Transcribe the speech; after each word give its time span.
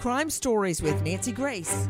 Crime 0.00 0.30
Stories 0.30 0.80
with 0.80 1.02
Nancy 1.02 1.30
Grace. 1.30 1.86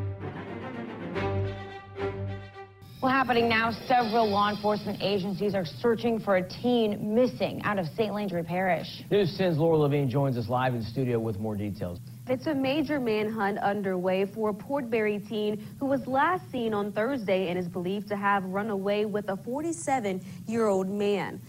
Well, 3.01 3.13
happening 3.13 3.49
now, 3.49 3.71
several 3.87 4.29
law 4.29 4.51
enforcement 4.51 5.01
agencies 5.01 5.55
are 5.55 5.65
searching 5.65 6.19
for 6.19 6.35
a 6.35 6.49
teen 6.49 7.15
missing 7.15 7.63
out 7.63 7.79
of 7.79 7.87
St. 7.97 8.13
Landry 8.13 8.43
Parish. 8.43 9.05
News 9.13 9.39
10's 9.39 9.59
Laura 9.59 9.77
Levine 9.77 10.11
joins 10.11 10.37
us 10.37 10.49
live 10.49 10.75
in 10.75 10.83
studio 10.83 11.21
with 11.21 11.39
more 11.39 11.55
details. 11.55 12.01
It's 12.29 12.49
a 12.49 12.55
major 12.55 12.99
manhunt 12.99 13.59
underway 13.59 14.27
for 14.27 14.51
a 14.51 14.55
Port 14.55 14.91
Barre 14.91 15.21
teen 15.21 15.65
who 15.79 15.87
was 15.87 16.05
last 16.09 16.51
seen 16.51 16.75
on 16.75 16.91
Thursday 16.91 17.49
and 17.49 17.57
is 17.57 17.69
believed 17.69 18.09
to 18.09 18.17
have 18.17 18.45
run 18.45 18.71
away 18.71 19.05
with 19.05 19.29
a 19.29 19.37
47 19.37 20.21
year 20.49 20.67
old 20.67 20.89
man. 20.89 21.41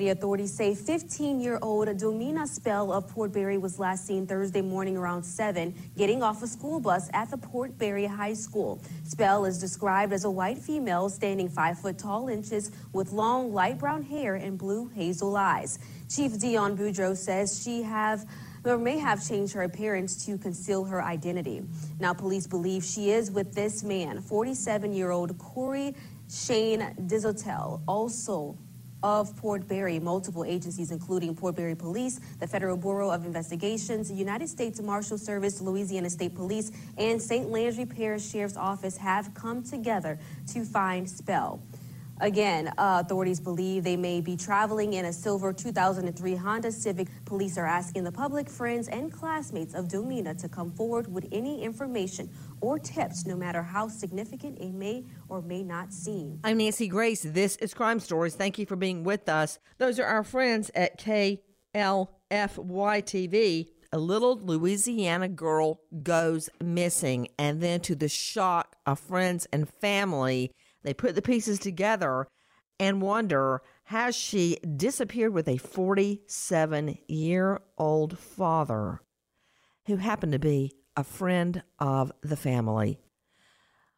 The 0.00 0.08
authorities 0.08 0.54
say 0.54 0.72
15-year-old 0.72 1.88
Domiana 1.88 2.48
Spell 2.48 2.90
of 2.90 3.06
Port 3.06 3.34
was 3.34 3.78
last 3.78 4.06
seen 4.06 4.26
Thursday 4.26 4.62
morning 4.62 4.96
around 4.96 5.22
7, 5.22 5.74
getting 5.94 6.22
off 6.22 6.42
a 6.42 6.46
school 6.46 6.80
bus 6.80 7.10
at 7.12 7.30
the 7.30 7.36
Port 7.36 7.72
High 7.78 8.32
School. 8.32 8.80
Spell 9.04 9.44
is 9.44 9.60
described 9.60 10.14
as 10.14 10.24
a 10.24 10.30
white 10.30 10.56
female 10.56 11.10
standing 11.10 11.50
5 11.50 11.80
foot 11.80 11.98
tall 11.98 12.30
inches 12.30 12.70
with 12.94 13.12
long 13.12 13.52
light 13.52 13.78
brown 13.78 14.02
hair 14.02 14.36
and 14.36 14.56
blue 14.56 14.88
hazel 14.94 15.36
eyes. 15.36 15.78
Chief 16.08 16.38
Dion 16.38 16.78
Boudreau 16.78 17.14
says 17.14 17.62
she 17.62 17.82
have 17.82 18.24
or 18.64 18.78
may 18.78 18.96
have 18.96 19.22
changed 19.28 19.52
her 19.52 19.64
appearance 19.64 20.24
to 20.24 20.38
conceal 20.38 20.82
her 20.82 21.04
identity. 21.04 21.60
Now, 21.98 22.14
police 22.14 22.46
believe 22.46 22.82
she 22.84 23.10
is 23.10 23.30
with 23.30 23.52
this 23.54 23.82
man, 23.82 24.22
47 24.22 24.94
year 24.94 25.10
old 25.10 25.36
Corey 25.36 25.94
Shane 26.30 26.94
Disotell, 27.06 27.82
also 27.86 28.56
of 29.02 29.36
Port 29.36 29.66
Barre. 29.68 29.98
Multiple 30.00 30.44
agencies, 30.44 30.90
including 30.90 31.34
Port 31.34 31.56
Barre 31.56 31.74
Police, 31.74 32.20
the 32.38 32.46
Federal 32.46 32.76
Bureau 32.76 33.10
of 33.10 33.24
Investigations, 33.24 34.08
the 34.08 34.14
United 34.14 34.48
States 34.48 34.80
Marshal 34.80 35.18
Service, 35.18 35.60
Louisiana 35.60 36.10
State 36.10 36.34
Police, 36.34 36.72
and 36.98 37.20
St. 37.20 37.48
Landry 37.48 37.86
Parish 37.86 38.28
Sheriff's 38.28 38.56
Office 38.56 38.96
have 38.96 39.32
come 39.34 39.62
together 39.62 40.18
to 40.52 40.64
find 40.64 41.08
Spell. 41.08 41.60
Again, 42.20 42.68
uh, 42.76 43.02
authorities 43.02 43.40
believe 43.40 43.82
they 43.82 43.96
may 43.96 44.20
be 44.20 44.36
traveling 44.36 44.92
in 44.92 45.06
a 45.06 45.12
silver 45.12 45.54
2003 45.54 46.34
Honda 46.34 46.70
Civic. 46.70 47.08
Police 47.24 47.56
are 47.56 47.64
asking 47.64 48.04
the 48.04 48.12
public, 48.12 48.50
friends, 48.50 48.88
and 48.88 49.10
classmates 49.10 49.72
of 49.72 49.88
Domiana 49.88 50.34
to 50.34 50.46
come 50.46 50.70
forward 50.70 51.10
with 51.10 51.26
any 51.32 51.62
information 51.62 52.28
or 52.60 52.78
tips, 52.78 53.26
no 53.26 53.36
matter 53.36 53.62
how 53.62 53.88
significant 53.88 54.58
it 54.58 54.72
may 54.72 55.04
or 55.28 55.42
may 55.42 55.62
not 55.62 55.92
seem. 55.92 56.40
I'm 56.44 56.58
Nancy 56.58 56.88
Grace. 56.88 57.22
This 57.22 57.56
is 57.56 57.74
Crime 57.74 58.00
Stories. 58.00 58.34
Thank 58.34 58.58
you 58.58 58.66
for 58.66 58.76
being 58.76 59.04
with 59.04 59.28
us. 59.28 59.58
Those 59.78 59.98
are 59.98 60.06
our 60.06 60.24
friends 60.24 60.70
at 60.74 60.98
KLFY 60.98 61.38
TV. 61.74 63.66
A 63.92 63.98
little 63.98 64.38
Louisiana 64.40 65.28
girl 65.28 65.80
goes 66.02 66.48
missing, 66.62 67.28
and 67.38 67.60
then 67.60 67.80
to 67.80 67.94
the 67.94 68.08
shock 68.08 68.76
of 68.86 69.00
friends 69.00 69.46
and 69.52 69.68
family, 69.68 70.52
they 70.82 70.94
put 70.94 71.14
the 71.14 71.22
pieces 71.22 71.58
together 71.58 72.28
and 72.78 73.02
wonder 73.02 73.62
has 73.84 74.16
she 74.16 74.56
disappeared 74.76 75.34
with 75.34 75.46
a 75.46 75.58
47 75.58 76.98
year 77.08 77.60
old 77.76 78.18
father 78.18 79.02
who 79.86 79.96
happened 79.96 80.32
to 80.32 80.38
be 80.38 80.72
a 80.96 81.04
friend 81.04 81.62
of 81.78 82.12
the 82.22 82.36
family. 82.36 82.98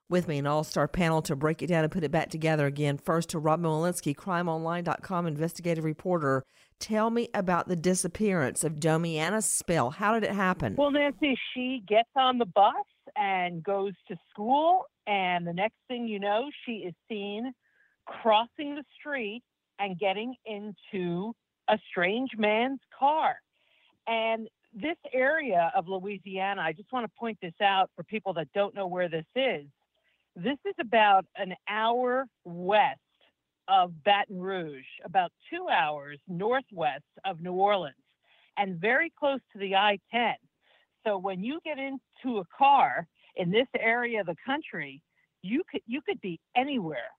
With 0.08 0.28
me, 0.28 0.38
an 0.38 0.46
all 0.46 0.62
star 0.62 0.88
panel 0.88 1.22
to 1.22 1.34
break 1.34 1.62
it 1.62 1.68
down 1.68 1.84
and 1.84 1.92
put 1.92 2.04
it 2.04 2.10
back 2.10 2.28
together 2.28 2.66
again. 2.66 2.98
First 2.98 3.30
to 3.30 3.38
Rob 3.38 3.62
Molinsky, 3.62 4.14
crimeonline.com 4.14 5.26
investigative 5.26 5.84
reporter. 5.84 6.44
Tell 6.78 7.08
me 7.08 7.28
about 7.32 7.66
the 7.66 7.76
disappearance 7.76 8.62
of 8.62 8.74
Domiana 8.74 9.42
Spell. 9.42 9.90
How 9.90 10.12
did 10.12 10.24
it 10.24 10.34
happen? 10.34 10.74
Well, 10.76 10.90
Nancy, 10.90 11.38
she 11.54 11.82
gets 11.88 12.10
on 12.14 12.36
the 12.36 12.44
bus 12.44 12.74
and 13.16 13.62
goes 13.62 13.94
to 14.08 14.17
school, 14.30 14.84
and 15.06 15.46
the 15.46 15.52
next 15.55 15.77
thing 15.88 16.06
you 16.06 16.20
know, 16.20 16.50
she 16.67 16.72
is 16.72 16.94
seen 17.08 17.52
crossing 18.05 18.74
the 18.74 18.84
street 18.98 19.42
and 19.78 19.98
getting 19.98 20.34
into 20.44 21.33
a 21.68 21.78
strange 21.90 22.30
man's 22.36 22.80
car. 22.98 23.36
And 24.06 24.48
this 24.74 24.96
area 25.12 25.70
of 25.77 25.88
Louisiana, 25.88 26.62
I 26.62 26.72
just 26.72 26.92
want 26.92 27.05
to 27.05 27.12
point 27.18 27.38
this 27.42 27.55
out 27.62 27.90
for 27.94 28.05
people 28.05 28.33
that 28.34 28.48
don't 28.55 28.74
know 28.74 28.86
where 28.86 29.08
this 29.08 29.27
is. 29.36 29.66
This 30.34 30.58
is 30.66 30.74
about 30.80 31.27
an 31.36 31.55
hour 31.68 32.27
west 32.44 32.98
of 33.68 33.92
Baton 34.05 34.40
Rouge, 34.40 34.84
about 35.05 35.30
two 35.52 35.68
hours 35.68 36.18
northwest 36.27 37.05
of 37.24 37.40
New 37.40 37.52
Orleans, 37.52 37.94
and 38.56 38.80
very 38.80 39.12
close 39.18 39.40
to 39.52 39.58
the 39.58 39.77
I 39.77 39.98
10. 40.11 40.34
So 41.06 41.18
when 41.18 41.42
you 41.42 41.61
get 41.64 41.78
into 41.78 42.38
a 42.38 42.44
car 42.56 43.06
in 43.36 43.50
this 43.50 43.66
area 43.78 44.20
of 44.20 44.27
the 44.27 44.36
country, 44.44 45.02
you 45.42 45.62
could 45.70 45.82
you 45.86 46.00
could 46.00 46.20
be 46.20 46.40
anywhere. 46.56 47.11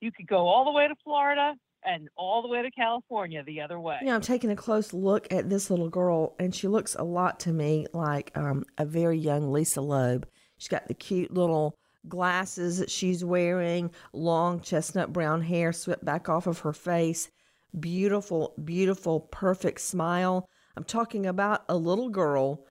You 0.00 0.10
could 0.12 0.26
go 0.26 0.46
all 0.46 0.64
the 0.64 0.72
way 0.72 0.88
to 0.88 0.94
Florida, 1.04 1.54
and 1.84 2.08
all 2.16 2.42
the 2.42 2.48
way 2.48 2.62
to 2.62 2.70
California 2.70 3.42
the 3.44 3.60
other 3.60 3.78
way. 3.78 3.98
Yeah, 4.02 4.14
I'm 4.14 4.20
taking 4.20 4.50
a 4.50 4.56
close 4.56 4.92
look 4.92 5.32
at 5.32 5.48
this 5.48 5.70
little 5.70 5.88
girl, 5.88 6.34
and 6.38 6.54
she 6.54 6.68
looks 6.68 6.94
a 6.94 7.04
lot 7.04 7.40
to 7.40 7.52
me 7.52 7.86
like 7.92 8.36
um, 8.36 8.64
a 8.76 8.84
very 8.84 9.18
young 9.18 9.52
Lisa 9.52 9.80
Loeb. 9.80 10.26
She's 10.58 10.68
got 10.68 10.88
the 10.88 10.94
cute 10.94 11.32
little 11.32 11.78
glasses 12.08 12.78
that 12.78 12.90
she's 12.90 13.24
wearing, 13.24 13.90
long 14.12 14.60
chestnut 14.60 15.12
brown 15.12 15.42
hair 15.42 15.72
swept 15.72 16.04
back 16.04 16.28
off 16.28 16.46
of 16.46 16.60
her 16.60 16.72
face, 16.72 17.30
beautiful, 17.78 18.54
beautiful, 18.64 19.20
perfect 19.20 19.80
smile. 19.80 20.48
I'm 20.76 20.84
talking 20.84 21.26
about 21.26 21.64
a 21.68 21.76
little 21.76 22.08
girl, 22.08 22.66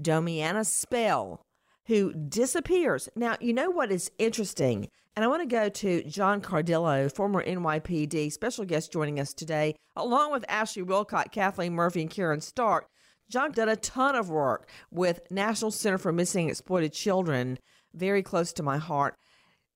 Domiana 0.00 0.64
Spell, 0.64 1.44
who 1.86 2.12
disappears. 2.12 3.08
Now, 3.16 3.36
you 3.40 3.52
know 3.52 3.70
what 3.70 3.90
is 3.90 4.10
interesting? 4.18 4.88
And 5.18 5.24
I 5.24 5.26
want 5.26 5.42
to 5.42 5.48
go 5.48 5.68
to 5.68 6.04
John 6.04 6.40
Cardillo, 6.40 7.12
former 7.12 7.42
NYPD 7.42 8.30
special 8.30 8.64
guest 8.64 8.92
joining 8.92 9.18
us 9.18 9.34
today, 9.34 9.74
along 9.96 10.30
with 10.30 10.44
Ashley 10.46 10.84
Willcott, 10.84 11.32
Kathleen 11.32 11.72
Murphy, 11.72 12.02
and 12.02 12.08
Karen 12.08 12.40
Stark. 12.40 12.86
John 13.28 13.50
did 13.50 13.68
a 13.68 13.74
ton 13.74 14.14
of 14.14 14.30
work 14.30 14.70
with 14.92 15.18
National 15.28 15.72
Center 15.72 15.98
for 15.98 16.12
Missing 16.12 16.42
and 16.42 16.50
Exploited 16.52 16.92
Children, 16.92 17.58
very 17.92 18.22
close 18.22 18.52
to 18.52 18.62
my 18.62 18.78
heart. 18.78 19.16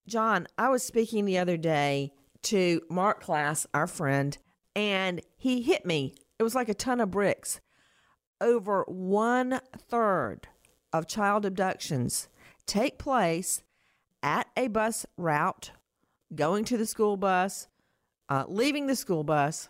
John, 0.06 0.46
I 0.58 0.68
was 0.68 0.84
speaking 0.84 1.24
the 1.24 1.38
other 1.38 1.56
day 1.56 2.12
to 2.42 2.80
Mark 2.88 3.24
Klaas, 3.24 3.66
our 3.74 3.88
friend, 3.88 4.38
and 4.76 5.22
he 5.36 5.60
hit 5.62 5.84
me. 5.84 6.14
It 6.38 6.44
was 6.44 6.54
like 6.54 6.68
a 6.68 6.72
ton 6.72 7.00
of 7.00 7.10
bricks. 7.10 7.60
Over 8.40 8.84
one 8.86 9.58
third 9.76 10.46
of 10.92 11.08
child 11.08 11.44
abductions 11.44 12.28
take 12.64 12.96
place 12.96 13.64
at 14.22 14.48
a 14.56 14.68
bus 14.68 15.06
route, 15.16 15.72
going 16.34 16.64
to 16.64 16.76
the 16.76 16.86
school 16.86 17.16
bus, 17.16 17.68
uh, 18.28 18.44
leaving 18.48 18.86
the 18.86 18.96
school 18.96 19.24
bus, 19.24 19.68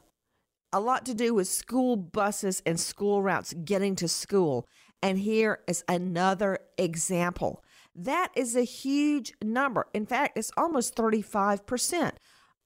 a 0.73 0.81
lot 0.81 1.05
to 1.07 1.15
do 1.15 1.35
with 1.35 1.49
school 1.49 1.97
buses 1.97 2.63
and 2.65 2.79
school 2.79 3.23
routes 3.23 3.55
getting 3.65 3.95
to 3.97 4.09
school. 4.09 4.67
And 5.03 5.19
here 5.19 5.61
is 5.67 5.85
another 5.89 6.61
example. 6.79 7.63
That 7.95 8.31
is 8.35 8.57
a 8.57 8.63
huge 8.63 9.33
number. 9.43 9.87
In 9.93 10.07
fact, 10.07 10.39
it's 10.39 10.51
almost 10.57 10.95
35% 10.97 12.13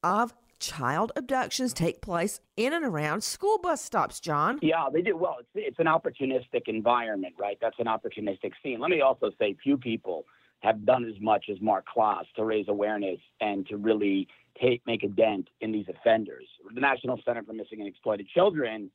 of 0.05 0.35
child 0.59 1.13
abductions 1.17 1.73
take 1.73 2.01
place 2.01 2.41
in 2.57 2.73
and 2.73 2.85
around 2.85 3.23
school 3.23 3.59
bus 3.59 3.83
stops, 3.83 4.21
John. 4.21 4.59
Yeah, 4.63 4.87
they 4.93 5.03
do. 5.03 5.17
Well, 5.17 5.37
it's, 5.41 5.49
it's 5.55 5.79
an 5.79 5.87
opportunistic 5.87 6.69
environment, 6.69 7.35
right? 7.39 7.59
That's 7.61 7.79
an 7.79 7.87
opportunistic 7.87 8.53
scene. 8.63 8.81
Let 8.81 8.91
me 8.91 9.01
also 9.01 9.31
say, 9.39 9.57
few 9.63 9.77
people 9.77 10.25
have 10.67 10.85
done 10.85 11.05
as 11.05 11.15
much 11.21 11.47
as 11.51 11.61
Mark 11.61 11.87
Klaas 11.87 12.27
to 12.35 12.45
raise 12.45 12.67
awareness 12.69 13.21
and 13.41 13.67
to 13.69 13.77
really 13.77 14.27
take, 14.61 14.83
make 14.87 15.05
a 15.05 15.09
dent 15.09 15.49
in 15.61 15.71
these 15.71 15.87
offenders. 15.89 16.47
The 16.75 16.81
National 16.81 17.21
Center 17.25 17.43
for 17.45 17.53
Missing 17.53 17.79
and 17.79 17.89
Exploited 17.89 18.27
Children, 18.29 18.91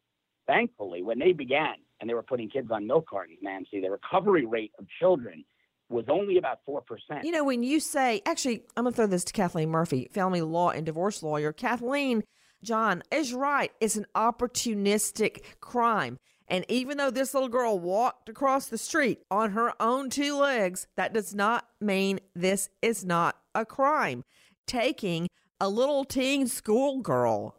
thankfully, 0.48 1.02
when 1.02 1.18
they 1.18 1.32
began 1.32 1.76
and 2.00 2.10
they 2.10 2.14
were 2.14 2.24
putting 2.24 2.50
kids 2.50 2.70
on 2.72 2.88
milk 2.88 3.08
cartons, 3.10 3.40
Nancy, 3.42 3.80
the 3.80 3.90
recovery 3.90 4.46
rate 4.46 4.74
of 4.80 4.86
children 5.00 5.46
was 5.88 6.06
only 6.10 6.38
about 6.38 6.60
4%. 6.68 6.82
You 7.24 7.32
know, 7.32 7.44
when 7.44 7.64
you 7.64 7.80
say, 7.80 8.22
actually, 8.26 8.64
I'm 8.76 8.84
going 8.84 8.94
to 8.94 8.96
throw 8.96 9.08
this 9.08 9.24
to 9.26 9.34
Kathleen 9.34 9.70
Murphy, 9.70 10.10
family 10.12 10.42
law 10.42 10.72
and 10.72 10.86
divorce 10.86 11.24
lawyer. 11.24 11.54
Kathleen, 11.54 12.24
John 12.64 13.02
is 13.12 13.34
right. 13.34 13.72
It's 13.80 13.96
an 13.96 14.08
opportunistic 14.16 15.44
crime. 15.62 16.18
And 16.52 16.66
even 16.68 16.98
though 16.98 17.10
this 17.10 17.34
little 17.34 17.48
girl 17.48 17.80
walked 17.80 18.28
across 18.28 18.68
the 18.68 18.78
street 18.78 19.22
on 19.32 19.52
her 19.52 19.72
own 19.82 20.10
two 20.10 20.36
legs, 20.38 20.86
that 20.98 21.14
does 21.14 21.34
not 21.34 21.66
mean 21.80 22.20
this 22.36 22.70
is 22.82 23.06
not 23.06 23.38
a 23.56 23.66
crime. 23.66 24.26
Taking 24.68 25.30
a 25.62 25.70
little 25.70 26.04
teen 26.04 26.48
schoolgirl 26.48 27.56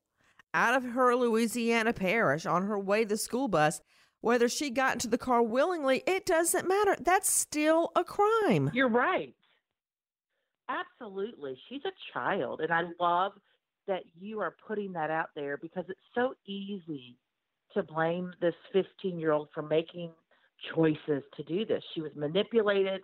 out 0.52 0.74
of 0.74 0.84
her 0.92 1.16
Louisiana 1.16 1.94
parish 1.94 2.44
on 2.44 2.66
her 2.66 2.78
way 2.78 3.04
to 3.04 3.08
the 3.08 3.16
school 3.16 3.48
bus, 3.48 3.80
whether 4.20 4.46
she 4.46 4.68
got 4.68 4.96
into 4.96 5.08
the 5.08 5.16
car 5.16 5.42
willingly, 5.42 6.02
it 6.06 6.26
doesn't 6.26 6.68
matter. 6.68 6.94
That's 7.00 7.30
still 7.30 7.92
a 7.96 8.04
crime. 8.04 8.70
You're 8.74 8.90
right. 8.90 9.34
Absolutely. 10.68 11.58
She's 11.70 11.84
a 11.86 12.12
child. 12.12 12.60
And 12.60 12.70
I 12.70 12.82
love 13.00 13.32
that 13.86 14.02
you 14.20 14.40
are 14.40 14.54
putting 14.68 14.92
that 14.92 15.10
out 15.10 15.30
there 15.34 15.56
because 15.56 15.86
it's 15.88 15.98
so 16.14 16.34
easy 16.46 17.16
to 17.74 17.82
blame 17.82 18.32
this 18.40 18.54
15 18.72 19.18
year 19.18 19.32
old 19.32 19.48
for 19.54 19.62
making 19.62 20.10
choices 20.74 21.22
to 21.36 21.42
do 21.44 21.64
this. 21.64 21.82
She 21.94 22.00
was 22.00 22.12
manipulated 22.14 23.02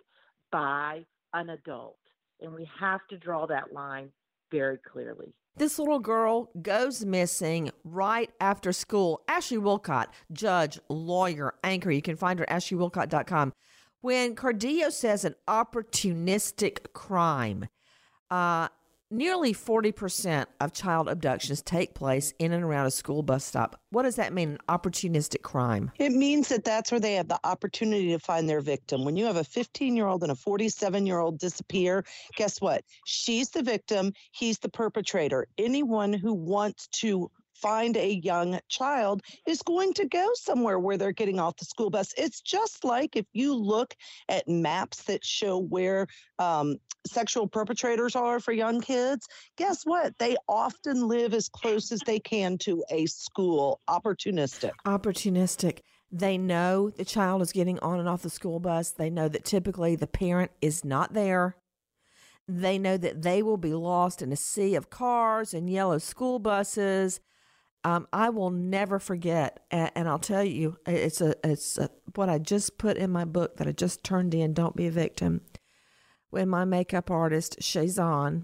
by 0.51 1.05
an 1.33 1.49
adult. 1.49 1.97
And 2.41 2.53
we 2.53 2.67
have 2.79 3.01
to 3.09 3.17
draw 3.17 3.45
that 3.47 3.73
line 3.73 4.09
very 4.51 4.77
clearly. 4.77 5.33
This 5.57 5.77
little 5.77 5.99
girl 5.99 6.51
goes 6.61 7.03
missing 7.03 7.71
right 7.83 8.31
after 8.39 8.71
school. 8.71 9.21
Ashley 9.27 9.57
Willcott, 9.57 10.07
judge, 10.31 10.79
lawyer, 10.87 11.55
anchor. 11.63 11.91
You 11.91 12.01
can 12.01 12.15
find 12.15 12.39
her 12.39 12.49
at 12.49 12.61
ashleywillcott.com. 12.61 13.53
When 14.01 14.35
Cardillo 14.35 14.89
says 14.89 15.25
an 15.25 15.35
opportunistic 15.49 16.93
crime, 16.93 17.67
uh, 18.31 18.69
nearly 19.11 19.53
40% 19.53 20.45
of 20.59 20.73
child 20.73 21.09
abductions 21.09 21.61
take 21.61 21.93
place 21.93 22.33
in 22.39 22.51
and 22.51 22.63
around 22.63 22.85
a 22.85 22.91
school 22.91 23.23
bus 23.23 23.43
stop. 23.43 23.79
What 23.91 24.03
does 24.03 24.15
that 24.17 24.33
mean, 24.33 24.49
an 24.51 24.57
opportunistic 24.69 25.41
crime? 25.41 25.91
It 25.97 26.11
means 26.11 26.49
that 26.49 26.63
that's 26.63 26.91
where 26.91 26.99
they 26.99 27.13
have 27.13 27.27
the 27.27 27.39
opportunity 27.43 28.09
to 28.11 28.19
find 28.19 28.47
their 28.47 28.61
victim. 28.61 29.03
When 29.03 29.17
you 29.17 29.25
have 29.25 29.37
a 29.37 29.43
15 29.43 29.95
year 29.95 30.07
old 30.07 30.23
and 30.23 30.31
a 30.31 30.35
47 30.35 31.05
year 31.05 31.19
old 31.19 31.39
disappear, 31.39 32.05
guess 32.35 32.61
what? 32.61 32.83
She's 33.05 33.49
the 33.49 33.63
victim, 33.63 34.13
he's 34.31 34.59
the 34.59 34.69
perpetrator. 34.69 35.47
Anyone 35.57 36.13
who 36.13 36.33
wants 36.33 36.87
to 36.99 37.31
find 37.61 37.97
a 37.97 38.15
young 38.23 38.59
child 38.69 39.21
is 39.47 39.61
going 39.61 39.93
to 39.93 40.07
go 40.07 40.29
somewhere 40.33 40.79
where 40.79 40.97
they're 40.97 41.11
getting 41.11 41.39
off 41.39 41.57
the 41.57 41.65
school 41.65 41.89
bus. 41.89 42.13
It's 42.17 42.41
just 42.41 42.83
like 42.83 43.15
if 43.15 43.25
you 43.33 43.53
look 43.53 43.93
at 44.27 44.47
maps 44.47 45.03
that 45.03 45.25
show 45.25 45.59
where 45.59 46.07
um, 46.37 46.77
sexual 47.07 47.47
perpetrators 47.47 48.15
are 48.15 48.39
for 48.39 48.51
young 48.51 48.81
kids, 48.81 49.27
guess 49.57 49.83
what? 49.83 50.17
They 50.19 50.35
often 50.47 51.07
live 51.07 51.33
as 51.33 51.49
close 51.49 51.91
as 51.91 52.01
they 52.05 52.19
can 52.19 52.57
to 52.59 52.83
a 52.89 53.05
school. 53.05 53.81
Opportunistic. 53.89 54.71
Opportunistic. 54.85 55.79
They 56.11 56.37
know 56.37 56.89
the 56.89 57.05
child 57.05 57.41
is 57.41 57.51
getting 57.51 57.77
on 57.79 57.99
and 57.99 58.09
off 58.09 58.23
the 58.23 58.29
school 58.29 58.59
bus. 58.59 58.91
They 58.91 59.09
know 59.09 59.27
that 59.27 59.45
typically 59.45 59.95
the 59.95 60.07
parent 60.07 60.51
is 60.61 60.83
not 60.83 61.13
there. 61.13 61.55
They 62.47 62.79
know 62.79 62.97
that 62.97 63.21
they 63.21 63.43
will 63.43 63.57
be 63.57 63.73
lost 63.73 64.23
in 64.23 64.31
a 64.31 64.35
sea 64.35 64.73
of 64.73 64.89
cars 64.89 65.53
and 65.53 65.69
yellow 65.69 65.99
school 65.99 66.39
buses 66.39 67.19
um, 67.83 68.07
I 68.11 68.29
will 68.29 68.49
never 68.49 68.99
forget, 68.99 69.61
and, 69.71 69.91
and, 69.95 70.09
I'll 70.09 70.19
tell 70.19 70.43
you, 70.43 70.77
it's 70.85 71.21
a 71.21 71.35
it's 71.43 71.77
a, 71.77 71.89
what 72.15 72.27
I 72.27 72.37
just 72.37 72.77
put 72.77 72.97
in 72.97 73.09
my 73.09 73.23
book 73.23 73.55
that 73.57 73.67
I 73.67 73.71
just 73.71 74.03
turned 74.03 74.33
in. 74.33 74.53
Don't 74.53 74.75
be 74.75 74.87
a 74.87 74.91
victim. 74.91 75.41
When 76.29 76.49
my 76.49 76.65
makeup 76.65 77.09
artist 77.09 77.57
Shazan, 77.61 78.43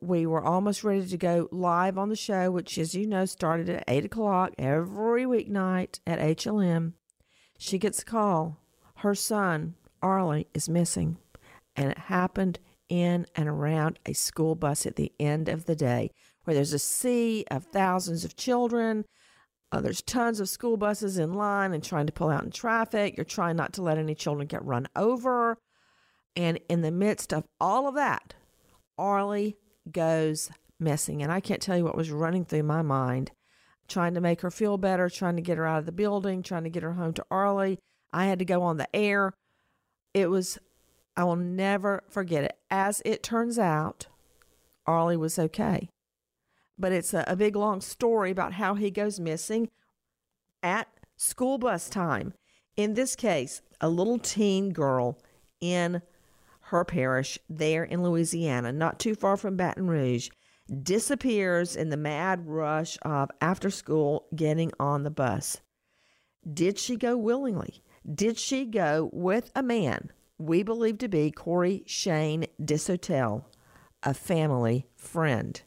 we 0.00 0.26
were 0.26 0.44
almost 0.44 0.84
ready 0.84 1.06
to 1.06 1.16
go 1.16 1.48
live 1.50 1.98
on 1.98 2.08
the 2.08 2.16
show, 2.16 2.52
which, 2.52 2.78
as 2.78 2.94
you 2.94 3.06
know, 3.06 3.24
started 3.24 3.68
at 3.68 3.84
eight 3.88 4.04
o'clock 4.04 4.52
every 4.58 5.24
weeknight 5.24 5.98
at 6.06 6.20
HLN. 6.20 6.92
She 7.58 7.78
gets 7.78 8.02
a 8.02 8.04
call. 8.04 8.60
Her 8.98 9.16
son 9.16 9.74
Arlie 10.00 10.46
is 10.54 10.68
missing, 10.68 11.18
and 11.74 11.90
it 11.90 11.98
happened 11.98 12.60
in 12.88 13.26
and 13.34 13.48
around 13.48 13.98
a 14.06 14.12
school 14.12 14.54
bus 14.54 14.86
at 14.86 14.94
the 14.94 15.10
end 15.18 15.48
of 15.48 15.64
the 15.64 15.74
day 15.74 16.12
where 16.44 16.54
there's 16.54 16.72
a 16.72 16.78
sea 16.78 17.44
of 17.50 17.64
thousands 17.64 18.24
of 18.24 18.36
children. 18.36 19.04
Uh, 19.72 19.80
there's 19.80 20.02
tons 20.02 20.40
of 20.40 20.48
school 20.48 20.76
buses 20.76 21.18
in 21.18 21.32
line 21.32 21.72
and 21.72 21.82
trying 21.82 22.06
to 22.06 22.12
pull 22.12 22.30
out 22.30 22.44
in 22.44 22.50
traffic. 22.50 23.16
You're 23.16 23.24
trying 23.24 23.56
not 23.56 23.72
to 23.74 23.82
let 23.82 23.98
any 23.98 24.14
children 24.14 24.46
get 24.46 24.64
run 24.64 24.86
over. 24.94 25.58
And 26.36 26.60
in 26.68 26.82
the 26.82 26.90
midst 26.90 27.32
of 27.32 27.44
all 27.60 27.88
of 27.88 27.94
that, 27.94 28.34
Arlie 28.96 29.56
goes 29.90 30.50
missing. 30.78 31.22
And 31.22 31.32
I 31.32 31.40
can't 31.40 31.62
tell 31.62 31.76
you 31.76 31.84
what 31.84 31.96
was 31.96 32.10
running 32.10 32.44
through 32.44 32.62
my 32.62 32.82
mind 32.82 33.32
trying 33.88 34.14
to 34.14 34.20
make 34.20 34.40
her 34.40 34.50
feel 34.50 34.78
better, 34.78 35.08
trying 35.08 35.36
to 35.36 35.42
get 35.42 35.58
her 35.58 35.66
out 35.66 35.80
of 35.80 35.86
the 35.86 35.92
building, 35.92 36.42
trying 36.42 36.64
to 36.64 36.70
get 36.70 36.82
her 36.82 36.94
home 36.94 37.12
to 37.14 37.24
Arlie. 37.30 37.78
I 38.12 38.26
had 38.26 38.38
to 38.38 38.44
go 38.44 38.62
on 38.62 38.76
the 38.76 38.94
air. 38.94 39.32
It 40.14 40.30
was, 40.30 40.58
I 41.16 41.24
will 41.24 41.36
never 41.36 42.02
forget 42.08 42.44
it. 42.44 42.56
As 42.70 43.02
it 43.04 43.22
turns 43.22 43.58
out, 43.58 44.06
Arlie 44.86 45.16
was 45.16 45.38
okay 45.38 45.90
but 46.78 46.92
it's 46.92 47.14
a, 47.14 47.24
a 47.26 47.36
big 47.36 47.56
long 47.56 47.80
story 47.80 48.30
about 48.30 48.54
how 48.54 48.74
he 48.74 48.90
goes 48.90 49.20
missing 49.20 49.70
at 50.62 50.88
school 51.16 51.58
bus 51.58 51.88
time. 51.88 52.32
In 52.76 52.94
this 52.94 53.14
case, 53.14 53.62
a 53.80 53.88
little 53.88 54.18
teen 54.18 54.72
girl 54.72 55.18
in 55.60 56.02
her 56.68 56.84
parish 56.84 57.38
there 57.48 57.84
in 57.84 58.02
Louisiana, 58.02 58.72
not 58.72 58.98
too 58.98 59.14
far 59.14 59.36
from 59.36 59.56
Baton 59.56 59.86
Rouge, 59.86 60.30
disappears 60.82 61.76
in 61.76 61.90
the 61.90 61.96
mad 61.96 62.46
rush 62.46 62.96
of 63.02 63.30
after 63.40 63.70
school 63.70 64.26
getting 64.34 64.72
on 64.80 65.02
the 65.02 65.10
bus. 65.10 65.60
Did 66.52 66.78
she 66.78 66.96
go 66.96 67.16
willingly? 67.16 67.82
Did 68.12 68.38
she 68.38 68.64
go 68.64 69.10
with 69.12 69.50
a 69.54 69.62
man 69.62 70.10
we 70.38 70.62
believe 70.62 70.98
to 70.98 71.08
be 71.08 71.30
Corey 71.30 71.84
Shane 71.86 72.46
Disotell, 72.60 73.44
a 74.02 74.14
family 74.14 74.86
friend? 74.96 75.60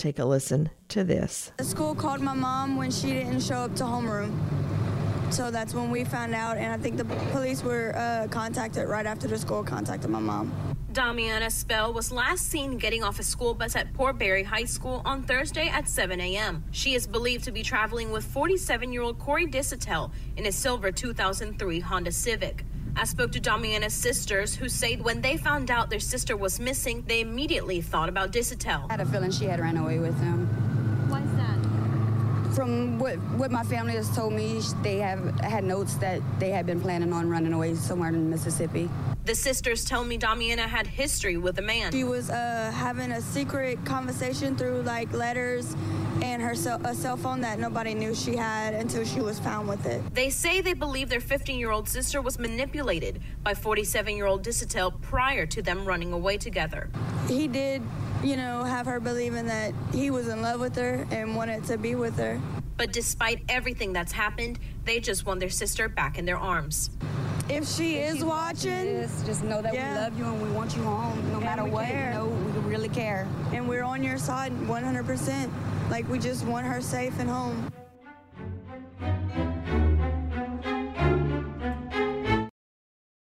Take 0.00 0.18
a 0.18 0.24
listen 0.24 0.70
to 0.88 1.04
this. 1.04 1.52
The 1.58 1.64
school 1.64 1.94
called 1.94 2.22
my 2.22 2.32
mom 2.32 2.78
when 2.78 2.90
she 2.90 3.08
didn't 3.08 3.40
show 3.40 3.56
up 3.56 3.76
to 3.76 3.84
homeroom. 3.84 4.34
So 5.30 5.50
that's 5.50 5.74
when 5.74 5.90
we 5.90 6.04
found 6.04 6.34
out, 6.34 6.56
and 6.56 6.72
I 6.72 6.78
think 6.78 6.96
the 6.96 7.04
police 7.32 7.62
were 7.62 7.94
uh, 7.94 8.26
contacted 8.28 8.88
right 8.88 9.04
after 9.04 9.28
the 9.28 9.36
school 9.36 9.62
contacted 9.62 10.08
my 10.08 10.18
mom. 10.18 10.54
Domiana 10.90 11.50
Spell 11.50 11.92
was 11.92 12.10
last 12.10 12.48
seen 12.48 12.78
getting 12.78 13.04
off 13.04 13.18
a 13.18 13.22
school 13.22 13.52
bus 13.52 13.76
at 13.76 13.92
Port 13.92 14.18
Barre 14.18 14.42
High 14.42 14.64
School 14.64 15.02
on 15.04 15.22
Thursday 15.22 15.68
at 15.68 15.86
7 15.86 16.18
a.m. 16.18 16.64
She 16.70 16.94
is 16.94 17.06
believed 17.06 17.44
to 17.44 17.52
be 17.52 17.62
traveling 17.62 18.10
with 18.10 18.24
47 18.24 18.90
year 18.94 19.02
old 19.02 19.18
Corey 19.18 19.46
Disotell 19.46 20.12
in 20.38 20.46
a 20.46 20.52
silver 20.52 20.90
2003 20.90 21.78
Honda 21.80 22.10
Civic. 22.10 22.64
I 22.96 23.04
spoke 23.04 23.32
to 23.32 23.40
Domiana's 23.40 23.94
sisters 23.94 24.54
who 24.54 24.68
say 24.68 24.96
when 24.96 25.20
they 25.20 25.36
found 25.36 25.70
out 25.70 25.90
their 25.90 26.00
sister 26.00 26.36
was 26.36 26.60
missing, 26.60 27.04
they 27.06 27.20
immediately 27.20 27.80
thought 27.80 28.08
about 28.08 28.32
Disotell. 28.32 28.86
I 28.88 28.92
had 28.92 29.00
a 29.00 29.06
feeling 29.06 29.30
she 29.30 29.46
had 29.46 29.60
ran 29.60 29.76
away 29.76 29.98
with 29.98 30.18
him. 30.20 30.69
From 32.60 32.98
what, 32.98 33.16
what 33.38 33.50
my 33.50 33.62
family 33.64 33.94
has 33.94 34.14
told 34.14 34.34
me, 34.34 34.60
they 34.82 34.98
have 34.98 35.40
had 35.40 35.64
notes 35.64 35.94
that 35.94 36.20
they 36.38 36.50
had 36.50 36.66
been 36.66 36.78
planning 36.78 37.10
on 37.10 37.26
running 37.30 37.54
away 37.54 37.74
somewhere 37.74 38.10
in 38.10 38.28
Mississippi. 38.28 38.90
The 39.24 39.34
sisters 39.34 39.82
tell 39.86 40.04
me 40.04 40.18
Domiana 40.18 40.66
had 40.68 40.86
history 40.86 41.38
with 41.38 41.58
a 41.58 41.62
man. 41.62 41.90
She 41.90 42.04
was 42.04 42.28
uh, 42.28 42.70
having 42.74 43.12
a 43.12 43.22
secret 43.22 43.82
conversation 43.86 44.56
through 44.56 44.82
like 44.82 45.10
letters 45.14 45.74
and 46.20 46.42
her 46.42 46.54
cell, 46.54 46.78
a 46.84 46.94
cell 46.94 47.16
phone 47.16 47.40
that 47.40 47.58
nobody 47.58 47.94
knew 47.94 48.14
she 48.14 48.36
had 48.36 48.74
until 48.74 49.06
she 49.06 49.22
was 49.22 49.40
found 49.40 49.66
with 49.66 49.86
it. 49.86 50.02
They 50.14 50.28
say 50.28 50.60
they 50.60 50.74
believe 50.74 51.08
their 51.08 51.20
15 51.20 51.58
year 51.58 51.70
old 51.70 51.88
sister 51.88 52.20
was 52.20 52.38
manipulated 52.38 53.22
by 53.42 53.54
47 53.54 54.14
year 54.14 54.26
old 54.26 54.44
Disotell 54.44 55.00
prior 55.00 55.46
to 55.46 55.62
them 55.62 55.86
running 55.86 56.12
away 56.12 56.36
together. 56.36 56.90
He 57.26 57.48
did, 57.48 57.80
you 58.22 58.36
know, 58.36 58.64
have 58.64 58.86
her 58.86 59.00
believing 59.00 59.46
that 59.46 59.72
he 59.92 60.10
was 60.10 60.28
in 60.28 60.42
love 60.42 60.60
with 60.60 60.76
her 60.76 61.06
and 61.10 61.36
wanted 61.36 61.64
to 61.64 61.78
be 61.78 61.94
with 61.94 62.16
her. 62.18 62.40
But 62.76 62.92
despite 62.92 63.42
everything 63.48 63.92
that's 63.92 64.12
happened, 64.12 64.58
they 64.84 65.00
just 65.00 65.26
want 65.26 65.40
their 65.40 65.50
sister 65.50 65.88
back 65.88 66.18
in 66.18 66.24
their 66.24 66.38
arms. 66.38 66.90
If 67.48 67.66
she 67.68 67.96
if 67.96 68.12
is 68.12 68.18
she 68.18 68.24
watching, 68.24 68.70
this, 68.70 69.22
just 69.26 69.42
know 69.42 69.60
that 69.60 69.74
yeah. 69.74 69.92
we 69.92 70.00
love 70.00 70.18
you 70.18 70.24
and 70.24 70.42
we 70.42 70.50
want 70.50 70.76
you 70.76 70.82
home 70.82 71.20
no 71.30 71.36
and 71.36 71.44
matter 71.44 71.64
what. 71.64 71.86
Care. 71.86 72.10
You 72.10 72.18
know, 72.18 72.26
we 72.26 72.70
really 72.70 72.88
care. 72.88 73.26
And 73.52 73.68
we're 73.68 73.82
on 73.82 74.04
your 74.04 74.18
side 74.18 74.52
100%. 74.52 75.50
Like 75.90 76.08
we 76.08 76.18
just 76.18 76.44
want 76.44 76.66
her 76.66 76.80
safe 76.80 77.18
and 77.18 77.28
home. 77.28 77.72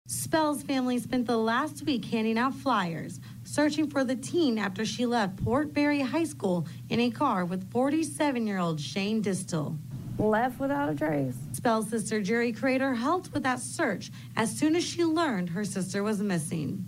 Spell's 0.07 0.63
family 0.63 0.97
spent 0.97 1.27
the 1.27 1.37
last 1.37 1.85
week 1.85 2.05
handing 2.05 2.39
out 2.39 2.55
flyers, 2.55 3.19
searching 3.53 3.87
for 3.87 4.03
the 4.03 4.15
teen 4.15 4.57
after 4.57 4.83
she 4.83 5.05
left 5.05 5.43
Port 5.43 5.73
Barre 5.75 5.99
High 5.99 6.23
School 6.23 6.65
in 6.89 6.99
a 6.99 7.11
car 7.11 7.45
with 7.45 7.69
47 7.69 8.47
year 8.47 8.57
old 8.57 8.81
Shane 8.81 9.21
Disotell. 9.21 9.77
Left 10.17 10.59
without 10.59 10.89
a 10.89 10.95
trace. 10.95 11.37
Spell's 11.51 11.87
sister 11.89 12.19
Jerry 12.19 12.51
Crater 12.51 12.95
helped 12.95 13.31
with 13.31 13.43
that 13.43 13.59
search 13.59 14.11
as 14.35 14.57
soon 14.57 14.75
as 14.75 14.83
she 14.83 15.05
learned 15.05 15.49
her 15.51 15.63
sister 15.63 16.01
was 16.01 16.19
missing 16.19 16.83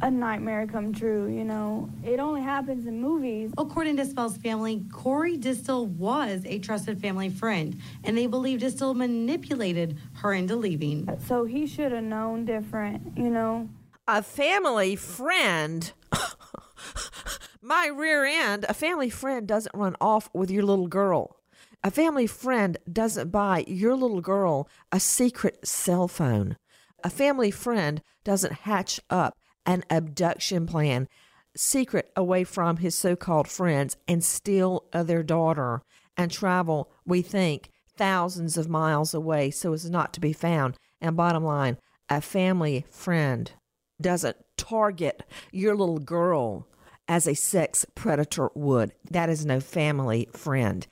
a 0.00 0.10
nightmare 0.10 0.64
come 0.66 0.94
true, 0.94 1.26
you 1.26 1.44
know. 1.44 1.90
It 2.04 2.20
only 2.20 2.40
happens 2.40 2.86
in 2.86 3.00
movies. 3.00 3.50
According 3.58 3.96
to 3.96 4.06
Spell's 4.06 4.36
family, 4.36 4.84
Corey 4.92 5.36
Disotell 5.36 5.88
was 5.88 6.42
a 6.46 6.58
trusted 6.60 7.00
family 7.00 7.28
friend, 7.28 7.80
and 8.04 8.16
they 8.16 8.26
believe 8.26 8.60
Disotell 8.60 8.94
manipulated 8.94 9.98
her 10.14 10.32
into 10.32 10.54
leaving. 10.54 11.08
So 11.26 11.44
he 11.44 11.66
should 11.66 11.92
have 11.92 12.04
known 12.04 12.44
different, 12.44 13.18
you 13.18 13.30
know. 13.30 13.68
A 14.10 14.22
family 14.22 14.96
friend? 14.96 15.92
My 17.60 17.88
rear 17.94 18.24
end, 18.24 18.64
a 18.66 18.72
family 18.72 19.10
friend 19.10 19.46
doesn't 19.46 19.76
run 19.76 19.96
off 20.00 20.30
with 20.32 20.50
your 20.50 20.62
little 20.62 20.88
girl. 20.88 21.36
A 21.84 21.90
family 21.90 22.26
friend 22.26 22.78
doesn't 22.90 23.30
buy 23.30 23.66
your 23.68 23.94
little 23.94 24.22
girl 24.22 24.66
a 24.90 24.98
secret 24.98 25.58
cell 25.68 26.08
phone. 26.08 26.56
A 27.04 27.10
family 27.10 27.50
friend 27.50 28.00
doesn't 28.24 28.60
hatch 28.64 28.98
up 29.10 29.36
an 29.66 29.84
abduction 29.90 30.66
plan, 30.66 31.06
secret 31.54 32.10
away 32.16 32.44
from 32.44 32.78
his 32.78 32.94
so 32.94 33.14
called 33.14 33.46
friends, 33.46 33.98
and 34.08 34.24
steal 34.24 34.84
their 34.90 35.22
daughter 35.22 35.82
and 36.16 36.30
travel, 36.30 36.90
we 37.04 37.20
think, 37.20 37.68
thousands 37.94 38.56
of 38.56 38.70
miles 38.70 39.12
away 39.12 39.50
so 39.50 39.74
as 39.74 39.90
not 39.90 40.14
to 40.14 40.20
be 40.20 40.32
found 40.32 40.78
And 40.98 41.14
bottom 41.14 41.44
line, 41.44 41.76
a 42.08 42.22
family 42.22 42.86
friend 42.90 43.52
doesn't 44.00 44.36
target 44.56 45.22
your 45.52 45.74
little 45.74 45.98
girl 45.98 46.66
as 47.08 47.26
a 47.26 47.34
sex 47.34 47.86
predator 47.94 48.50
would. 48.54 48.92
That 49.10 49.30
is 49.30 49.46
no 49.46 49.60
family 49.60 50.28
friend. 50.32 50.86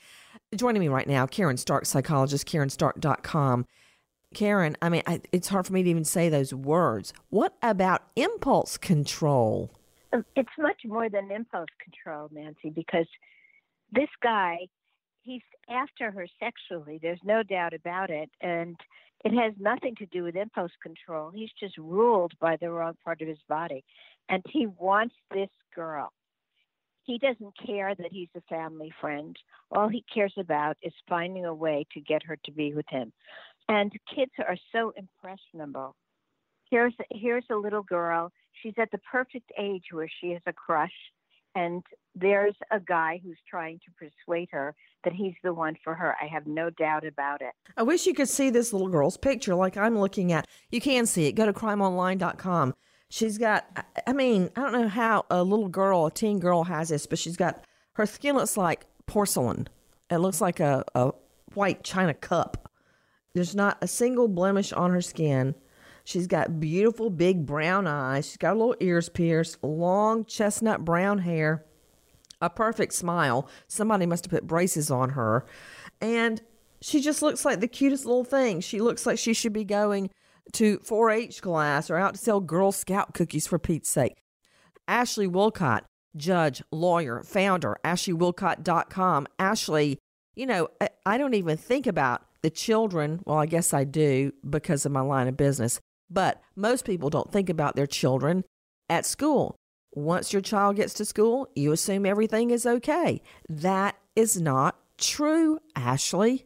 Joining 0.55 0.81
me 0.81 0.89
right 0.89 1.07
now, 1.07 1.27
Karen 1.27 1.57
Stark, 1.57 1.87
psychologist, 1.87 2.47
KarenStark.com. 2.47 3.67
Karen, 4.35 4.77
I 4.83 4.89
mean, 4.89 5.03
I, 5.07 5.21
it's 5.33 5.49
hard 5.49 5.67
for 5.67 5.73
me 5.73 5.83
to 5.83 5.91
even 5.91 6.05
say 6.05 6.29
those 6.29 6.53
words. 6.53 7.13
What 7.31 7.55
about 7.63 8.03
impulse 8.17 8.77
control? 8.77 9.71
Um, 10.13 10.25
It's 10.35 10.49
much 10.59 10.83
more 10.85 11.09
than 11.09 11.31
impulse 11.31 11.69
control, 11.83 12.29
Nancy, 12.33 12.71
because 12.71 13.07
this 13.93 14.09
guy, 14.23 14.59
he's 15.23 15.43
after 15.69 16.11
her 16.11 16.27
sexually. 16.41 16.99
There's 17.01 17.21
no 17.25 17.43
doubt 17.43 17.75
about 17.75 18.11
it. 18.11 18.31
And 18.41 18.77
it 19.25 19.33
has 19.33 19.55
nothing 19.59 19.95
to 19.97 20.07
do 20.07 20.25
with 20.25 20.37
impulse 20.37 20.73
control. 20.83 21.31
He's 21.31 21.51
just 21.59 21.77
ruled 21.79 22.33
by 22.41 22.57
the 22.57 22.71
wrong 22.71 22.95
part 23.05 23.23
of 23.23 23.29
his 23.29 23.39
body. 23.49 23.85
And 24.29 24.43
he 24.49 24.67
wants 24.67 25.15
this 25.33 25.51
girl. 25.75 26.13
He 27.05 27.19
doesn't 27.19 27.55
care 27.65 27.95
that 27.95 28.13
he's 28.13 28.29
a 28.37 28.41
family 28.43 28.93
friend. 29.01 29.37
All 29.71 29.89
he 29.89 30.05
cares 30.13 30.35
about 30.37 30.77
is 30.83 30.93
finding 31.09 31.45
a 31.45 31.55
way 31.55 31.87
to 31.95 32.01
get 32.01 32.25
her 32.25 32.37
to 32.45 32.53
be 32.53 32.75
with 32.75 32.87
him. 32.89 33.13
And 33.69 33.93
kids 34.13 34.33
are 34.39 34.57
so 34.73 34.93
impressionable. 34.97 35.95
Here's 36.69 36.95
here's 37.11 37.45
a 37.51 37.57
little 37.57 37.85
girl. 37.85 38.33
She's 38.61 38.75
at 38.79 38.91
the 38.91 38.99
perfect 38.99 39.53
age 39.59 39.85
where 39.93 40.11
she 40.21 40.31
has 40.33 40.43
a 40.47 40.53
crush, 40.53 40.93
and 41.57 41.83
there's 42.15 42.55
a 42.71 42.79
guy 42.79 43.21
who's 43.25 43.39
trying 43.49 43.81
to 43.85 43.91
persuade 43.99 44.49
her 44.53 44.75
that 45.05 45.13
he's 45.13 45.35
the 45.43 45.53
one 45.53 45.77
for 45.83 45.95
her. 45.95 46.15
I 46.23 46.27
have 46.27 46.47
no 46.47 46.71
doubt 46.71 47.05
about 47.07 47.43
it. 47.43 47.53
I 47.77 47.83
wish 47.83 48.07
you 48.07 48.15
could 48.15 48.29
see 48.29 48.51
this 48.51 48.73
little 48.73 48.89
girl's 48.89 49.17
picture 49.17 49.55
like 49.55 49.77
I'm 49.77 49.99
looking 49.99 50.33
at. 50.33 50.47
You 50.71 50.81
can 50.81 51.07
see 51.07 51.27
it. 51.27 51.33
Go 51.33 51.47
to 51.47 51.53
crimeonline.com. 51.53 52.75
She's 53.09 53.39
got, 53.39 53.67
I- 54.07 54.13
mean, 54.13 54.51
I 54.57 54.61
don't 54.63 54.73
know 54.73 54.89
how 54.89 55.25
a 55.31 55.43
little 55.43 55.69
girl, 55.69 56.07
a 56.07 56.11
teen 56.11 56.39
girl 56.39 56.65
has 56.65 56.89
this, 56.89 57.07
but 57.07 57.19
she's 57.19 57.37
got, 57.37 57.65
her 57.95 58.07
skin 58.07 58.35
looks 58.37 58.57
like 58.57 58.87
porcelain. 59.07 59.69
It 60.11 60.19
looks 60.19 60.41
like 60.41 60.61
a, 60.61 60.85
a 60.95 61.13
white 61.55 61.83
china 61.85 62.15
cup. 62.15 62.71
There's 63.35 63.55
not 63.55 63.79
a 63.83 63.87
single 63.89 64.29
blemish 64.29 64.73
on 64.73 64.91
her 64.93 65.03
skin. 65.03 65.55
She's 66.07 66.29
got 66.29 66.61
beautiful 66.61 67.11
big 67.11 67.45
brown 67.45 67.89
eyes. 67.89 68.27
She's 68.27 68.37
got 68.37 68.53
a 68.55 68.59
little 68.59 68.77
ears 68.79 69.09
pierced, 69.09 69.59
long 69.61 70.25
chestnut 70.25 70.85
brown 70.85 71.19
hair, 71.19 71.67
a 72.41 72.49
perfect 72.49 72.93
smile. 72.93 73.49
Somebody 73.67 74.07
must 74.07 74.27
have 74.27 74.31
put 74.31 74.47
braces 74.47 74.89
on 74.89 75.11
her. 75.11 75.45
And 76.01 76.41
she 76.81 77.01
just 77.01 77.23
looks 77.23 77.45
like 77.45 77.59
the 77.59 77.67
cutest 77.67 78.07
little 78.07 78.23
thing. 78.23 78.61
She 78.61 78.81
looks 78.81 79.05
like 79.05 79.19
she 79.19 79.35
should 79.35 79.53
be 79.53 79.65
going 79.65 80.11
to 80.53 80.79
4 80.85 81.11
H 81.11 81.43
class 81.43 81.91
or 81.91 81.97
out 81.97 82.15
to 82.15 82.21
sell 82.21 82.39
Girl 82.39 82.71
Scout 82.71 83.13
cookies 83.13 83.49
for 83.49 83.59
Pete's 83.59 83.89
sake. 83.89 84.15
Ashley 84.87 85.27
Willcott, 85.27 85.83
judge, 86.17 86.63
lawyer, 86.71 87.25
founder, 87.25 87.79
ashleywillcott.com. 87.85 89.27
Ashley, 89.41 89.99
you 90.37 90.47
know, 90.47 90.69
I, 90.81 90.91
I 91.05 91.19
don't 91.19 91.35
even 91.35 91.57
think 91.57 91.89
about 91.89 92.23
the 92.43 92.51
children. 92.51 93.23
Well, 93.25 93.39
I 93.39 93.47
guess 93.47 93.75
I 93.75 93.83
do 93.83 94.31
because 94.49 94.87
of 94.87 94.93
my 94.93 95.01
line 95.01 95.27
of 95.27 95.37
business, 95.37 95.81
but 96.11 96.43
most 96.55 96.85
people 96.85 97.11
don't 97.11 97.33
think 97.33 97.49
about 97.49 97.77
their 97.77 97.87
children 97.87 98.45
at 98.89 99.07
school. 99.07 99.57
Once 99.95 100.33
your 100.33 100.43
child 100.43 100.77
gets 100.77 100.95
to 100.95 101.05
school, 101.05 101.49
you 101.55 101.73
assume 101.73 102.05
everything 102.05 102.51
is 102.51 102.67
okay. 102.67 103.23
That 103.49 103.97
is 104.15 104.41
not 104.41 104.77
true, 104.99 105.59
Ashley. 105.75 106.45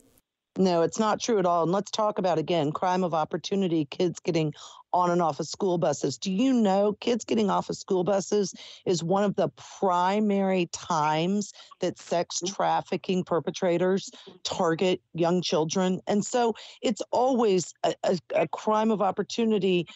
No, 0.60 0.82
it's 0.82 0.98
not 0.98 1.20
true 1.20 1.38
at 1.38 1.46
all. 1.46 1.62
And 1.62 1.72
let's 1.72 1.90
talk 1.90 2.18
about 2.18 2.38
again 2.38 2.70
crime 2.70 3.02
of 3.02 3.14
opportunity, 3.14 3.86
kids 3.86 4.20
getting 4.20 4.52
on 4.92 5.10
and 5.10 5.22
off 5.22 5.40
of 5.40 5.46
school 5.46 5.78
buses. 5.78 6.18
Do 6.18 6.30
you 6.30 6.52
know 6.52 6.92
kids 7.00 7.24
getting 7.24 7.48
off 7.48 7.70
of 7.70 7.76
school 7.78 8.04
buses 8.04 8.54
is 8.84 9.02
one 9.02 9.24
of 9.24 9.36
the 9.36 9.48
primary 9.78 10.68
times 10.70 11.54
that 11.80 11.98
sex 11.98 12.40
mm-hmm. 12.40 12.54
trafficking 12.54 13.24
perpetrators 13.24 14.10
target 14.42 15.00
young 15.14 15.40
children? 15.40 16.02
And 16.06 16.22
so 16.22 16.54
it's 16.82 17.00
always 17.10 17.72
a, 17.82 17.94
a, 18.04 18.18
a 18.34 18.48
crime 18.48 18.90
of 18.90 19.00
opportunity 19.00 19.86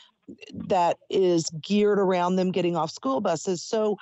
that 0.54 0.96
is 1.10 1.50
geared 1.60 1.98
around 1.98 2.36
them 2.36 2.52
getting 2.52 2.74
off 2.74 2.90
school 2.90 3.20
buses. 3.20 3.62
So 3.62 3.98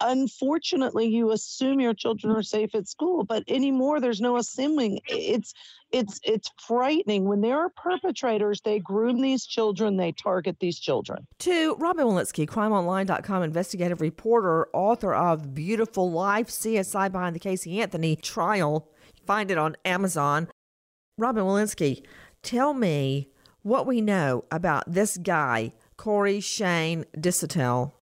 unfortunately 0.00 1.06
you 1.06 1.30
assume 1.30 1.80
your 1.80 1.94
children 1.94 2.34
are 2.34 2.42
safe 2.42 2.74
at 2.74 2.88
school 2.88 3.24
but 3.24 3.42
anymore 3.48 4.00
there's 4.00 4.20
no 4.20 4.36
assuming 4.36 4.98
it's 5.06 5.52
it's 5.92 6.18
it's 6.22 6.50
frightening 6.66 7.24
when 7.24 7.40
there 7.40 7.58
are 7.58 7.70
perpetrators 7.76 8.60
they 8.64 8.78
groom 8.80 9.20
these 9.20 9.44
children 9.46 9.96
they 9.96 10.12
target 10.12 10.56
these 10.60 10.78
children 10.78 11.26
To 11.40 11.76
Robin 11.76 12.06
Walensky, 12.06 12.46
crimeonline.com 12.46 13.42
investigative 13.42 14.00
reporter, 14.00 14.68
author 14.72 15.14
of 15.14 15.54
Beautiful 15.54 16.10
Life, 16.10 16.48
CSI 16.48 17.10
Behind 17.12 17.34
the 17.34 17.40
Casey 17.40 17.80
Anthony 17.80 18.16
Trial. 18.16 18.88
Find 19.26 19.50
it 19.50 19.58
on 19.58 19.76
Amazon. 19.84 20.48
Robin 21.18 21.44
Walensky, 21.44 22.04
tell 22.42 22.74
me 22.74 23.30
what 23.62 23.86
we 23.86 24.00
know 24.00 24.44
about 24.50 24.84
this 24.86 25.16
guy, 25.16 25.72
Corey 25.96 26.40
Shane 26.40 27.04
Disotell 27.16 27.92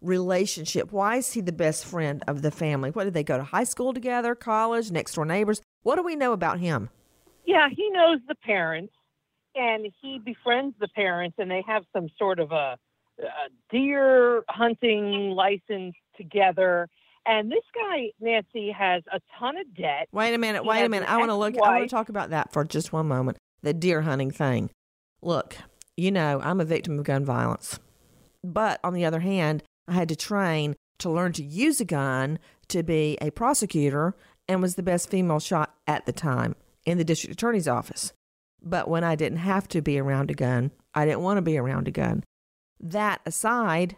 relationship. 0.00 0.92
Why 0.92 1.16
is 1.16 1.32
he 1.32 1.40
the 1.40 1.52
best 1.52 1.84
friend 1.84 2.22
of 2.26 2.42
the 2.42 2.50
family? 2.50 2.90
What 2.90 3.04
did 3.04 3.14
they 3.14 3.24
go 3.24 3.36
to 3.36 3.44
high 3.44 3.64
school 3.64 3.92
together, 3.92 4.34
college, 4.34 4.90
next 4.90 5.14
door 5.14 5.24
neighbors? 5.24 5.60
What 5.82 5.96
do 5.96 6.02
we 6.02 6.16
know 6.16 6.32
about 6.32 6.60
him? 6.60 6.90
Yeah, 7.44 7.68
he 7.74 7.88
knows 7.90 8.20
the 8.28 8.34
parents 8.34 8.92
and 9.58 9.92
he 10.00 10.18
befriends 10.18 10.76
the 10.80 10.88
parents, 10.88 11.36
and 11.38 11.50
they 11.50 11.64
have 11.66 11.82
some 11.92 12.08
sort 12.16 12.38
of 12.38 12.52
a, 12.52 12.78
a 13.18 13.48
deer 13.70 14.44
hunting 14.48 15.30
license 15.30 15.94
together. 16.16 16.88
And 17.26 17.50
this 17.50 17.64
guy, 17.74 18.12
Nancy, 18.20 18.70
has 18.70 19.02
a 19.12 19.20
ton 19.38 19.56
of 19.58 19.74
debt. 19.74 20.08
Wait 20.12 20.32
a 20.32 20.38
minute, 20.38 20.62
He 20.62 20.68
wait 20.68 20.84
a 20.84 20.88
minute. 20.88 21.10
I 21.10 21.16
want 21.18 21.30
to 21.30 21.34
look 21.34 21.54
I 21.56 21.78
want 21.78 21.90
to 21.90 21.94
talk 21.94 22.08
about 22.08 22.30
that 22.30 22.52
for 22.52 22.64
just 22.64 22.92
one 22.92 23.08
moment. 23.08 23.38
The 23.62 23.74
deer 23.74 24.02
hunting 24.02 24.30
thing. 24.30 24.70
Look, 25.20 25.56
you 25.96 26.12
know, 26.12 26.40
I'm 26.42 26.60
a 26.60 26.64
victim 26.64 26.98
of 26.98 27.04
gun 27.04 27.24
violence. 27.24 27.80
But 28.44 28.78
on 28.84 28.94
the 28.94 29.04
other 29.04 29.20
hand, 29.20 29.64
I 29.88 29.94
had 29.94 30.08
to 30.10 30.16
train 30.16 30.76
to 30.98 31.10
learn 31.10 31.32
to 31.32 31.44
use 31.44 31.80
a 31.80 31.84
gun 31.84 32.38
to 32.68 32.82
be 32.82 33.16
a 33.20 33.30
prosecutor 33.30 34.14
and 34.48 34.62
was 34.62 34.74
the 34.74 34.82
best 34.82 35.10
female 35.10 35.40
shot 35.40 35.74
at 35.86 36.06
the 36.06 36.12
time 36.12 36.54
in 36.84 36.98
the 36.98 37.04
district 37.04 37.34
attorney's 37.34 37.68
office. 37.68 38.12
But 38.62 38.88
when 38.88 39.04
I 39.04 39.14
didn't 39.14 39.38
have 39.38 39.68
to 39.68 39.80
be 39.80 39.98
around 39.98 40.30
a 40.30 40.34
gun, 40.34 40.72
I 40.94 41.04
didn't 41.04 41.20
want 41.20 41.38
to 41.38 41.42
be 41.42 41.56
around 41.56 41.86
a 41.86 41.92
gun. 41.92 42.24
That 42.80 43.20
aside, 43.24 43.96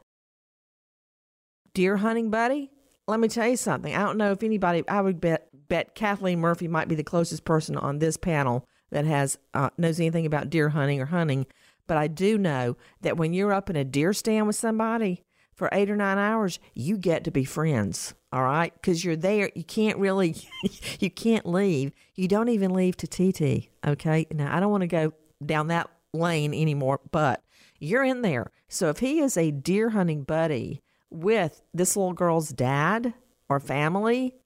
deer 1.74 1.98
hunting 1.98 2.30
buddy, 2.30 2.70
let 3.06 3.20
me 3.20 3.28
tell 3.28 3.48
you 3.48 3.56
something. 3.56 3.94
I 3.94 4.02
don't 4.02 4.18
know 4.18 4.32
if 4.32 4.42
anybody, 4.42 4.86
I 4.88 5.00
would 5.00 5.20
bet 5.20 5.48
bet 5.68 5.94
Kathleen 5.94 6.40
Murphy 6.40 6.68
might 6.68 6.88
be 6.88 6.94
the 6.94 7.04
closest 7.04 7.44
person 7.44 7.76
on 7.76 7.98
this 7.98 8.16
panel 8.16 8.66
that 8.90 9.04
has 9.04 9.38
uh, 9.54 9.70
knows 9.78 10.00
anything 10.00 10.26
about 10.26 10.50
deer 10.50 10.70
hunting 10.70 11.00
or 11.00 11.06
hunting. 11.06 11.46
But 11.86 11.96
I 11.96 12.08
do 12.08 12.36
know 12.36 12.76
that 13.00 13.16
when 13.16 13.32
you're 13.32 13.52
up 13.52 13.70
in 13.70 13.76
a 13.76 13.84
deer 13.84 14.12
stand 14.12 14.46
with 14.46 14.56
somebody 14.56 15.24
for 15.60 15.68
eight 15.72 15.90
or 15.90 15.96
nine 15.96 16.16
hours, 16.16 16.58
you 16.72 16.96
get 16.96 17.22
to 17.24 17.30
be 17.30 17.44
friends. 17.44 18.14
All 18.32 18.42
right, 18.42 18.72
because 18.72 19.04
you're 19.04 19.14
there. 19.14 19.50
You 19.54 19.62
can't 19.62 19.98
really, 19.98 20.34
you 21.00 21.10
can't 21.10 21.44
leave. 21.44 21.92
You 22.14 22.28
don't 22.28 22.48
even 22.48 22.72
leave 22.72 22.96
to 22.96 23.06
TT. 23.06 23.68
Okay. 23.86 24.26
Now 24.32 24.56
I 24.56 24.58
don't 24.58 24.70
want 24.70 24.80
to 24.80 24.86
go 24.86 25.12
down 25.44 25.66
that 25.66 25.90
lane 26.14 26.54
anymore, 26.54 27.00
but 27.10 27.42
you're 27.78 28.02
in 28.02 28.22
there. 28.22 28.50
So 28.68 28.88
if 28.88 29.00
he 29.00 29.20
is 29.20 29.36
a 29.36 29.50
deer 29.50 29.90
hunting 29.90 30.22
buddy 30.22 30.80
with 31.10 31.60
this 31.74 31.94
little 31.94 32.14
girl's 32.14 32.48
dad 32.48 33.12
or 33.50 33.60
family, 33.60 34.36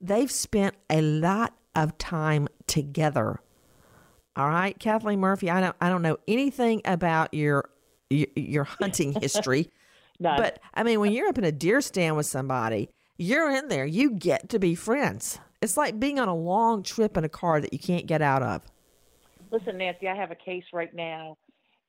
they've 0.00 0.32
spent 0.32 0.74
a 0.90 1.00
lot 1.00 1.54
of 1.76 1.96
time 1.96 2.48
together. 2.66 3.38
All 4.34 4.48
right, 4.48 4.76
Kathleen 4.76 5.20
Murphy, 5.20 5.48
I 5.48 5.60
don't 5.60 5.76
I 5.80 5.88
don't 5.88 6.02
know 6.02 6.16
anything 6.26 6.82
about 6.84 7.34
your 7.34 7.70
your, 8.08 8.26
your 8.34 8.64
hunting 8.64 9.12
history. 9.12 9.70
None. 10.20 10.36
But 10.36 10.60
I 10.74 10.82
mean, 10.82 11.00
when 11.00 11.12
you're 11.12 11.28
up 11.28 11.38
in 11.38 11.44
a 11.44 11.52
deer 11.52 11.80
stand 11.80 12.16
with 12.16 12.26
somebody, 12.26 12.90
you're 13.16 13.50
in 13.50 13.68
there. 13.68 13.86
You 13.86 14.12
get 14.12 14.50
to 14.50 14.58
be 14.58 14.74
friends. 14.74 15.40
It's 15.62 15.76
like 15.76 15.98
being 15.98 16.20
on 16.20 16.28
a 16.28 16.34
long 16.34 16.82
trip 16.82 17.16
in 17.16 17.24
a 17.24 17.28
car 17.28 17.60
that 17.60 17.72
you 17.72 17.78
can't 17.78 18.06
get 18.06 18.22
out 18.22 18.42
of. 18.42 18.62
Listen, 19.50 19.78
Nancy, 19.78 20.08
I 20.08 20.14
have 20.14 20.30
a 20.30 20.36
case 20.36 20.64
right 20.72 20.94
now, 20.94 21.36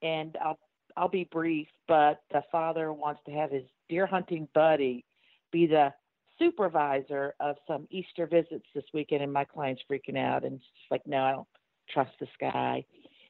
and 0.01 0.35
I'll 0.43 0.57
I'll 0.97 1.09
be 1.09 1.25
brief. 1.25 1.67
But 1.87 2.21
the 2.31 2.41
father 2.51 2.91
wants 2.93 3.21
to 3.25 3.31
have 3.31 3.51
his 3.51 3.63
deer 3.89 4.05
hunting 4.05 4.47
buddy 4.53 5.05
be 5.51 5.67
the 5.67 5.93
supervisor 6.39 7.33
of 7.39 7.57
some 7.67 7.87
Easter 7.91 8.25
visits 8.25 8.65
this 8.73 8.85
weekend, 8.93 9.21
and 9.21 9.31
my 9.31 9.43
client's 9.43 9.83
freaking 9.89 10.17
out, 10.17 10.43
and 10.43 10.59
she's 10.59 10.91
like, 10.91 11.05
"No, 11.05 11.21
I 11.21 11.31
don't 11.33 11.47
trust 11.89 12.11
this 12.19 12.29
guy." 12.39 12.85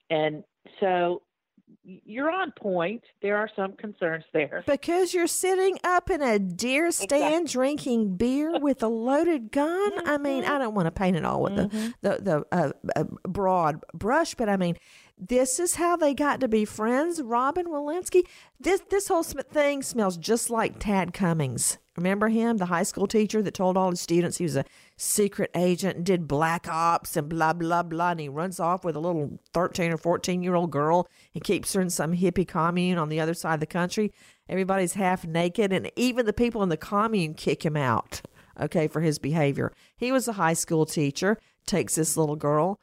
And 0.09 0.43
so 0.79 1.23
you're 1.83 2.31
on 2.31 2.51
point. 2.51 3.03
There 3.21 3.37
are 3.37 3.49
some 3.55 3.73
concerns 3.73 4.23
there. 4.33 4.63
Because 4.67 5.13
you're 5.13 5.27
sitting 5.27 5.77
up 5.83 6.09
in 6.09 6.21
a 6.21 6.39
deer 6.39 6.91
stand 6.91 7.47
drinking 7.47 8.17
beer 8.17 8.59
with 8.59 8.83
a 8.83 8.87
loaded 8.87 9.51
gun. 9.51 10.07
I 10.07 10.17
mean, 10.17 10.45
I 10.45 10.57
don't 10.57 10.75
want 10.75 10.87
to 10.87 10.91
paint 10.91 11.17
it 11.17 11.25
all 11.25 11.41
with 11.41 11.55
the 11.55 11.93
the, 12.01 12.17
the 12.21 12.45
uh, 12.51 12.71
uh, 12.95 13.03
broad 13.27 13.83
brush, 13.93 14.35
but 14.35 14.49
I 14.49 14.57
mean, 14.57 14.75
This 15.17 15.59
is 15.59 15.75
how 15.75 15.95
they 15.97 16.15
got 16.15 16.39
to 16.39 16.47
be 16.47 16.65
friends, 16.65 17.21
Robin 17.21 17.67
Walensky. 17.67 18.23
This 18.59 18.81
this 18.89 19.07
whole 19.07 19.23
thing 19.23 19.83
smells 19.83 20.17
just 20.17 20.49
like 20.49 20.79
Tad 20.79 21.13
Cummins. 21.13 21.77
Remember 21.97 22.29
him, 22.29 22.57
the 22.57 22.67
high 22.67 22.83
school 22.83 23.05
teacher 23.05 23.41
that 23.41 23.53
told 23.53 23.75
all 23.75 23.89
his 23.89 23.99
students 23.99 24.37
he 24.37 24.45
was 24.45 24.55
a 24.55 24.63
secret 24.95 25.51
agent 25.55 25.97
and 25.97 26.05
did 26.05 26.27
black 26.27 26.67
ops 26.69 27.17
and 27.17 27.27
blah 27.27 27.53
blah 27.53 27.83
blah. 27.83 28.11
And 28.11 28.19
he 28.21 28.29
runs 28.29 28.59
off 28.59 28.85
with 28.85 28.95
a 28.95 28.99
little 28.99 29.39
thirteen 29.53 29.91
or 29.91 29.97
fourteen 29.97 30.41
year 30.41 30.55
old 30.55 30.71
girl 30.71 31.07
and 31.33 31.43
keeps 31.43 31.73
her 31.73 31.81
in 31.81 31.89
some 31.89 32.15
hippie 32.15 32.47
commune 32.47 32.97
on 32.97 33.09
the 33.09 33.19
other 33.19 33.33
side 33.33 33.55
of 33.55 33.59
the 33.59 33.65
country. 33.65 34.13
Everybody's 34.47 34.93
half 34.93 35.25
naked, 35.25 35.73
and 35.73 35.91
even 35.95 36.25
the 36.25 36.33
people 36.33 36.63
in 36.63 36.69
the 36.69 36.77
commune 36.77 37.33
kick 37.33 37.65
him 37.65 37.75
out. 37.75 38.21
Okay, 38.59 38.87
for 38.87 39.01
his 39.01 39.19
behavior. 39.19 39.73
He 39.95 40.11
was 40.11 40.27
a 40.27 40.33
high 40.33 40.53
school 40.53 40.85
teacher. 40.85 41.37
Takes 41.65 41.95
this 41.95 42.15
little 42.15 42.35
girl. 42.35 42.79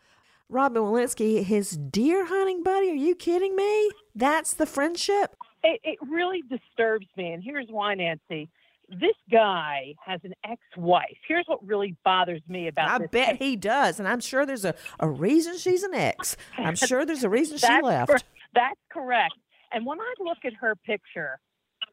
Robin 0.49 0.83
Walensky, 0.83 1.45
his 1.45 1.71
deer 1.71 2.25
hunting 2.27 2.63
buddy. 2.63 2.91
Are 2.91 2.95
you 2.95 3.15
kidding 3.15 3.55
me? 3.55 3.91
That's 4.15 4.55
the 4.55 4.67
friendship. 4.67 5.35
It, 5.63 5.81
it 5.83 5.99
really 6.09 6.43
disturbs 6.49 7.07
me, 7.17 7.33
and 7.33 7.43
here's 7.43 7.69
why, 7.69 7.95
Nancy. 7.95 8.49
This 8.89 9.17
guy 9.31 9.95
has 10.05 10.21
an 10.25 10.33
ex-wife. 10.45 11.17
Here's 11.27 11.45
what 11.47 11.65
really 11.67 11.97
bothers 12.05 12.41
me 12.49 12.69
about 12.69 12.89
I 13.03 13.07
bet 13.07 13.31
case. 13.31 13.39
he 13.39 13.57
does, 13.57 13.99
and 13.99 14.09
I'm 14.09 14.21
sure 14.21 14.47
there's 14.47 14.65
a, 14.65 14.75
a 14.99 15.09
reason 15.09 15.59
she's 15.59 15.83
an 15.83 15.95
ex. 15.95 16.37
I'm 16.57 16.75
sure 16.89 17.05
there's 17.05 17.25
a 17.25 17.29
reason 17.29 17.59
she 17.59 17.83
left. 17.83 18.09
cor- 18.09 18.21
that's 18.55 18.81
correct. 18.91 19.35
And 19.73 19.85
when 19.85 20.01
I 20.01 20.15
look 20.21 20.39
at 20.45 20.55
her 20.55 20.75
picture, 20.75 21.39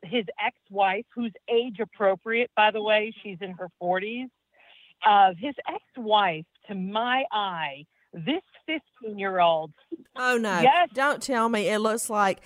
his 0.03 0.23
ex-wife, 0.43 1.05
who's 1.13 1.33
age 1.53 1.79
appropriate, 1.81 2.49
by 2.55 2.71
the 2.71 2.81
way, 2.81 3.13
she's 3.23 3.37
in 3.41 3.51
her 3.51 3.67
40s. 3.81 4.27
Uh, 5.05 5.33
his 5.37 5.53
ex-wife, 5.67 6.45
to 6.69 6.75
my 6.75 7.23
eye, 7.31 7.83
this 8.13 8.41
15-year-old. 8.69 9.73
Oh 10.15 10.37
no! 10.37 10.61
Yes. 10.61 10.89
Don't 10.93 11.21
tell 11.21 11.49
me 11.49 11.67
it 11.67 11.79
looks 11.79 12.09
like 12.09 12.39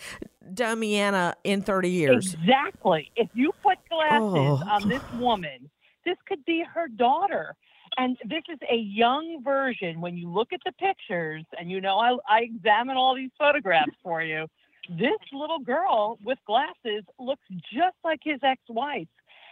Domiana 0.53 1.35
in 1.43 1.61
30 1.61 1.89
years. 1.89 2.33
Exactly. 2.33 3.11
If 3.15 3.29
you 3.33 3.51
put 3.63 3.77
glasses 3.89 4.21
Oh. 4.21 4.63
on 4.69 4.87
this 4.89 5.03
woman, 5.13 5.69
this 6.05 6.17
could 6.27 6.43
be 6.45 6.63
her 6.73 6.87
daughter. 6.87 7.55
And 7.97 8.17
this 8.25 8.43
is 8.49 8.59
a 8.71 8.75
young 8.77 9.41
version. 9.43 9.99
When 9.99 10.15
you 10.15 10.29
look 10.29 10.53
at 10.53 10.59
the 10.65 10.71
pictures, 10.73 11.43
and 11.57 11.69
you 11.71 11.81
know 11.81 11.97
I, 11.97 12.17
I 12.29 12.41
examine 12.41 12.97
all 12.97 13.15
these 13.15 13.31
photographs 13.37 13.91
for 14.03 14.21
you, 14.21 14.47
this 14.89 15.19
little 15.33 15.59
girl 15.59 16.17
with 16.23 16.37
glasses 16.45 17.03
looks 17.19 17.43
just 17.73 17.95
like 18.03 18.19
his 18.23 18.39
ex 18.43 18.61
wife. 18.69 19.07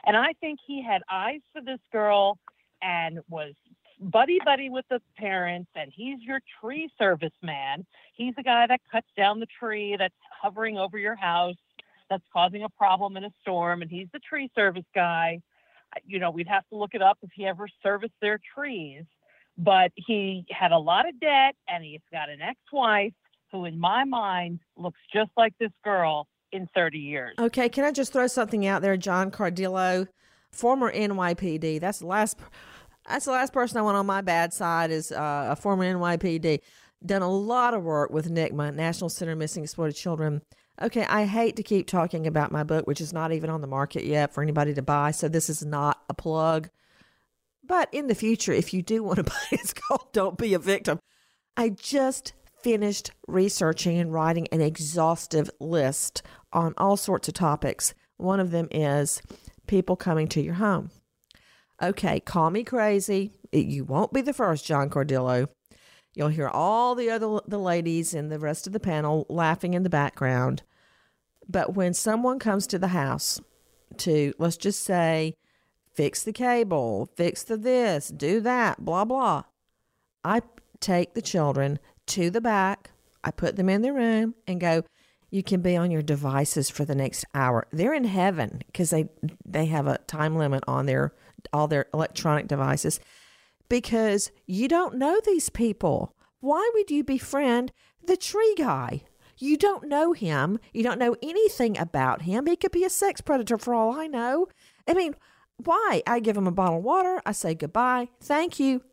And 0.05 0.15
I 0.15 0.33
think 0.39 0.59
he 0.65 0.81
had 0.83 1.01
eyes 1.11 1.41
for 1.51 1.61
this 1.61 1.79
girl 1.91 2.37
and 2.81 3.19
was 3.29 3.53
buddy 3.99 4.39
buddy 4.43 4.69
with 4.69 4.85
the 4.89 5.01
parents. 5.17 5.69
And 5.75 5.91
he's 5.93 6.19
your 6.21 6.39
tree 6.61 6.89
service 6.97 7.33
man. 7.41 7.85
He's 8.13 8.35
the 8.35 8.43
guy 8.43 8.67
that 8.67 8.81
cuts 8.91 9.07
down 9.15 9.39
the 9.39 9.47
tree 9.59 9.95
that's 9.97 10.13
hovering 10.41 10.77
over 10.77 10.97
your 10.97 11.15
house 11.15 11.55
that's 12.09 12.23
causing 12.31 12.63
a 12.63 12.69
problem 12.69 13.17
in 13.17 13.25
a 13.25 13.31
storm. 13.41 13.81
And 13.81 13.91
he's 13.91 14.07
the 14.13 14.19
tree 14.19 14.49
service 14.55 14.85
guy. 14.95 15.41
You 16.05 16.19
know, 16.19 16.31
we'd 16.31 16.47
have 16.47 16.67
to 16.69 16.77
look 16.77 16.93
it 16.93 17.01
up 17.01 17.17
if 17.21 17.29
he 17.33 17.45
ever 17.45 17.67
serviced 17.83 18.15
their 18.21 18.39
trees. 18.55 19.03
But 19.57 19.91
he 19.95 20.45
had 20.51 20.71
a 20.71 20.77
lot 20.77 21.07
of 21.07 21.19
debt 21.19 21.55
and 21.67 21.83
he's 21.83 22.01
got 22.11 22.29
an 22.29 22.41
ex 22.41 22.59
wife 22.71 23.13
who, 23.51 23.65
in 23.65 23.79
my 23.79 24.03
mind, 24.03 24.59
looks 24.75 24.99
just 25.11 25.31
like 25.35 25.53
this 25.59 25.71
girl 25.83 26.27
in 26.51 26.67
30 26.75 26.99
years. 26.99 27.33
Okay, 27.39 27.69
can 27.69 27.83
I 27.83 27.91
just 27.91 28.13
throw 28.13 28.27
something 28.27 28.65
out 28.67 28.81
there? 28.81 28.97
John 28.97 29.31
Cardillo, 29.31 30.07
former 30.51 30.91
NYPD. 30.91 31.79
That's 31.79 31.99
the 31.99 32.07
last. 32.07 32.37
That's 33.07 33.25
the 33.25 33.31
last 33.31 33.53
person 33.53 33.77
I 33.77 33.81
want 33.81 33.97
on 33.97 34.05
my 34.05 34.21
bad 34.21 34.53
side 34.53 34.91
is 34.91 35.11
uh, 35.11 35.47
a 35.49 35.55
former 35.55 35.85
NYPD. 35.85 36.59
Done 37.05 37.21
a 37.21 37.29
lot 37.29 37.73
of 37.73 37.83
work 37.83 38.11
with 38.11 38.29
NCMEC, 38.29 38.75
National 38.75 39.09
Center 39.09 39.35
Missing 39.35 39.63
Exploited 39.63 39.95
Children. 39.95 40.41
Okay, 40.81 41.05
I 41.05 41.25
hate 41.25 41.55
to 41.55 41.63
keep 41.63 41.87
talking 41.87 42.27
about 42.27 42.51
my 42.51 42.63
book, 42.63 42.85
which 42.85 43.01
is 43.01 43.13
not 43.13 43.31
even 43.31 43.49
on 43.49 43.61
the 43.61 43.67
market 43.67 44.03
yet 44.03 44.33
for 44.33 44.43
anybody 44.43 44.73
to 44.73 44.81
buy. 44.81 45.11
So 45.11 45.27
this 45.27 45.49
is 45.49 45.65
not 45.65 46.03
a 46.09 46.13
plug. 46.13 46.69
But 47.63 47.89
in 47.91 48.07
the 48.07 48.15
future, 48.15 48.53
if 48.53 48.73
you 48.73 48.81
do 48.81 49.03
want 49.03 49.17
to 49.17 49.23
buy 49.23 49.41
it, 49.51 49.61
it's 49.61 49.73
called 49.73 50.11
Don't 50.11 50.37
Be 50.37 50.53
a 50.53 50.59
Victim. 50.59 50.99
I 51.55 51.69
just 51.69 52.33
finished 52.61 53.11
researching 53.27 53.97
and 53.97 54.13
writing 54.13 54.47
an 54.51 54.61
exhaustive 54.61 55.49
list 55.59 56.21
on 56.51 56.73
all 56.77 56.97
sorts 56.97 57.27
of 57.27 57.33
topics. 57.33 57.93
One 58.17 58.39
of 58.39 58.51
them 58.51 58.67
is 58.71 59.21
people 59.67 59.95
coming 59.95 60.27
to 60.29 60.41
your 60.41 60.55
home. 60.55 60.91
Okay, 61.81 62.19
call 62.19 62.49
me 62.49 62.63
crazy. 62.63 63.33
You 63.51 63.83
won't 63.83 64.13
be 64.13 64.21
the 64.21 64.33
first, 64.33 64.65
John 64.65 64.89
Cardillo. 64.89 65.47
You'll 66.15 66.29
hear 66.29 66.49
all 66.49 66.95
the 66.95 67.11
other 67.11 67.39
the 67.47 67.59
ladies 67.59 68.15
and 68.15 68.31
the 68.31 68.39
rest 68.39 68.65
of 68.65 68.73
the 68.73 68.79
panel 68.79 69.27
laughing 69.29 69.75
in 69.75 69.83
the 69.83 69.89
background. 69.89 70.63
But 71.47 71.75
when 71.75 71.93
someone 71.93 72.39
comes 72.39 72.65
to 72.67 72.79
the 72.79 72.87
house 72.87 73.39
to 73.97 74.33
let's 74.39 74.57
just 74.57 74.83
say 74.83 75.35
fix 75.93 76.23
the 76.23 76.33
cable, 76.33 77.09
fix 77.15 77.43
the 77.43 77.57
this, 77.57 78.07
do 78.07 78.41
that, 78.41 78.83
blah 78.83 79.05
blah. 79.05 79.43
I 80.23 80.41
take 80.79 81.13
the 81.13 81.21
children 81.21 81.77
to 82.07 82.31
the 82.31 82.41
back, 82.41 82.89
I 83.23 83.29
put 83.29 83.55
them 83.55 83.69
in 83.69 83.83
the 83.83 83.93
room 83.93 84.33
and 84.47 84.59
go, 84.59 84.83
you 85.29 85.43
can 85.43 85.61
be 85.61 85.75
on 85.75 85.91
your 85.91 86.01
devices 86.01 86.69
for 86.69 86.85
the 86.85 86.95
next 86.95 87.25
hour. 87.35 87.67
They're 87.71 87.93
in 87.93 88.05
heaven 88.05 88.63
because 88.65 88.89
they 88.89 89.09
they 89.45 89.67
have 89.67 89.85
a 89.85 89.99
time 90.07 90.35
limit 90.35 90.63
on 90.67 90.87
their 90.87 91.13
all 91.53 91.67
their 91.67 91.87
electronic 91.93 92.47
devices 92.47 92.99
because 93.69 94.31
you 94.45 94.67
don't 94.67 94.95
know 94.95 95.19
these 95.25 95.49
people. 95.49 96.15
Why 96.39 96.69
would 96.73 96.91
you 96.91 97.03
befriend 97.03 97.71
the 98.05 98.17
tree 98.17 98.55
guy? 98.57 99.03
You 99.37 99.57
don't 99.57 99.87
know 99.87 100.13
him. 100.13 100.59
You 100.73 100.83
don't 100.83 100.99
know 100.99 101.15
anything 101.21 101.77
about 101.77 102.23
him. 102.23 102.47
He 102.47 102.55
could 102.55 102.71
be 102.71 102.83
a 102.83 102.89
sex 102.89 103.21
predator 103.21 103.57
for 103.57 103.73
all 103.73 103.91
I 103.93 104.07
know. 104.07 104.47
I 104.87 104.93
mean, 104.93 105.15
why? 105.57 106.01
I 106.07 106.19
give 106.19 106.37
him 106.37 106.47
a 106.47 106.51
bottle 106.51 106.79
of 106.79 106.83
water. 106.83 107.21
I 107.25 107.31
say 107.31 107.53
goodbye. 107.53 108.09
Thank 108.21 108.59
you. 108.59 108.83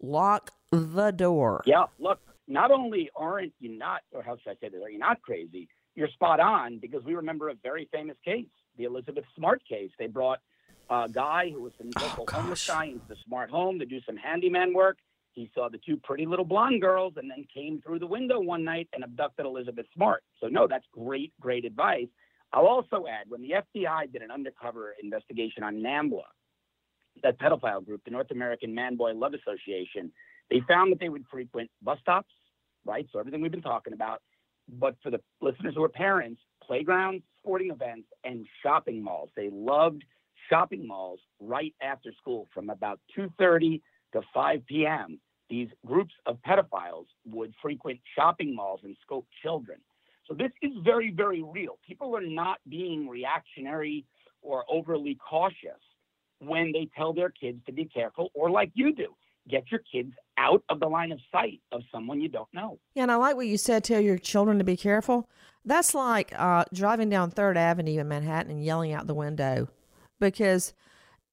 Lock 0.00 0.50
the 0.70 1.10
door. 1.10 1.62
Yeah, 1.64 1.84
look, 1.98 2.20
not 2.48 2.70
only 2.70 3.10
aren't 3.16 3.52
you 3.60 3.78
not, 3.78 4.02
or 4.12 4.22
how 4.22 4.36
should 4.36 4.50
I 4.50 4.54
say 4.60 4.68
this, 4.68 4.82
are 4.82 4.90
you 4.90 4.98
not 4.98 5.22
crazy? 5.22 5.68
You're 5.94 6.08
spot 6.08 6.40
on 6.40 6.78
because 6.78 7.04
we 7.04 7.14
remember 7.14 7.48
a 7.48 7.54
very 7.62 7.88
famous 7.92 8.16
case, 8.24 8.46
the 8.76 8.84
Elizabeth 8.84 9.24
Smart 9.36 9.62
case. 9.66 9.90
They 9.98 10.08
brought 10.08 10.40
a 10.90 11.08
guy 11.10 11.50
who 11.50 11.62
was 11.62 11.72
a 11.80 11.84
oh, 11.96 12.02
local 12.02 12.26
homeless 12.30 12.66
guy 12.66 12.86
into 12.86 13.06
the 13.08 13.16
smart 13.26 13.50
home 13.50 13.78
to 13.78 13.86
do 13.86 14.00
some 14.06 14.16
handyman 14.16 14.74
work. 14.74 14.98
He 15.32 15.50
saw 15.54 15.68
the 15.68 15.78
two 15.78 15.96
pretty 15.96 16.26
little 16.26 16.44
blonde 16.44 16.80
girls 16.80 17.14
and 17.16 17.30
then 17.30 17.44
came 17.52 17.80
through 17.84 17.98
the 17.98 18.06
window 18.06 18.40
one 18.40 18.64
night 18.64 18.88
and 18.92 19.02
abducted 19.02 19.46
Elizabeth 19.46 19.86
Smart. 19.94 20.22
So, 20.40 20.46
no, 20.46 20.68
that's 20.68 20.84
great, 20.92 21.32
great 21.40 21.64
advice. 21.64 22.06
I'll 22.52 22.66
also 22.66 23.06
add 23.08 23.28
when 23.28 23.42
the 23.42 23.54
FBI 23.76 24.12
did 24.12 24.22
an 24.22 24.30
undercover 24.30 24.94
investigation 25.02 25.64
on 25.64 25.76
NAMBLA, 25.76 26.22
that 27.22 27.38
pedophile 27.40 27.84
group, 27.84 28.02
the 28.04 28.12
North 28.12 28.30
American 28.30 28.74
Man 28.74 28.94
Boy 28.94 29.12
Love 29.12 29.34
Association, 29.34 30.12
they 30.50 30.60
found 30.68 30.92
that 30.92 31.00
they 31.00 31.08
would 31.08 31.24
frequent 31.30 31.70
bus 31.82 31.98
stops, 32.00 32.32
right? 32.84 33.06
So 33.12 33.18
everything 33.18 33.40
we've 33.40 33.50
been 33.50 33.62
talking 33.62 33.92
about. 33.92 34.20
But 34.68 34.96
for 35.02 35.10
the 35.10 35.20
listeners 35.40 35.74
who 35.74 35.82
are 35.82 35.88
parents, 35.88 36.40
playgrounds, 36.62 37.24
sporting 37.40 37.70
events, 37.70 38.08
and 38.24 38.46
shopping 38.62 39.02
malls. 39.02 39.30
They 39.36 39.50
loved 39.52 40.04
shopping 40.48 40.86
malls 40.86 41.20
right 41.40 41.74
after 41.82 42.12
school 42.20 42.48
from 42.52 42.70
about 42.70 43.00
2.30 43.16 43.80
to 44.12 44.22
5 44.32 44.66
p.m. 44.66 45.20
These 45.50 45.68
groups 45.86 46.14
of 46.26 46.38
pedophiles 46.46 47.06
would 47.26 47.54
frequent 47.60 48.00
shopping 48.16 48.54
malls 48.54 48.80
and 48.84 48.96
scope 49.02 49.26
children. 49.42 49.78
So 50.26 50.34
this 50.34 50.50
is 50.62 50.72
very, 50.82 51.10
very 51.10 51.42
real. 51.42 51.78
People 51.86 52.16
are 52.16 52.22
not 52.22 52.58
being 52.68 53.08
reactionary 53.08 54.04
or 54.40 54.64
overly 54.70 55.18
cautious 55.28 55.80
when 56.38 56.72
they 56.72 56.88
tell 56.96 57.12
their 57.12 57.30
kids 57.30 57.60
to 57.66 57.72
be 57.72 57.84
careful, 57.84 58.30
or 58.34 58.50
like 58.50 58.70
you 58.74 58.94
do, 58.94 59.14
get 59.48 59.64
your 59.70 59.80
kids 59.90 60.12
out 60.38 60.62
of 60.68 60.80
the 60.80 60.86
line 60.86 61.12
of 61.12 61.20
sight 61.30 61.60
of 61.72 61.82
someone 61.92 62.20
you 62.20 62.28
don't 62.28 62.52
know. 62.52 62.78
Yeah, 62.94 63.04
and 63.04 63.12
I 63.12 63.16
like 63.16 63.36
what 63.36 63.46
you 63.46 63.56
said. 63.56 63.84
Tell 63.84 64.00
your 64.00 64.18
children 64.18 64.58
to 64.58 64.64
be 64.64 64.76
careful. 64.76 65.28
That's 65.64 65.94
like 65.94 66.32
uh, 66.38 66.64
driving 66.72 67.08
down 67.08 67.30
Third 67.30 67.56
Avenue 67.56 68.00
in 68.00 68.08
Manhattan 68.08 68.50
and 68.50 68.64
yelling 68.64 68.92
out 68.92 69.06
the 69.06 69.14
window, 69.14 69.68
because 70.32 70.72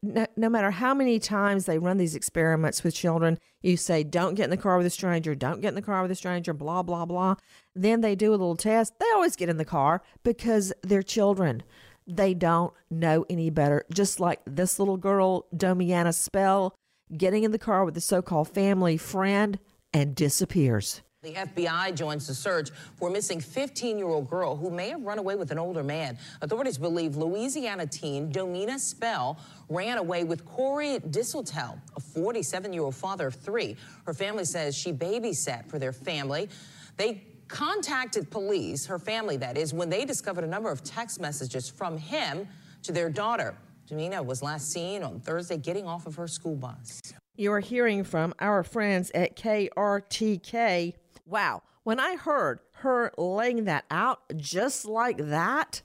no, 0.04 0.26
no 0.36 0.50
matter 0.50 0.72
how 0.72 0.94
many 0.94 1.20
times 1.20 1.66
they 1.66 1.78
run 1.78 1.98
these 1.98 2.16
experiments 2.16 2.84
with 2.84 2.96
children, 2.96 3.38
you 3.62 3.78
say, 3.78 4.04
"Don't 4.04 4.36
get 4.36 4.46
in 4.46 4.50
the 4.50 4.58
car 4.58 4.78
with 4.78 4.88
a 4.88 4.92
stranger. 4.92 5.36
Don't 5.36 5.62
get 5.62 5.70
in 5.70 5.76
the 5.76 5.82
car 5.82 6.02
with 6.02 6.12
a 6.12 6.16
stranger." 6.16 6.54
Blah 6.54 6.84
blah 6.84 7.06
blah. 7.06 7.36
Then 7.76 8.02
they 8.02 8.16
do 8.16 8.32
a 8.32 8.32
little 8.32 8.56
test. 8.56 8.94
They 9.00 9.06
always 9.14 9.36
get 9.36 9.50
in 9.50 9.58
the 9.58 9.66
car 9.66 10.02
because 10.24 10.74
they're 10.82 11.04
children. 11.04 11.64
They 12.08 12.34
don't 12.34 12.74
know 12.90 13.26
any 13.30 13.50
better. 13.50 13.86
Just 13.94 14.20
like 14.20 14.42
this 14.46 14.80
little 14.80 14.98
girl, 14.98 15.46
Domiana 15.56 16.14
Spell, 16.14 16.74
getting 17.16 17.44
in 17.44 17.52
the 17.52 17.60
car 17.60 17.86
with 17.86 17.94
the 17.94 18.02
so-called 18.02 18.50
family 18.50 18.98
friend 18.98 19.60
and 19.94 20.16
disappears. 20.16 21.02
The 21.24 21.34
FBI 21.34 21.94
joins 21.94 22.26
the 22.26 22.34
search 22.34 22.72
for 22.96 23.10
a 23.10 23.12
missing 23.12 23.40
15 23.40 24.00
year 24.00 24.08
old 24.08 24.28
girl 24.28 24.56
who 24.56 24.72
may 24.72 24.90
have 24.90 25.04
run 25.04 25.20
away 25.20 25.36
with 25.36 25.52
an 25.52 25.60
older 25.60 25.84
man. 25.84 26.18
Authorities 26.42 26.80
believe 26.80 27.16
Louisiana 27.16 27.86
teen 27.86 28.32
Domiana 28.32 28.80
Spell 28.80 29.38
ran 29.70 30.00
away 30.00 30.24
with 30.24 30.44
Corey 30.46 30.98
Disotell, 30.98 31.80
a 31.96 32.00
47 32.00 32.74
year 32.74 32.82
old 32.82 32.96
father 32.96 33.28
of 33.28 33.36
three. 33.36 33.76
Her 34.08 34.16
family 34.16 34.46
says 34.46 34.76
she 34.76 34.92
babysat 34.92 35.70
for 35.70 35.78
their 35.78 35.94
family. 35.94 36.50
They 36.98 37.24
contacted 37.48 38.32
police, 38.32 38.88
her 38.88 38.98
family 38.98 39.38
that 39.38 39.60
is, 39.60 39.76
when 39.76 39.92
they 39.92 40.06
discovered 40.06 40.44
a 40.44 40.48
number 40.48 40.72
of 40.72 40.84
text 40.84 41.22
messages 41.22 41.70
from 41.70 42.00
him 42.00 42.48
to 42.82 42.92
their 42.92 43.12
daughter. 43.12 43.54
Domiana 43.88 44.24
was 44.26 44.42
last 44.42 44.72
seen 44.72 45.04
on 45.04 45.20
Thursday 45.20 45.58
getting 45.58 45.86
off 45.86 46.08
of 46.08 46.16
her 46.16 46.28
school 46.28 46.56
bus. 46.56 47.00
You 47.36 47.52
are 47.54 47.60
hearing 47.60 48.04
from 48.04 48.34
our 48.40 48.64
friends 48.64 49.12
at 49.14 49.36
KRTK. 49.36 50.96
Wow, 51.32 51.64
when 51.84 51.98
I 51.98 52.18
heard 52.18 52.60
her 52.74 53.14
laying 53.18 53.64
that 53.64 53.86
out 53.90 54.20
just 54.36 54.86
like 54.86 55.18
that, 55.18 55.82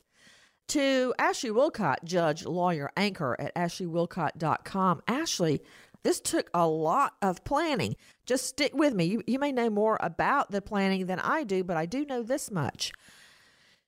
to 0.69 1.15
Ashley 1.17 1.51
Willcott, 1.51 2.03
judge, 2.03 2.45
lawyer, 2.45 2.91
anchor 2.97 3.37
at 3.39 3.55
ashleywillcott.com. 3.55 5.03
Ashley, 5.07 5.63
this 6.03 6.21
took 6.21 6.51
a 6.53 6.67
lot 6.67 7.15
of 7.23 7.45
planning. 7.45 7.95
Just 8.25 8.47
stick 8.47 8.75
with 8.75 8.93
me. 8.93 9.05
You, 9.05 9.23
you 9.29 9.39
may 9.39 9.53
know 9.53 9.71
more 9.71 9.97
about 10.01 10.51
the 10.51 10.61
planning 10.61 11.07
than 11.07 11.21
I 11.21 11.45
do, 11.45 11.63
but 11.63 11.77
I 11.77 11.87
do 11.87 12.05
know 12.05 12.25
this 12.25 12.51
much. 12.51 12.91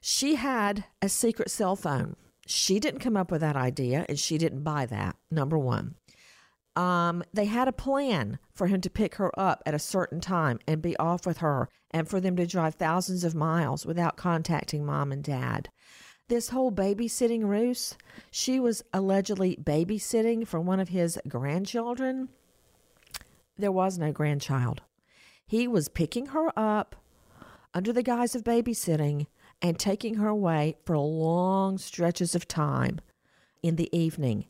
She 0.01 0.37
had 0.37 0.85
a 1.03 1.09
secret 1.09 1.51
cell 1.51 1.75
phone. 1.75 2.15
She 2.47 2.79
didn't 2.79 3.01
come 3.01 3.17
up 3.17 3.33
with 3.33 3.41
that 3.41 3.57
idea 3.57 4.07
and 4.09 4.19
she 4.19 4.39
didn't 4.39 4.63
buy 4.63 4.87
that, 4.87 5.17
number 5.31 5.59
one. 5.59 5.97
Um, 6.79 7.25
they 7.33 7.47
had 7.47 7.69
a 7.69 7.73
plan 7.73 8.39
for 8.55 8.69
him 8.69 8.81
to 8.83 8.91
pick 8.91 9.17
her 9.17 9.39
up 9.39 9.63
at 9.67 9.75
a 9.75 9.79
certain 9.79 10.21
time 10.21 10.61
and 10.67 10.81
be 10.81 10.97
off 10.97 11.27
with 11.27 11.39
her, 11.39 11.69
and 11.91 12.09
for 12.09 12.21
them 12.21 12.37
to 12.37 12.47
drive 12.47 12.77
thousands 12.77 13.25
of 13.25 13.35
miles 13.35 13.85
without 13.85 14.17
contacting 14.17 14.87
mom 14.87 15.11
and 15.11 15.25
dad 15.25 15.71
this 16.29 16.51
whole 16.51 16.71
babysitting 16.71 17.45
ruse, 17.45 17.97
she 18.31 18.61
was 18.61 18.85
allegedly 18.93 19.57
babysitting 19.57 20.47
for 20.47 20.61
one 20.61 20.79
of 20.79 20.91
his 20.91 21.19
grandchildren. 21.27 22.29
There 23.57 23.73
was 23.73 23.99
no 23.99 24.13
grandchild. 24.13 24.83
He 25.47 25.67
was 25.67 25.89
picking 25.89 26.27
her 26.27 26.51
up 26.57 26.97
under 27.75 27.93
the 27.93 28.03
guise 28.03 28.35
of 28.35 28.45
babysitting 28.45 29.27
and 29.61 29.79
taking 29.79 30.17
her 30.17 30.29
away 30.29 30.77
for 30.85 30.97
long 30.99 31.79
stretches 31.79 32.35
of 32.35 32.47
time 32.47 33.01
in 33.63 33.77
the 33.77 33.89
evening. 33.97 34.45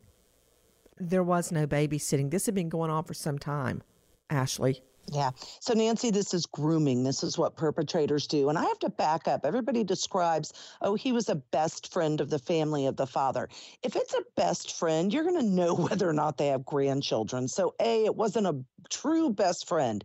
There 0.99 1.23
was 1.23 1.51
no 1.51 1.65
babysitting. 1.65 2.31
This 2.31 2.45
had 2.45 2.55
been 2.55 2.69
going 2.69 2.91
on 2.91 3.03
for 3.05 3.13
some 3.13 3.39
time, 3.39 3.83
Ashley. 4.29 4.81
Yeah. 5.11 5.31
So, 5.59 5.73
Nancy, 5.73 6.11
this 6.11 6.33
is 6.33 6.45
grooming. 6.45 7.03
This 7.03 7.23
is 7.23 7.37
what 7.37 7.55
perpetrators 7.55 8.27
do. 8.27 8.49
And 8.49 8.57
I 8.57 8.63
have 8.65 8.79
to 8.79 8.89
back 8.89 9.27
up. 9.27 9.45
Everybody 9.45 9.83
describes, 9.83 10.53
oh, 10.81 10.95
he 10.95 11.11
was 11.11 11.29
a 11.29 11.35
best 11.35 11.91
friend 11.91 12.21
of 12.21 12.29
the 12.29 12.37
family 12.37 12.85
of 12.85 12.95
the 12.95 13.07
father. 13.07 13.49
If 13.81 13.95
it's 13.95 14.13
a 14.13 14.23
best 14.35 14.77
friend, 14.77 15.11
you're 15.11 15.23
going 15.23 15.39
to 15.39 15.45
know 15.45 15.73
whether 15.89 16.07
or 16.07 16.13
not 16.13 16.37
they 16.37 16.47
have 16.47 16.65
grandchildren. 16.65 17.47
So, 17.47 17.73
A, 17.79 18.05
it 18.05 18.15
wasn't 18.15 18.47
a 18.47 18.63
true 18.89 19.31
best 19.31 19.67
friend. 19.67 20.03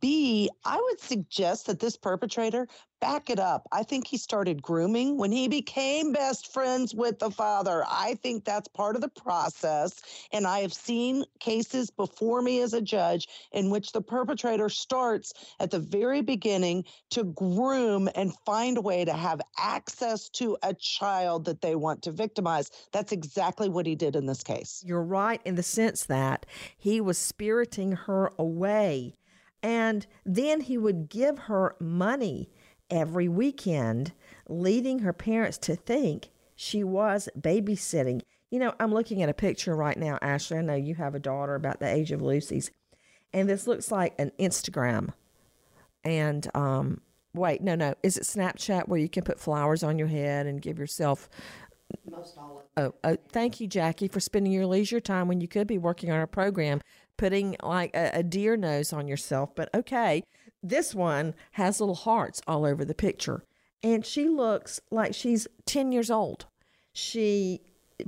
B, 0.00 0.48
I 0.64 0.80
would 0.80 1.00
suggest 1.00 1.66
that 1.66 1.80
this 1.80 1.96
perpetrator 1.96 2.68
back 3.00 3.30
it 3.30 3.38
up. 3.38 3.66
I 3.72 3.82
think 3.82 4.06
he 4.06 4.16
started 4.16 4.62
grooming 4.62 5.16
when 5.16 5.32
he 5.32 5.48
became 5.48 6.12
best 6.12 6.52
friends 6.52 6.94
with 6.94 7.18
the 7.18 7.30
father. 7.30 7.84
I 7.88 8.14
think 8.22 8.44
that's 8.44 8.68
part 8.68 8.96
of 8.96 9.02
the 9.02 9.08
process. 9.08 10.00
And 10.32 10.46
I 10.46 10.60
have 10.60 10.72
seen 10.72 11.24
cases 11.40 11.90
before 11.90 12.42
me 12.42 12.60
as 12.60 12.72
a 12.72 12.80
judge 12.80 13.28
in 13.52 13.70
which 13.70 13.92
the 13.92 14.02
perpetrator 14.02 14.68
starts 14.68 15.32
at 15.60 15.70
the 15.70 15.78
very 15.78 16.22
beginning 16.22 16.84
to 17.10 17.24
groom 17.24 18.08
and 18.14 18.34
find 18.44 18.78
a 18.78 18.82
way 18.82 19.04
to 19.04 19.12
have 19.12 19.40
access 19.58 20.28
to 20.30 20.56
a 20.62 20.74
child 20.74 21.44
that 21.44 21.62
they 21.62 21.74
want 21.74 22.02
to 22.02 22.12
victimize. 22.12 22.70
That's 22.92 23.12
exactly 23.12 23.68
what 23.68 23.86
he 23.86 23.94
did 23.94 24.16
in 24.16 24.26
this 24.26 24.42
case. 24.42 24.82
You're 24.84 25.02
right 25.02 25.40
in 25.44 25.54
the 25.54 25.62
sense 25.62 26.04
that 26.06 26.46
he 26.76 27.00
was 27.00 27.18
spiriting 27.18 27.92
her 27.92 28.32
away. 28.38 29.14
And 29.62 30.06
then 30.24 30.60
he 30.60 30.78
would 30.78 31.08
give 31.08 31.38
her 31.38 31.74
money 31.80 32.48
every 32.90 33.28
weekend, 33.28 34.12
leading 34.48 35.00
her 35.00 35.12
parents 35.12 35.58
to 35.58 35.76
think 35.76 36.30
she 36.56 36.82
was 36.82 37.28
babysitting. 37.38 38.22
You 38.50 38.58
know, 38.58 38.74
I'm 38.80 38.92
looking 38.92 39.22
at 39.22 39.28
a 39.28 39.34
picture 39.34 39.76
right 39.76 39.96
now, 39.96 40.18
Ashley. 40.22 40.58
I 40.58 40.62
know 40.62 40.74
you 40.74 40.94
have 40.94 41.14
a 41.14 41.20
daughter 41.20 41.54
about 41.54 41.80
the 41.80 41.88
age 41.88 42.12
of 42.12 42.22
Lucy's, 42.22 42.70
and 43.32 43.48
this 43.48 43.66
looks 43.66 43.90
like 43.92 44.14
an 44.18 44.32
Instagram. 44.38 45.12
And 46.04 46.48
um, 46.54 47.00
wait, 47.34 47.60
no, 47.62 47.74
no, 47.74 47.94
is 48.02 48.16
it 48.16 48.24
Snapchat 48.24 48.88
where 48.88 48.98
you 48.98 49.08
can 49.08 49.24
put 49.24 49.38
flowers 49.38 49.82
on 49.82 49.98
your 49.98 50.08
head 50.08 50.46
and 50.46 50.62
give 50.62 50.78
yourself? 50.78 51.28
Most 52.10 52.36
all 52.36 52.64
oh, 52.76 52.94
oh, 53.04 53.16
thank 53.30 53.60
you, 53.60 53.66
Jackie, 53.66 54.08
for 54.08 54.20
spending 54.20 54.52
your 54.52 54.66
leisure 54.66 55.00
time 55.00 55.28
when 55.28 55.40
you 55.40 55.48
could 55.48 55.66
be 55.66 55.78
working 55.78 56.10
on 56.10 56.20
a 56.20 56.26
program, 56.26 56.80
putting 57.16 57.56
like 57.62 57.94
a, 57.94 58.10
a 58.14 58.22
deer 58.22 58.56
nose 58.56 58.92
on 58.92 59.08
yourself. 59.08 59.54
But 59.54 59.70
okay, 59.74 60.22
this 60.62 60.94
one 60.94 61.34
has 61.52 61.80
little 61.80 61.94
hearts 61.94 62.42
all 62.46 62.64
over 62.64 62.84
the 62.84 62.94
picture. 62.94 63.44
And 63.82 64.04
she 64.04 64.28
looks 64.28 64.80
like 64.90 65.14
she's 65.14 65.46
10 65.66 65.92
years 65.92 66.10
old. 66.10 66.46
She, 66.92 67.60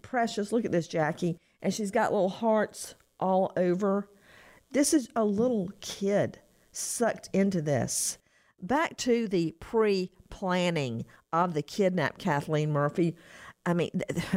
precious, 0.02 0.52
look 0.52 0.64
at 0.64 0.72
this, 0.72 0.88
Jackie. 0.88 1.38
And 1.62 1.72
she's 1.72 1.90
got 1.90 2.12
little 2.12 2.28
hearts 2.28 2.94
all 3.20 3.52
over. 3.56 4.08
This 4.72 4.92
is 4.92 5.08
a 5.14 5.24
little 5.24 5.70
kid 5.80 6.40
sucked 6.72 7.28
into 7.32 7.62
this. 7.62 8.18
Back 8.62 8.96
to 8.98 9.28
the 9.28 9.54
pre 9.60 10.10
planning 10.28 11.04
of 11.32 11.54
the 11.54 11.62
kidnap, 11.62 12.18
Kathleen 12.18 12.72
Murphy. 12.72 13.16
I 13.64 13.74
mean, 13.74 13.90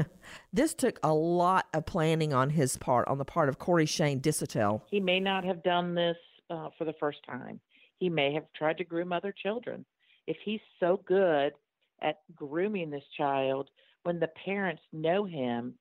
this 0.54 0.74
took 0.74 1.00
a 1.04 1.14
lot 1.14 1.68
of 1.74 1.86
planning 1.86 2.34
on 2.34 2.50
his 2.50 2.78
part, 2.78 3.08
on 3.08 3.18
the 3.18 3.26
part 3.26 3.50
of 3.50 3.58
Corey 3.58 3.86
Shane 3.86 4.22
Disotell. 4.22 4.82
He 4.90 5.00
may 5.00 5.20
not 5.20 5.44
have 5.44 5.64
done 5.64 5.96
this 5.96 6.18
uh, 6.50 6.70
for 6.78 6.86
the 6.86 6.94
first 7.00 7.20
time. 7.26 7.60
He 8.04 8.10
may 8.10 8.34
have 8.34 8.44
tried 8.54 8.80
to 8.80 8.84
groom 8.84 9.14
other 9.14 9.32
children. 9.32 9.86
If 10.28 10.36
he's 10.44 10.60
so 10.82 11.00
good 11.08 11.54
at 12.02 12.18
grooming 12.36 12.90
this 12.90 13.06
child 13.16 13.70
when 14.04 14.20
the 14.20 14.28
parents 14.44 14.82
know 14.92 15.24
him 15.24 15.76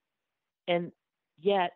and 0.68 0.92
yet 1.40 1.72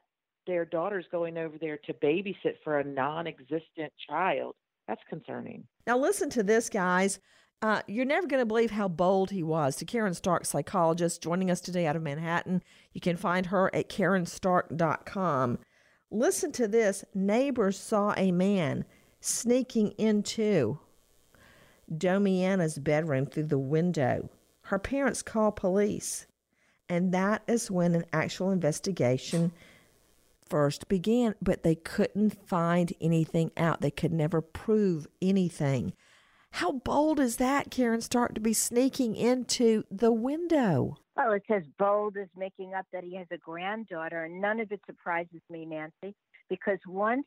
their 0.46 0.64
daughter's 0.64 1.06
going 1.10 1.36
over 1.36 1.58
there 1.58 1.80
to 1.86 1.94
babysit 1.94 2.62
for 2.62 2.78
a 2.78 2.84
non 2.84 3.26
existent 3.26 3.92
child, 4.08 4.54
that's 4.86 5.02
concerning. 5.08 5.64
Now, 5.84 5.98
listen 5.98 6.30
to 6.30 6.44
this, 6.44 6.68
guys. 6.68 7.18
Uh, 7.60 7.82
you're 7.88 8.04
never 8.04 8.28
going 8.28 8.40
to 8.40 8.46
believe 8.46 8.70
how 8.70 8.86
bold 8.86 9.32
he 9.32 9.42
was. 9.42 9.74
To 9.74 9.84
Karen 9.84 10.14
Stark, 10.14 10.44
psychologist, 10.44 11.24
joining 11.24 11.50
us 11.50 11.60
today 11.60 11.88
out 11.88 11.96
of 11.96 12.02
Manhattan. 12.02 12.62
You 12.92 13.00
can 13.00 13.16
find 13.16 13.46
her 13.46 13.68
at 13.74 13.88
karenstark.com. 13.88 15.58
Listen 16.12 16.52
to 16.52 16.68
this. 16.68 17.04
Neighbors 17.14 17.76
saw 17.76 18.14
a 18.16 18.30
man 18.30 18.84
sneaking 19.26 19.92
into 19.98 20.78
Domiana's 21.94 22.78
bedroom 22.78 23.26
through 23.26 23.44
the 23.44 23.58
window. 23.58 24.30
Her 24.62 24.78
parents 24.78 25.22
call 25.22 25.52
police, 25.52 26.26
and 26.88 27.12
that 27.12 27.42
is 27.46 27.70
when 27.70 27.94
an 27.94 28.04
actual 28.12 28.50
investigation 28.50 29.52
first 30.48 30.88
began, 30.88 31.34
but 31.42 31.62
they 31.62 31.74
couldn't 31.74 32.46
find 32.48 32.92
anything 33.00 33.50
out. 33.56 33.80
They 33.80 33.90
could 33.90 34.12
never 34.12 34.40
prove 34.40 35.06
anything. 35.20 35.92
How 36.52 36.72
bold 36.72 37.20
is 37.20 37.36
that, 37.36 37.70
Karen 37.70 38.00
Stark, 38.00 38.34
to 38.34 38.40
be 38.40 38.52
sneaking 38.52 39.14
into 39.16 39.84
the 39.90 40.12
window? 40.12 40.96
Well, 41.16 41.32
it's 41.32 41.50
as 41.50 41.64
bold 41.78 42.16
as 42.16 42.28
making 42.36 42.74
up 42.74 42.86
that 42.92 43.04
he 43.04 43.16
has 43.16 43.26
a 43.30 43.38
granddaughter, 43.38 44.24
and 44.24 44.40
none 44.40 44.60
of 44.60 44.72
it 44.72 44.80
surprises 44.86 45.40
me, 45.50 45.66
Nancy, 45.66 46.14
because 46.48 46.78
once 46.86 47.26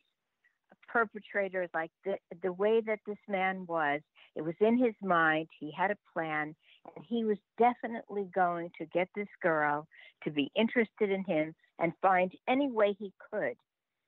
perpetrators 0.87 1.69
like 1.73 1.91
the, 2.05 2.15
the 2.41 2.51
way 2.51 2.81
that 2.85 2.99
this 3.05 3.17
man 3.27 3.65
was, 3.67 4.01
it 4.35 4.41
was 4.41 4.55
in 4.59 4.77
his 4.77 4.93
mind. 5.01 5.47
He 5.59 5.71
had 5.75 5.91
a 5.91 5.97
plan, 6.13 6.55
and 6.95 7.05
he 7.07 7.23
was 7.23 7.37
definitely 7.57 8.29
going 8.33 8.71
to 8.79 8.85
get 8.85 9.07
this 9.15 9.27
girl 9.41 9.87
to 10.23 10.31
be 10.31 10.51
interested 10.55 11.11
in 11.11 11.23
him 11.23 11.53
and 11.79 11.93
find 12.01 12.31
any 12.47 12.69
way 12.69 12.95
he 12.97 13.11
could 13.31 13.55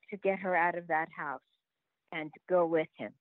to 0.10 0.18
get 0.18 0.40
her 0.40 0.56
out 0.56 0.78
of 0.78 0.88
that 0.88 1.08
house 1.16 1.42
and 2.12 2.32
go 2.50 2.66
with 2.66 2.88
him. 2.98 3.12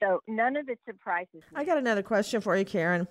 So 0.00 0.20
none 0.26 0.56
of 0.56 0.68
it 0.68 0.80
surprises 0.84 1.34
me. 1.34 1.40
I 1.54 1.64
got 1.64 1.78
another 1.78 2.02
question 2.02 2.40
for 2.40 2.56
you, 2.56 2.64
Karen. 2.64 3.06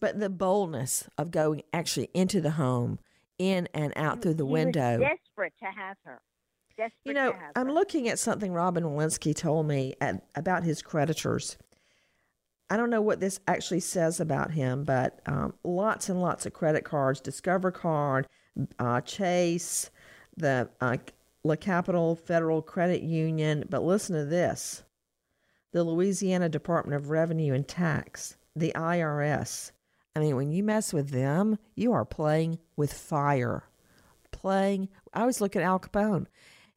But 0.00 0.20
the 0.20 0.28
boldness 0.28 1.08
of 1.16 1.30
going 1.30 1.62
actually 1.72 2.10
into 2.14 2.40
the 2.40 2.52
home, 2.52 2.98
in 3.38 3.68
and 3.72 3.92
out 3.96 4.20
through 4.20 4.34
the 4.34 4.46
he 4.46 4.52
window. 4.52 4.98
Desperate 4.98 5.52
to 5.60 5.66
have 5.66 5.96
her 6.04 6.20
you 7.04 7.12
know, 7.14 7.34
I'm 7.56 7.70
looking 7.70 8.08
at 8.08 8.18
something 8.18 8.52
Robin 8.52 8.84
Walensky 8.84 9.34
told 9.34 9.66
me 9.66 9.94
at, 10.00 10.26
about 10.34 10.64
his 10.64 10.82
creditors. 10.82 11.56
I 12.70 12.76
don't 12.76 12.90
know 12.90 13.00
what 13.00 13.20
this 13.20 13.40
actually 13.48 13.80
says 13.80 14.20
about 14.20 14.52
him, 14.52 14.84
but 14.84 15.20
um, 15.26 15.54
lots 15.64 16.08
and 16.08 16.20
lots 16.20 16.44
of 16.46 16.52
credit 16.52 16.84
cards 16.84 17.20
Discover 17.20 17.72
Card, 17.72 18.26
uh, 18.78 19.00
Chase, 19.00 19.90
the 20.36 20.68
uh, 20.80 20.98
La 21.44 21.56
Capitol 21.56 22.14
Federal 22.14 22.60
Credit 22.60 23.02
Union. 23.02 23.64
But 23.68 23.82
listen 23.82 24.14
to 24.16 24.24
this 24.24 24.84
the 25.72 25.84
Louisiana 25.84 26.48
Department 26.48 26.96
of 26.96 27.10
Revenue 27.10 27.52
and 27.52 27.66
Tax, 27.66 28.36
the 28.56 28.72
IRS. 28.74 29.72
I 30.16 30.20
mean, 30.20 30.36
when 30.36 30.50
you 30.50 30.62
mess 30.62 30.92
with 30.92 31.10
them, 31.10 31.58
you 31.74 31.92
are 31.92 32.04
playing 32.04 32.58
with 32.76 32.92
fire. 32.92 33.64
Playing, 34.30 34.88
I 35.12 35.20
always 35.20 35.40
look 35.40 35.56
at 35.56 35.62
Al 35.62 35.78
Capone. 35.78 36.26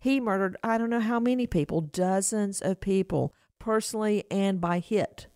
He 0.01 0.19
murdered 0.19 0.57
I 0.63 0.77
don't 0.77 0.89
know 0.89 0.99
how 0.99 1.19
many 1.19 1.45
people, 1.47 1.79
dozens 1.81 2.59
of 2.61 2.81
people, 2.81 3.33
personally 3.59 4.25
and 4.31 4.59
by 4.59 4.79
hit. 4.79 5.27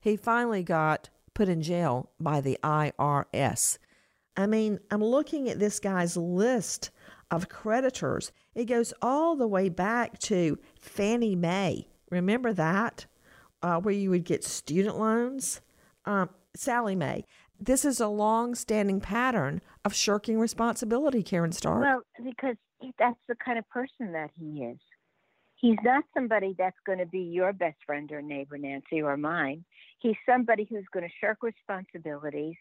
he 0.00 0.16
finally 0.16 0.62
got 0.62 1.10
put 1.34 1.48
in 1.48 1.60
jail 1.62 2.10
by 2.18 2.40
the 2.40 2.58
IRS. 2.64 3.78
I 4.36 4.46
mean, 4.46 4.80
I'm 4.90 5.04
looking 5.04 5.48
at 5.50 5.58
this 5.58 5.78
guy's 5.78 6.16
list 6.16 6.90
of 7.30 7.48
creditors. 7.50 8.32
It 8.54 8.64
goes 8.64 8.94
all 9.02 9.36
the 9.36 9.46
way 9.46 9.68
back 9.68 10.18
to 10.20 10.58
Fannie 10.80 11.36
Mae. 11.36 11.88
Remember 12.10 12.52
that? 12.54 13.04
Uh, 13.62 13.78
where 13.80 13.94
you 13.94 14.08
would 14.10 14.24
get 14.24 14.42
student 14.44 14.98
loans? 14.98 15.60
Um, 16.06 16.30
Sallie 16.56 16.96
Mae. 16.96 17.24
This 17.60 17.84
is 17.84 18.00
a 18.00 18.06
long 18.08 18.54
standing 18.54 19.00
pattern 19.00 19.60
of 19.84 19.92
shirking 19.94 20.38
responsibility, 20.38 21.22
Karen 21.22 21.52
Stark. 21.52 21.82
Well, 21.82 22.02
because 22.24 22.56
that's 22.98 23.18
the 23.28 23.34
kind 23.36 23.58
of 23.58 23.68
person 23.68 24.12
that 24.12 24.30
he 24.34 24.64
is. 24.64 24.78
He's 25.56 25.78
not 25.82 26.04
somebody 26.14 26.54
that's 26.56 26.76
going 26.86 26.98
to 26.98 27.06
be 27.06 27.20
your 27.20 27.52
best 27.52 27.78
friend 27.84 28.10
or 28.12 28.22
neighbor, 28.22 28.56
Nancy, 28.58 29.02
or 29.02 29.16
mine. 29.16 29.64
He's 29.98 30.14
somebody 30.24 30.66
who's 30.70 30.84
going 30.92 31.04
to 31.04 31.12
shirk 31.20 31.38
responsibilities. 31.42 32.54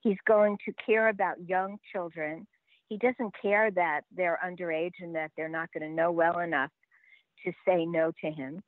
He's 0.00 0.16
going 0.26 0.56
to 0.64 0.72
care 0.84 1.08
about 1.08 1.36
young 1.46 1.76
children. 1.92 2.46
He 2.88 2.96
doesn't 2.96 3.34
care 3.42 3.70
that 3.72 4.02
they're 4.16 4.38
underage 4.42 4.94
and 5.00 5.14
that 5.14 5.30
they're 5.36 5.50
not 5.50 5.68
going 5.72 5.86
to 5.88 5.94
know 5.94 6.10
well 6.10 6.38
enough 6.38 6.70
to 7.44 7.52
say 7.66 7.84
no 7.84 8.12
to 8.22 8.30
him. 8.30 8.62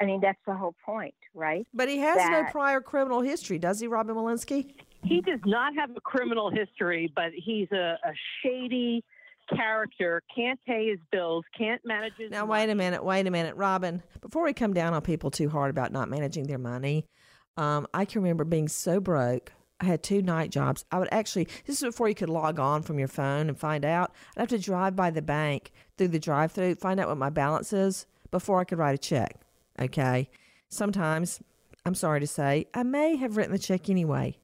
I 0.00 0.04
mean, 0.04 0.20
that's 0.20 0.38
the 0.46 0.54
whole 0.54 0.74
point, 0.86 1.14
right? 1.34 1.66
But 1.74 1.88
he 1.88 1.98
has 1.98 2.16
That- 2.16 2.30
no 2.30 2.50
prior 2.50 2.80
criminal 2.80 3.20
history, 3.20 3.58
does 3.58 3.80
he, 3.80 3.88
Robin 3.88 4.14
Walensky? 4.16 4.72
He 5.04 5.20
does 5.20 5.40
not 5.44 5.74
have 5.74 5.90
a 5.96 6.00
criminal 6.00 6.50
history, 6.50 7.12
but 7.14 7.32
he's 7.34 7.70
a, 7.72 7.98
a 8.04 8.12
shady 8.42 9.04
character, 9.54 10.22
can't 10.34 10.58
pay 10.66 10.88
his 10.88 10.98
bills, 11.10 11.44
can't 11.56 11.80
manage 11.84 12.12
his 12.18 12.30
Now, 12.30 12.46
wait 12.46 12.70
a 12.70 12.74
minute, 12.74 13.04
wait 13.04 13.26
a 13.26 13.30
minute, 13.30 13.56
Robin. 13.56 14.02
Before 14.20 14.44
we 14.44 14.52
come 14.52 14.74
down 14.74 14.94
on 14.94 15.02
people 15.02 15.30
too 15.30 15.48
hard 15.48 15.70
about 15.70 15.92
not 15.92 16.08
managing 16.08 16.46
their 16.46 16.58
money, 16.58 17.06
um, 17.56 17.86
I 17.92 18.04
can 18.04 18.22
remember 18.22 18.44
being 18.44 18.68
so 18.68 19.00
broke. 19.00 19.52
I 19.80 19.84
had 19.84 20.02
two 20.02 20.22
night 20.22 20.50
jobs. 20.50 20.84
I 20.90 20.98
would 20.98 21.08
actually, 21.12 21.48
this 21.66 21.76
is 21.76 21.84
before 21.84 22.08
you 22.08 22.14
could 22.14 22.28
log 22.28 22.58
on 22.58 22.82
from 22.82 22.98
your 22.98 23.08
phone 23.08 23.48
and 23.48 23.58
find 23.58 23.84
out. 23.84 24.12
I'd 24.36 24.40
have 24.40 24.48
to 24.48 24.58
drive 24.58 24.96
by 24.96 25.10
the 25.10 25.22
bank 25.22 25.72
through 25.96 26.08
the 26.08 26.18
drive 26.18 26.52
through, 26.52 26.76
find 26.76 26.98
out 26.98 27.08
what 27.08 27.16
my 27.16 27.30
balance 27.30 27.72
is 27.72 28.06
before 28.30 28.60
I 28.60 28.64
could 28.64 28.78
write 28.78 28.94
a 28.94 28.98
check. 28.98 29.40
Okay. 29.80 30.28
Sometimes, 30.68 31.40
I'm 31.84 31.94
sorry 31.94 32.20
to 32.20 32.26
say, 32.26 32.66
I 32.74 32.82
may 32.82 33.16
have 33.16 33.36
written 33.36 33.52
the 33.52 33.58
check 33.58 33.88
anyway. 33.88 34.38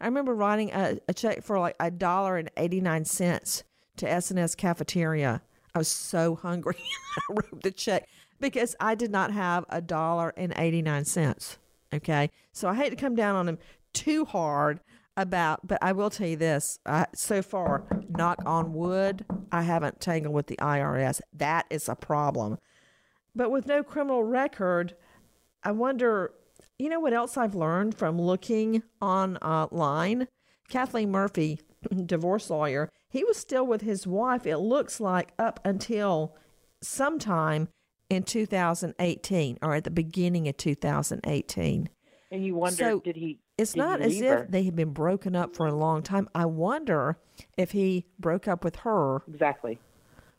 I 0.00 0.06
remember 0.06 0.34
writing 0.34 0.70
a, 0.72 0.98
a 1.08 1.14
check 1.14 1.42
for 1.42 1.58
like 1.58 1.74
a 1.80 1.90
dollar 1.90 2.36
and 2.36 2.50
89 2.56 3.04
cents 3.04 3.64
to 3.98 4.10
S&S 4.10 4.54
Cafeteria. 4.54 5.42
I 5.74 5.78
was 5.78 5.88
so 5.88 6.36
hungry. 6.36 6.76
I 7.30 7.32
wrote 7.32 7.62
the 7.62 7.70
check 7.70 8.08
because 8.40 8.74
I 8.80 8.94
did 8.94 9.10
not 9.10 9.32
have 9.32 9.64
a 9.68 9.80
dollar 9.80 10.32
and 10.36 10.52
89 10.56 11.04
cents. 11.04 11.58
Okay. 11.92 12.30
So 12.52 12.68
I 12.68 12.74
hate 12.74 12.90
to 12.90 12.96
come 12.96 13.14
down 13.14 13.36
on 13.36 13.48
him 13.48 13.58
too 13.92 14.24
hard 14.24 14.80
about, 15.16 15.66
but 15.66 15.78
I 15.82 15.92
will 15.92 16.10
tell 16.10 16.28
you 16.28 16.36
this. 16.36 16.78
I, 16.86 17.06
so 17.14 17.42
far, 17.42 17.84
knock 18.08 18.42
on 18.46 18.72
wood, 18.72 19.24
I 19.50 19.62
haven't 19.62 20.00
tangled 20.00 20.34
with 20.34 20.46
the 20.46 20.56
IRS. 20.56 21.20
That 21.32 21.66
is 21.70 21.88
a 21.88 21.96
problem. 21.96 22.58
But 23.34 23.50
with 23.50 23.66
no 23.66 23.82
criminal 23.82 24.22
record, 24.24 24.94
I 25.64 25.72
wonder, 25.72 26.32
you 26.78 26.88
know 26.88 27.00
what 27.00 27.12
else 27.12 27.36
I've 27.36 27.54
learned 27.54 27.96
from 27.96 28.20
looking 28.20 28.82
online? 29.00 30.28
Kathleen 30.68 31.10
Murphy, 31.10 31.60
divorce 32.06 32.50
lawyer, 32.50 32.90
he 33.08 33.24
was 33.24 33.36
still 33.36 33.66
with 33.66 33.82
his 33.82 34.06
wife, 34.06 34.46
it 34.46 34.58
looks 34.58 35.00
like, 35.00 35.32
up 35.38 35.60
until 35.64 36.36
sometime 36.82 37.68
in 38.08 38.22
2018 38.22 39.58
or 39.62 39.74
at 39.74 39.84
the 39.84 39.90
beginning 39.90 40.48
of 40.48 40.56
2018. 40.56 41.88
And 42.30 42.44
you 42.44 42.54
wonder, 42.54 42.76
So, 42.76 43.00
did 43.00 43.16
he? 43.16 43.40
It's 43.56 43.72
did 43.72 43.80
he 43.80 43.86
not 43.86 44.00
as 44.00 44.20
if 44.20 44.50
they 44.50 44.64
had 44.64 44.76
been 44.76 44.92
broken 44.92 45.34
up 45.34 45.56
for 45.56 45.66
a 45.66 45.74
long 45.74 46.02
time. 46.02 46.28
I 46.34 46.46
wonder 46.46 47.18
if 47.56 47.72
he 47.72 48.06
broke 48.18 48.46
up 48.46 48.64
with 48.64 48.76
her. 48.76 49.22
Exactly. 49.28 49.78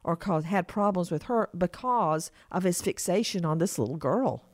Or 0.04 0.16
caused, 0.16 0.46
had 0.46 0.68
problems 0.68 1.12
with 1.12 1.24
her 1.24 1.50
because 1.58 2.32
of 2.52 2.64
his 2.64 2.82
fixation 2.82 3.44
on 3.44 3.58
this 3.58 3.78
little 3.78 3.98
girl. 3.98 4.46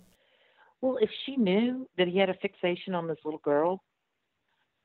Well, 0.81 0.97
if 0.99 1.09
she 1.25 1.37
knew 1.37 1.87
that 1.97 2.07
he 2.07 2.17
had 2.17 2.29
a 2.29 2.33
fixation 2.35 2.95
on 2.95 3.07
this 3.07 3.17
little 3.23 3.39
girl, 3.39 3.83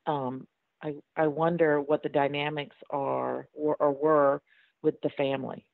um, 0.05 0.47
I 0.83 0.95
I 1.15 1.27
wonder 1.27 1.81
what 1.81 2.03
the 2.03 2.09
dynamics 2.09 2.75
are 2.89 3.47
or, 3.53 3.75
or 3.75 3.91
were 3.91 4.41
with 4.81 4.99
the 5.01 5.09
family. 5.09 5.65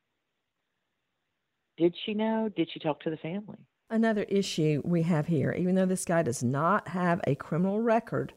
Did 1.76 1.94
she 2.04 2.14
know? 2.14 2.50
Did 2.54 2.68
she 2.72 2.80
talk 2.80 3.00
to 3.00 3.10
the 3.10 3.16
family? 3.16 3.58
Another 3.90 4.24
issue 4.24 4.82
we 4.84 5.02
have 5.02 5.26
here, 5.26 5.52
even 5.52 5.74
though 5.74 5.86
this 5.86 6.04
guy 6.04 6.22
does 6.22 6.42
not 6.42 6.88
have 6.88 7.20
a 7.26 7.34
criminal 7.34 7.80
record, 7.80 8.34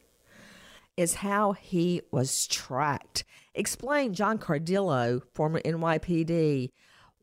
is 0.96 1.14
how 1.16 1.52
he 1.52 2.00
was 2.10 2.46
tracked. 2.46 3.24
Explain, 3.54 4.14
John 4.14 4.38
Cardillo, 4.38 5.20
former 5.34 5.60
NYPD, 5.60 6.70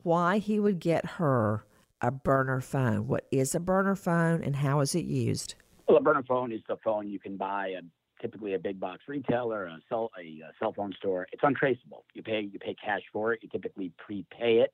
why 0.03 0.38
he 0.38 0.59
would 0.59 0.79
get 0.79 1.05
her 1.05 1.65
a 2.01 2.12
burner 2.12 2.62
phone. 2.62 3.07
What 3.07 3.25
is 3.31 3.55
a 3.55 3.59
burner 3.59 3.95
phone 3.95 4.43
and 4.43 4.57
how 4.57 4.79
is 4.81 4.93
it 4.93 5.05
used? 5.05 5.55
Well, 5.88 5.97
a 5.97 6.01
burner 6.01 6.23
phone 6.27 6.51
is 6.51 6.62
the 6.67 6.77
phone 6.83 7.09
you 7.09 7.19
can 7.19 7.35
buy 7.35 7.73
at 7.77 7.83
typically 8.21 8.53
a 8.53 8.60
big 8.60 8.79
box 8.79 9.03
retailer, 9.08 9.65
a 9.65 9.79
cell 9.89 10.12
a, 10.19 10.41
uh 10.45 10.51
cell 10.60 10.73
phone 10.73 10.93
store. 10.97 11.27
It's 11.32 11.43
untraceable. 11.43 12.05
You 12.13 12.23
pay 12.23 12.41
you 12.41 12.60
pay 12.60 12.75
cash 12.75 13.01
for 13.12 13.34
it. 13.34 13.39
You 13.41 13.49
typically 13.49 13.91
prepay 13.97 14.60
it, 14.60 14.73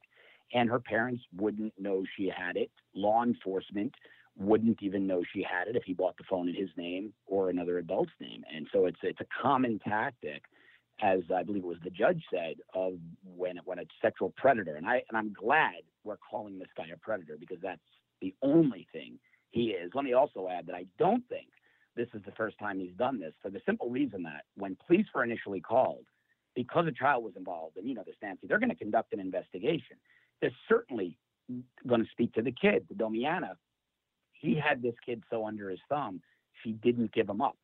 and 0.53 0.69
her 0.69 0.79
parents 0.79 1.23
wouldn't 1.35 1.73
know 1.79 2.03
she 2.17 2.31
had 2.35 2.57
it. 2.57 2.71
Law 2.93 3.23
enforcement 3.23 3.93
wouldn't 4.37 4.81
even 4.81 5.07
know 5.07 5.23
she 5.33 5.43
had 5.43 5.67
it 5.67 5.75
if 5.75 5.83
he 5.83 5.93
bought 5.93 6.17
the 6.17 6.23
phone 6.29 6.49
in 6.49 6.55
his 6.55 6.69
name 6.75 7.13
or 7.25 7.49
another 7.49 7.77
adult's 7.77 8.11
name. 8.19 8.43
And 8.53 8.67
so 8.73 8.85
it's 8.85 8.99
it's 9.03 9.21
a 9.21 9.41
common 9.41 9.79
tactic, 9.79 10.43
as 11.01 11.19
I 11.33 11.43
believe 11.43 11.63
it 11.63 11.67
was 11.67 11.77
the 11.83 11.89
judge 11.89 12.23
said, 12.33 12.55
of 12.73 12.93
when 13.23 13.57
when 13.65 13.79
a 13.79 13.85
sexual 14.01 14.33
predator. 14.35 14.75
And 14.75 14.87
I 14.87 15.03
and 15.09 15.17
I'm 15.17 15.33
glad 15.33 15.75
we're 16.03 16.17
calling 16.17 16.59
this 16.59 16.69
guy 16.75 16.87
a 16.93 16.97
predator 16.97 17.37
because 17.39 17.59
that's 17.61 17.81
the 18.21 18.33
only 18.41 18.87
thing 18.91 19.19
he 19.51 19.67
is. 19.67 19.91
Let 19.93 20.03
me 20.03 20.13
also 20.13 20.49
add 20.49 20.67
that 20.67 20.75
I 20.75 20.85
don't 20.99 21.23
think 21.29 21.47
this 21.95 22.07
is 22.13 22.21
the 22.25 22.31
first 22.31 22.57
time 22.59 22.79
he's 22.79 22.93
done 22.97 23.19
this 23.19 23.33
for 23.41 23.49
the 23.49 23.61
simple 23.65 23.89
reason 23.89 24.23
that 24.23 24.43
when 24.55 24.77
police 24.85 25.05
were 25.13 25.23
initially 25.23 25.61
called, 25.61 26.05
because 26.55 26.87
a 26.87 26.91
child 26.91 27.23
was 27.23 27.33
involved, 27.35 27.77
and 27.77 27.87
you 27.87 27.93
know 27.93 28.03
this, 28.05 28.15
Nancy, 28.21 28.47
they're 28.47 28.59
going 28.59 28.69
to 28.69 28.75
conduct 28.75 29.13
an 29.13 29.19
investigation. 29.19 29.97
They're 30.41 30.51
certainly 30.69 31.17
going 31.87 32.03
to 32.03 32.09
speak 32.11 32.33
to 32.33 32.41
the 32.41 32.51
kid, 32.51 32.85
the 32.89 32.95
Domiana. 32.95 33.55
He 34.33 34.55
had 34.55 34.81
this 34.81 34.95
kid 35.05 35.23
so 35.29 35.45
under 35.45 35.69
his 35.69 35.79
thumb, 35.89 36.21
she 36.63 36.71
didn't 36.71 37.13
give 37.13 37.29
him 37.29 37.41
up. 37.41 37.57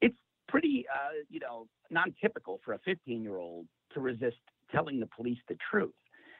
It's 0.00 0.16
pretty, 0.48 0.86
uh, 0.92 1.24
you 1.28 1.40
know, 1.40 1.66
non-typical 1.90 2.60
for 2.64 2.74
a 2.74 2.78
15-year-old 2.80 3.66
to 3.94 4.00
resist 4.00 4.36
telling 4.72 5.00
the 5.00 5.06
police 5.06 5.38
the 5.48 5.56
truth. 5.70 5.94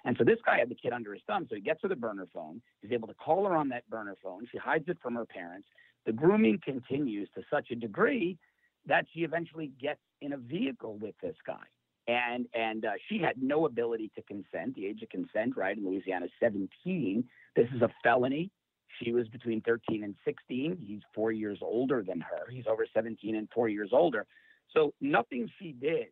And 0.06 0.16
so 0.16 0.24
this 0.24 0.38
guy 0.46 0.58
had 0.58 0.68
the 0.68 0.74
kid 0.76 0.92
under 0.92 1.12
his 1.12 1.22
thumb. 1.26 1.46
So 1.50 1.56
he 1.56 1.60
gets 1.60 1.82
her 1.82 1.88
the 1.88 1.96
burner 1.96 2.28
phone. 2.32 2.62
He's 2.80 2.92
able 2.92 3.08
to 3.08 3.14
call 3.14 3.44
her 3.44 3.56
on 3.56 3.68
that 3.70 3.88
burner 3.90 4.14
phone. 4.22 4.46
She 4.50 4.56
hides 4.56 4.84
it 4.88 4.98
from 5.02 5.16
her 5.16 5.26
parents. 5.26 5.66
The 6.06 6.12
grooming 6.12 6.60
continues 6.64 7.28
to 7.34 7.42
such 7.50 7.72
a 7.72 7.74
degree 7.74 8.38
that 8.86 9.04
she 9.12 9.20
eventually 9.20 9.72
gets 9.80 9.98
in 10.22 10.32
a 10.32 10.36
vehicle 10.36 10.96
with 10.98 11.16
this 11.20 11.34
guy. 11.44 11.64
And 12.06 12.46
and 12.54 12.84
uh, 12.84 12.92
she 13.08 13.18
had 13.18 13.42
no 13.42 13.66
ability 13.66 14.12
to 14.14 14.22
consent. 14.22 14.76
The 14.76 14.86
age 14.86 15.02
of 15.02 15.08
consent, 15.08 15.56
right, 15.56 15.76
in 15.76 15.84
Louisiana, 15.84 16.26
is 16.26 16.30
17. 16.38 17.24
This 17.56 17.66
is 17.74 17.82
a 17.82 17.88
felony. 18.04 18.52
She 19.02 19.10
was 19.10 19.26
between 19.26 19.60
13 19.62 20.04
and 20.04 20.14
16. 20.24 20.78
He's 20.86 21.00
four 21.12 21.32
years 21.32 21.58
older 21.60 22.04
than 22.06 22.20
her. 22.20 22.48
He's 22.48 22.68
over 22.68 22.86
17 22.94 23.34
and 23.34 23.48
four 23.52 23.68
years 23.68 23.90
older. 23.92 24.24
So 24.72 24.94
nothing 25.00 25.50
she 25.58 25.72
did 25.72 26.06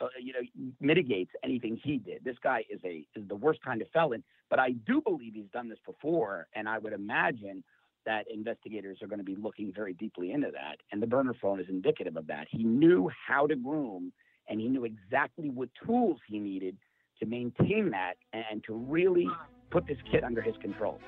uh, 0.00 0.06
you 0.20 0.32
know, 0.32 0.72
mitigates 0.80 1.30
anything 1.42 1.78
he 1.82 1.98
did. 1.98 2.24
This 2.24 2.36
guy 2.42 2.64
is 2.70 2.80
a 2.84 3.06
is 3.14 3.26
the 3.28 3.36
worst 3.36 3.60
kind 3.62 3.82
of 3.82 3.88
felon. 3.92 4.22
But 4.50 4.58
I 4.58 4.72
do 4.72 5.00
believe 5.00 5.34
he's 5.34 5.50
done 5.52 5.68
this 5.68 5.78
before, 5.84 6.46
and 6.54 6.68
I 6.68 6.78
would 6.78 6.92
imagine 6.92 7.64
that 8.06 8.26
investigators 8.32 8.98
are 9.02 9.06
going 9.06 9.18
to 9.18 9.24
be 9.24 9.36
looking 9.36 9.72
very 9.72 9.94
deeply 9.94 10.32
into 10.32 10.50
that. 10.50 10.76
And 10.92 11.02
the 11.02 11.06
burner 11.06 11.34
phone 11.40 11.60
is 11.60 11.66
indicative 11.68 12.16
of 12.16 12.26
that. 12.26 12.46
He 12.50 12.62
knew 12.62 13.10
how 13.26 13.46
to 13.46 13.56
groom, 13.56 14.12
and 14.48 14.60
he 14.60 14.68
knew 14.68 14.84
exactly 14.84 15.48
what 15.48 15.70
tools 15.86 16.18
he 16.28 16.38
needed 16.38 16.76
to 17.20 17.26
maintain 17.26 17.90
that 17.90 18.14
and 18.32 18.62
to 18.64 18.74
really 18.74 19.28
put 19.70 19.86
this 19.86 19.98
kid 20.10 20.24
under 20.24 20.42
his 20.42 20.54
control. 20.60 21.00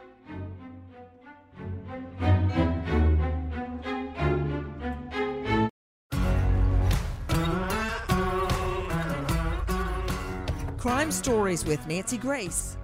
Crime 10.86 11.10
Stories 11.10 11.64
with 11.64 11.84
Nancy 11.88 12.16
Grace. 12.16 12.76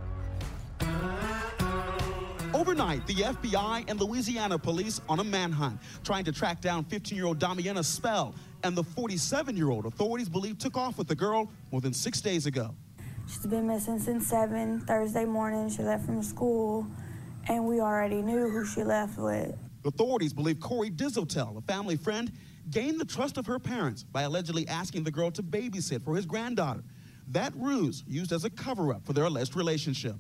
Overnight, 2.52 3.06
the 3.06 3.14
FBI 3.14 3.84
and 3.86 4.00
Louisiana 4.00 4.58
police 4.58 5.00
on 5.08 5.20
a 5.20 5.24
manhunt, 5.24 5.78
trying 6.02 6.24
to 6.24 6.32
track 6.32 6.60
down 6.60 6.84
15 6.86 7.16
year 7.16 7.26
old 7.26 7.38
Domiana 7.38 7.84
Spell 7.84 8.34
and 8.64 8.76
the 8.76 8.82
47 8.82 9.56
year 9.56 9.70
old 9.70 9.86
authorities 9.86 10.28
believe 10.28 10.58
took 10.58 10.76
off 10.76 10.98
with 10.98 11.06
the 11.06 11.14
girl 11.14 11.48
more 11.70 11.80
than 11.80 11.92
six 11.92 12.20
days 12.20 12.46
ago. 12.46 12.74
She's 13.28 13.46
been 13.46 13.68
missing 13.68 14.00
since 14.00 14.26
7 14.26 14.80
Thursday 14.80 15.24
morning. 15.24 15.70
She 15.70 15.84
left 15.84 16.04
from 16.04 16.24
school, 16.24 16.84
and 17.46 17.64
we 17.64 17.78
already 17.78 18.20
knew 18.20 18.50
who 18.50 18.66
she 18.66 18.82
left 18.82 19.16
with. 19.16 19.54
Authorities 19.84 20.32
believe 20.32 20.58
Corey 20.58 20.90
Disotell, 20.90 21.56
a 21.56 21.60
family 21.72 21.94
friend, 21.94 22.32
gained 22.68 23.00
the 23.00 23.04
trust 23.04 23.38
of 23.38 23.46
her 23.46 23.60
parents 23.60 24.02
by 24.02 24.22
allegedly 24.22 24.66
asking 24.66 25.04
the 25.04 25.12
girl 25.12 25.30
to 25.30 25.42
babysit 25.44 26.02
for 26.02 26.16
his 26.16 26.26
granddaughter. 26.26 26.82
That 27.32 27.54
ruse 27.56 28.04
used 28.06 28.30
as 28.32 28.44
a 28.44 28.50
cover 28.50 28.92
up 28.92 29.06
for 29.06 29.14
their 29.14 29.24
alleged 29.24 29.56
relationship. 29.56 30.16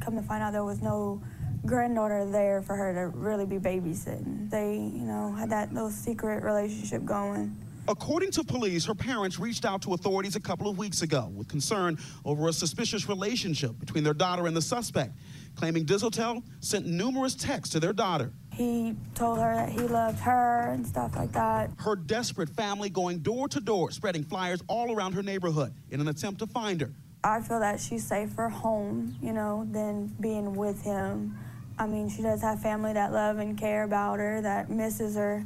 Come 0.00 0.16
to 0.16 0.22
find 0.22 0.42
out 0.42 0.52
there 0.52 0.64
was 0.64 0.82
no 0.82 1.22
granddaughter 1.64 2.28
there 2.28 2.62
for 2.62 2.74
her 2.74 2.92
to 2.94 3.16
really 3.16 3.46
be 3.46 3.58
babysitting. 3.58 4.50
They, 4.50 4.74
you 4.74 5.04
know, 5.04 5.32
had 5.32 5.50
that 5.50 5.72
little 5.72 5.90
secret 5.90 6.42
relationship 6.42 7.04
going. 7.04 7.56
According 7.86 8.32
to 8.32 8.44
police, 8.44 8.84
her 8.86 8.94
parents 8.94 9.38
reached 9.38 9.64
out 9.64 9.82
to 9.82 9.94
authorities 9.94 10.34
a 10.34 10.40
couple 10.40 10.68
of 10.68 10.76
weeks 10.76 11.02
ago 11.02 11.30
with 11.32 11.48
concern 11.48 11.96
over 12.24 12.48
a 12.48 12.52
suspicious 12.52 13.08
relationship 13.08 13.78
between 13.78 14.02
their 14.02 14.12
daughter 14.12 14.48
and 14.48 14.56
the 14.56 14.60
suspect, 14.60 15.12
claiming 15.54 15.86
Disotell 15.86 16.42
sent 16.58 16.86
numerous 16.86 17.36
texts 17.36 17.72
to 17.72 17.80
their 17.80 17.92
daughter. 17.92 18.32
He 18.58 18.96
told 19.14 19.38
her 19.38 19.54
that 19.54 19.68
he 19.68 19.82
loved 19.82 20.18
her 20.18 20.72
and 20.72 20.84
stuff 20.84 21.14
like 21.14 21.30
that. 21.30 21.70
Her 21.78 21.94
desperate 21.94 22.50
family 22.50 22.90
going 22.90 23.20
door 23.20 23.46
to 23.46 23.60
door, 23.60 23.92
spreading 23.92 24.24
flyers 24.24 24.60
all 24.66 24.92
around 24.92 25.12
her 25.12 25.22
neighborhood 25.22 25.72
in 25.92 26.00
an 26.00 26.08
attempt 26.08 26.40
to 26.40 26.46
find 26.48 26.80
her. 26.80 26.92
I 27.22 27.40
feel 27.40 27.60
that 27.60 27.78
she's 27.78 28.02
safer 28.02 28.48
home, 28.48 29.16
you 29.22 29.32
know, 29.32 29.64
than 29.70 30.08
being 30.20 30.56
with 30.56 30.82
him. 30.82 31.38
I 31.78 31.86
mean, 31.86 32.08
she 32.08 32.20
does 32.20 32.42
have 32.42 32.60
family 32.60 32.92
that 32.94 33.12
love 33.12 33.38
and 33.38 33.56
care 33.56 33.84
about 33.84 34.18
her, 34.18 34.40
that 34.40 34.68
misses 34.68 35.14
her, 35.14 35.44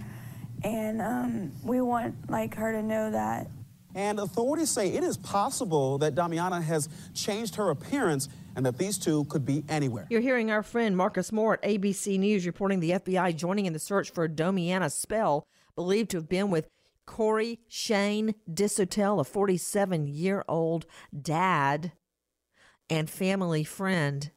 and 0.65 1.03
um, 1.03 1.53
we 1.63 1.83
want 1.83 2.31
like 2.31 2.55
her 2.55 2.73
to 2.73 2.83
know 2.83 3.11
that. 3.11 3.47
And 3.95 4.21
authorities 4.21 4.71
say 4.71 4.89
it 4.89 5.05
is 5.05 5.19
possible 5.19 5.99
that 5.99 6.15
Domiana 6.15 6.63
has 6.63 6.89
changed 7.13 7.57
her 7.57 7.69
appearance 7.69 8.31
and 8.57 8.65
that 8.67 8.79
these 8.79 8.99
two 8.99 9.25
could 9.25 9.45
be 9.45 9.65
anywhere. 9.69 10.07
You're 10.11 10.21
hearing 10.21 10.51
our 10.51 10.63
friend 10.63 10.97
Marcus 10.97 11.33
Moore 11.33 11.55
at 11.55 11.63
ABC 11.63 12.19
News 12.19 12.47
reporting 12.47 12.81
the 12.81 12.93
FBI 12.93 13.37
joining 13.37 13.67
in 13.67 13.73
the 13.73 13.79
search 13.79 14.11
for 14.11 14.29
Domiana 14.29 14.91
Spell, 14.91 15.47
believed 15.75 16.11
to 16.11 16.19
have 16.19 16.29
been 16.29 16.51
with 16.51 16.69
Corey 17.07 17.61
Shane 17.69 18.35
Disotell, 18.51 19.21
a 19.21 19.25
47 19.25 20.07
year 20.07 20.45
old 20.49 20.87
dad 21.21 21.93
and 22.89 23.09
family 23.09 23.65
friend. 23.65 24.31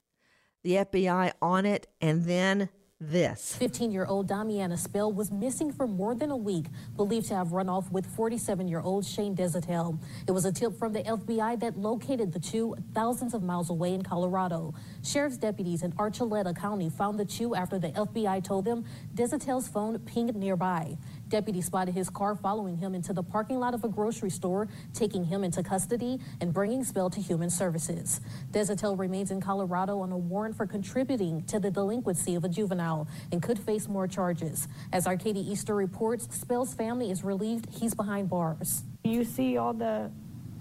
The 0.64 0.78
FBI 0.78 1.34
on 1.42 1.66
it, 1.66 1.88
and 2.02 2.26
then 2.26 2.70
this. 3.10 3.56
15 3.56 3.92
year 3.92 4.06
old 4.06 4.28
Domiana 4.28 4.78
Spell 4.78 5.12
was 5.12 5.32
missing 5.32 5.72
for 5.72 5.88
more 5.88 6.16
than 6.16 6.32
a 6.32 6.38
week, 6.38 6.66
believed 6.96 7.28
to 7.28 7.36
have 7.36 7.52
run 7.52 7.70
off 7.70 7.90
with 7.92 8.06
47 8.06 8.68
year 8.68 8.80
old 8.80 9.06
Shane 9.06 9.36
Disotell. 9.36 10.00
It 10.28 10.32
was 10.32 10.46
a 10.46 10.52
tip 10.52 10.78
from 10.78 10.94
the 10.94 11.04
FBI 11.04 11.60
that 11.60 11.78
located 11.78 12.34
the 12.34 12.40
two 12.40 12.76
thousands 12.94 13.34
of 13.34 13.44
miles 13.44 13.70
away 13.70 13.94
in 13.94 14.02
Colorado. 14.02 14.74
Sheriff's 15.04 15.38
deputies 15.38 15.84
in 15.84 15.92
Archuleta 15.94 16.56
County 16.56 16.90
found 16.90 17.20
the 17.20 17.26
two 17.26 17.56
after 17.56 17.80
the 17.80 17.90
FBI 17.90 18.44
told 18.44 18.66
them 18.66 18.86
Disotell's 19.14 19.68
phone 19.68 19.98
pinged 20.00 20.36
nearby. 20.36 20.98
Deputies 21.28 21.66
spotted 21.66 21.96
his 21.96 22.10
car 22.10 22.36
following 22.36 22.78
him 22.78 22.94
into 22.94 23.12
the 23.12 23.24
parking 23.24 23.60
lot 23.60 23.74
of 23.74 23.84
a 23.84 23.88
grocery 23.88 24.30
store, 24.30 24.68
taking 24.94 25.24
him 25.24 25.44
into 25.44 25.64
custody 25.64 26.20
and 26.40 26.54
bringing 26.54 26.84
Spell 26.84 27.10
to 27.10 27.20
Human 27.20 27.50
Services. 27.50 28.22
Disotell 28.52 28.98
remains 28.98 29.32
in 29.32 29.42
Colorado 29.42 30.00
on 30.00 30.12
a 30.12 30.18
warrant 30.18 30.56
for 30.56 30.68
contributing 30.68 31.44
to 31.44 31.60
the 31.60 31.72
delinquency 31.72 32.36
of 32.36 32.44
a 32.44 32.50
juvenile 32.50 33.08
and 33.32 33.42
could 33.42 33.58
face 33.58 33.88
more 33.88 34.08
charges. 34.08 34.68
As 34.94 35.08
Arcadia 35.08 35.44
Easter 35.44 35.76
reports, 35.76 36.28
Spell's 36.36 36.74
family 36.74 37.10
is 37.10 37.24
relieved 37.24 37.68
he's 37.72 37.94
behind 37.94 38.30
bars. 38.30 38.84
You 39.04 39.24
see 39.24 39.58
all 39.58 39.74
the 39.74 40.12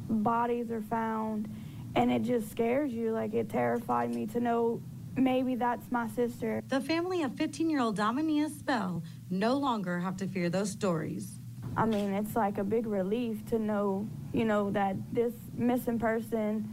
bodies 0.09 0.70
are 0.70 0.83
found, 0.83 1.48
and 1.94 2.11
it 2.11 2.22
just 2.22 2.50
scares 2.50 2.92
you. 2.92 3.12
Like, 3.12 3.35
it 3.35 3.48
terrified 3.48 4.14
me 4.14 4.27
to 4.29 4.40
know 4.40 4.81
maybe 5.16 5.55
that's 5.55 5.90
my 5.90 6.09
sister. 6.09 6.62
The 6.68 6.81
family 6.81 7.22
of 7.22 7.35
15 7.37 7.70
year 7.70 7.81
old 7.81 7.96
Domiana 7.96 8.50
Spell 8.50 9.03
no 9.31 9.55
longer 9.57 9.98
have 9.98 10.16
to 10.18 10.27
fear 10.27 10.48
those 10.48 10.70
stories. 10.70 11.38
I 11.77 11.87
mean, 11.87 12.12
it's 12.12 12.37
like 12.37 12.59
a 12.59 12.64
big 12.64 12.87
relief 12.87 13.44
to 13.46 13.59
know, 13.59 14.09
you 14.33 14.44
know, 14.44 14.70
that 14.70 14.96
this 15.12 15.33
missing 15.55 15.98
person 15.98 16.68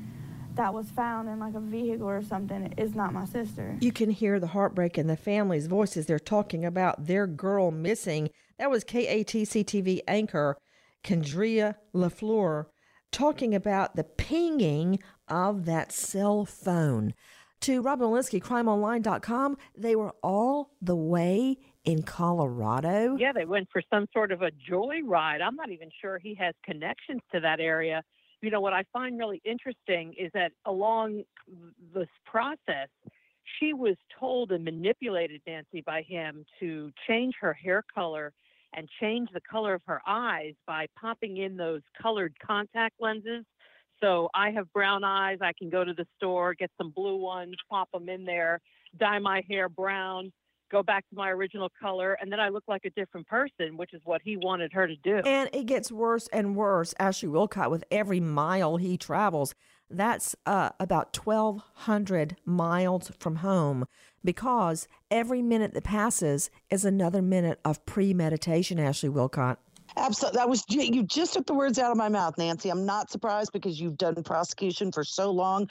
that 0.55 0.73
was 0.73 0.91
found 0.91 1.29
in 1.29 1.39
like 1.39 1.55
a 1.55 1.59
vehicle 1.59 2.07
or 2.07 2.21
something 2.21 2.73
is 2.77 2.93
not 2.93 3.13
my 3.13 3.25
sister. 3.25 3.77
You 3.81 3.91
can 3.91 4.09
hear 4.09 4.39
the 4.39 4.47
heartbreak 4.47 4.97
in 4.97 5.07
the 5.07 5.15
family's 5.17 5.67
voices. 5.67 6.05
They're 6.05 6.19
talking 6.19 6.65
about 6.65 7.07
their 7.07 7.25
girl 7.25 7.71
missing. 7.71 8.29
That 8.59 8.69
was 8.69 8.83
KATC 8.83 9.65
TV 9.65 10.01
anchor 10.07 10.57
Kendria 11.03 11.75
LaFleur 11.95 12.65
talking 13.11 13.53
about 13.55 13.95
the 13.95 14.03
pinging 14.03 14.99
of 15.27 15.65
that 15.65 15.91
cell 15.91 16.45
phone. 16.45 17.13
To 17.61 17.81
Robin 17.83 18.07
Walensky, 18.07 18.41
crimeonline.com, 18.41 19.55
they 19.77 19.95
were 19.95 20.15
all 20.23 20.71
the 20.81 20.95
way 20.95 21.57
in 21.85 22.01
Colorado. 22.01 23.15
Yeah, 23.17 23.33
they 23.33 23.45
went 23.45 23.67
for 23.71 23.83
some 23.87 24.07
sort 24.11 24.31
of 24.31 24.41
a 24.41 24.49
joyride. 24.67 25.41
I'm 25.43 25.55
not 25.55 25.69
even 25.69 25.91
sure 26.01 26.17
he 26.17 26.33
has 26.35 26.55
connections 26.65 27.21
to 27.31 27.39
that 27.41 27.59
area. 27.59 28.01
You 28.41 28.49
know, 28.49 28.61
what 28.61 28.73
I 28.73 28.83
find 28.91 29.19
really 29.19 29.43
interesting 29.45 30.15
is 30.17 30.31
that 30.33 30.53
along 30.65 31.21
this 31.93 32.09
process, 32.25 32.89
she 33.59 33.73
was 33.73 33.95
told 34.19 34.51
and 34.51 34.65
manipulated, 34.65 35.41
Nancy, 35.45 35.81
by 35.85 36.01
him 36.01 36.45
to 36.59 36.91
change 37.07 37.35
her 37.41 37.53
hair 37.53 37.83
color 37.93 38.33
and 38.73 38.89
change 38.99 39.29
the 39.33 39.41
color 39.41 39.75
of 39.75 39.83
her 39.85 40.01
eyes 40.07 40.55
by 40.65 40.87
popping 40.99 41.37
in 41.37 41.57
those 41.57 41.81
colored 42.01 42.33
contact 42.43 42.95
lenses. 42.99 43.45
So 44.01 44.29
I 44.33 44.51
have 44.51 44.71
brown 44.73 45.03
eyes. 45.03 45.37
I 45.41 45.53
can 45.57 45.69
go 45.69 45.83
to 45.83 45.93
the 45.93 46.05
store, 46.17 46.53
get 46.53 46.71
some 46.77 46.91
blue 46.91 47.17
ones, 47.17 47.55
pop 47.69 47.89
them 47.91 48.09
in 48.09 48.25
there, 48.25 48.59
dye 48.97 49.19
my 49.19 49.43
hair 49.47 49.69
brown, 49.69 50.31
go 50.71 50.81
back 50.81 51.07
to 51.09 51.15
my 51.15 51.29
original 51.29 51.69
color, 51.79 52.17
and 52.19 52.31
then 52.31 52.39
I 52.39 52.49
look 52.49 52.63
like 52.67 52.85
a 52.85 52.89
different 52.91 53.27
person, 53.27 53.77
which 53.77 53.93
is 53.93 54.01
what 54.03 54.21
he 54.23 54.37
wanted 54.37 54.73
her 54.73 54.87
to 54.87 54.95
do. 54.95 55.17
And 55.17 55.49
it 55.53 55.65
gets 55.65 55.91
worse 55.91 56.27
and 56.33 56.55
worse, 56.55 56.93
Ashley 56.99 57.29
Willcott, 57.29 57.69
with 57.69 57.83
every 57.91 58.19
mile 58.19 58.77
he 58.77 58.97
travels. 58.97 59.53
That's 59.89 60.35
uh, 60.45 60.69
about 60.79 61.15
1,200 61.17 62.37
miles 62.45 63.11
from 63.19 63.37
home 63.37 63.85
because 64.23 64.87
every 65.09 65.41
minute 65.41 65.73
that 65.73 65.83
passes 65.83 66.49
is 66.69 66.85
another 66.85 67.21
minute 67.21 67.59
of 67.65 67.85
premeditation, 67.85 68.79
Ashley 68.79 69.09
Willcott. 69.09 69.57
Absolutely. 69.97 70.37
That 70.37 70.49
was 70.49 70.63
you 70.69 71.03
just 71.03 71.33
took 71.33 71.45
the 71.45 71.53
words 71.53 71.79
out 71.79 71.91
of 71.91 71.97
my 71.97 72.09
mouth, 72.09 72.37
Nancy. 72.37 72.69
I'm 72.69 72.85
not 72.85 73.11
surprised 73.11 73.51
because 73.53 73.79
you've 73.79 73.97
done 73.97 74.15
prosecution 74.23 74.91
for 74.91 75.03
so 75.03 75.31
long. 75.31 75.69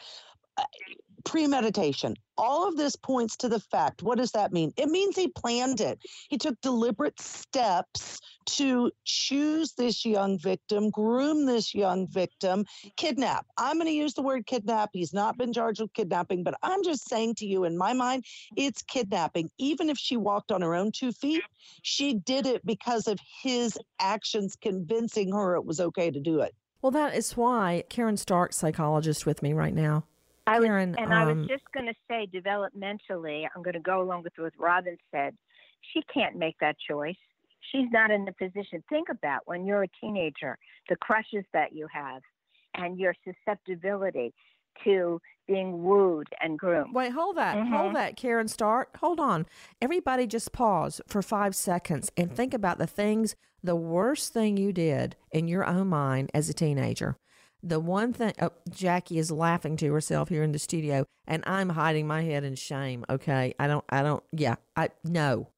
Premeditation. 1.25 2.15
All 2.39 2.67
of 2.67 2.77
this 2.77 2.97
points 2.97 3.37
to 3.39 3.49
the 3.49 3.61
fact. 3.61 4.03
What 4.03 4.19
does 4.19 4.33
that 4.33 4.53
mean? 4.53 4.73
It 4.77 4.89
means 4.89 5.17
he 5.17 5.29
planned 5.29 5.81
it. 5.81 5.99
He 6.29 6.39
took 6.39 6.61
deliberate 6.61 7.21
steps 7.21 8.21
to 8.47 8.91
choose 9.05 9.73
this 9.75 10.05
young 10.05 10.39
victim, 10.39 10.91
groom 10.91 11.47
this 11.47 11.75
young 11.75 12.09
victim, 12.09 12.65
kidnap. 12.97 13.47
I'm 13.59 13.77
going 13.77 13.87
to 13.87 13.93
use 13.93 14.15
the 14.15 14.23
word 14.23 14.47
kidnap. 14.47 14.91
He's 14.93 15.13
not 15.13 15.37
been 15.37 15.53
charged 15.53 15.81
with 15.81 15.93
kidnapping, 15.93 16.43
but 16.43 16.55
I'm 16.63 16.83
just 16.83 17.09
saying 17.09 17.37
to 17.37 17.47
you, 17.47 17.65
in 17.65 17.77
my 17.77 17.93
mind, 17.93 18.25
it's 18.57 18.83
kidnapping. 18.83 19.51
Even 19.59 19.91
if 19.91 19.99
she 19.99 20.17
walked 20.17 20.51
on 20.51 20.63
her 20.63 20.75
own 20.75 20.93
two 20.93 21.13
feet, 21.13 21.43
she 21.83 22.15
did 22.15 22.47
it 22.47 22.65
because 22.65 23.07
of 23.07 23.19
his 23.43 23.79
actions 24.01 24.57
convincing 24.61 25.33
her 25.33 25.57
it 25.57 25.65
was 25.65 25.81
okay 25.81 26.11
to 26.11 26.21
do 26.21 26.41
it. 26.41 26.55
Well, 26.83 26.93
that 26.93 27.15
is 27.15 27.37
why 27.37 27.85
Karen 27.91 28.17
Stark, 28.17 28.55
psychologist, 28.55 29.27
with 29.27 29.43
me 29.43 29.53
right 29.53 29.75
now. 29.75 30.05
I 30.51 30.59
was, 30.59 30.67
Karen, 30.67 30.95
and 30.99 31.15
I 31.15 31.25
was 31.25 31.37
um, 31.37 31.49
just 31.49 31.65
going 31.73 31.87
to 31.87 31.95
say, 32.09 32.29
developmentally, 32.33 33.47
I'm 33.55 33.63
going 33.63 33.75
to 33.75 33.81
go 33.81 34.03
along 34.03 34.23
with 34.25 34.33
what 34.37 34.53
Robin 34.59 34.97
said. 35.11 35.37
She 35.93 36.03
can't 36.13 36.37
make 36.37 36.57
that 36.61 36.77
choice. 36.89 37.17
She's 37.73 37.89
not 37.93 38.11
in 38.11 38.25
the 38.25 38.33
position. 38.33 38.83
Think 38.89 39.09
about 39.11 39.43
when 39.47 39.65
you're 39.67 39.83
a 39.85 39.89
teenager, 40.01 40.59
the 40.89 40.97
crushes 40.97 41.45
that 41.53 41.73
you 41.73 41.87
have, 41.93 42.23
and 42.75 42.99
your 42.99 43.15
susceptibility 43.25 44.33
to 44.85 45.21
being 45.47 45.83
wooed 45.83 46.29
and 46.41 46.59
groomed. 46.59 46.95
Wait, 46.95 47.13
hold 47.13 47.37
that. 47.37 47.57
Mhm. 47.57 47.69
Hold 47.77 47.95
that, 47.97 48.17
Karen 48.17 48.49
Stark. 48.49 48.97
Hold 48.99 49.19
on. 49.21 49.47
Everybody 49.83 50.27
just 50.27 50.53
pause 50.53 51.01
for 51.09 51.23
five 51.23 51.57
seconds 51.57 52.11
and 52.17 52.35
think 52.35 52.55
about 52.55 52.79
the 52.79 52.87
things, 52.87 53.35
the 53.63 53.77
worst 53.77 54.33
thing 54.33 54.57
you 54.57 54.73
did 54.73 55.17
in 55.33 55.49
your 55.49 55.67
own 55.67 55.89
mind 55.89 56.31
as 56.33 56.49
a 56.49 56.55
teenager. 56.55 57.17
The 57.63 57.79
one 57.81 58.13
thing, 58.13 58.33
oh, 58.41 58.53
Jackie 58.71 59.19
is 59.19 59.31
laughing 59.31 59.77
to 59.79 59.93
herself 59.93 60.29
here 60.29 60.43
in 60.43 60.53
the 60.53 60.59
studio, 60.59 61.05
and 61.27 61.43
I'm 61.47 61.71
hiding 61.71 62.07
my 62.07 62.23
head 62.23 62.45
in 62.45 62.55
shame. 62.55 63.05
Okay. 63.11 63.55
I 63.59 63.67
don't, 63.67 63.85
I 63.91 64.03
don't, 64.03 64.23
yeah, 64.33 64.57
I, 64.77 64.89
no. 65.05 65.49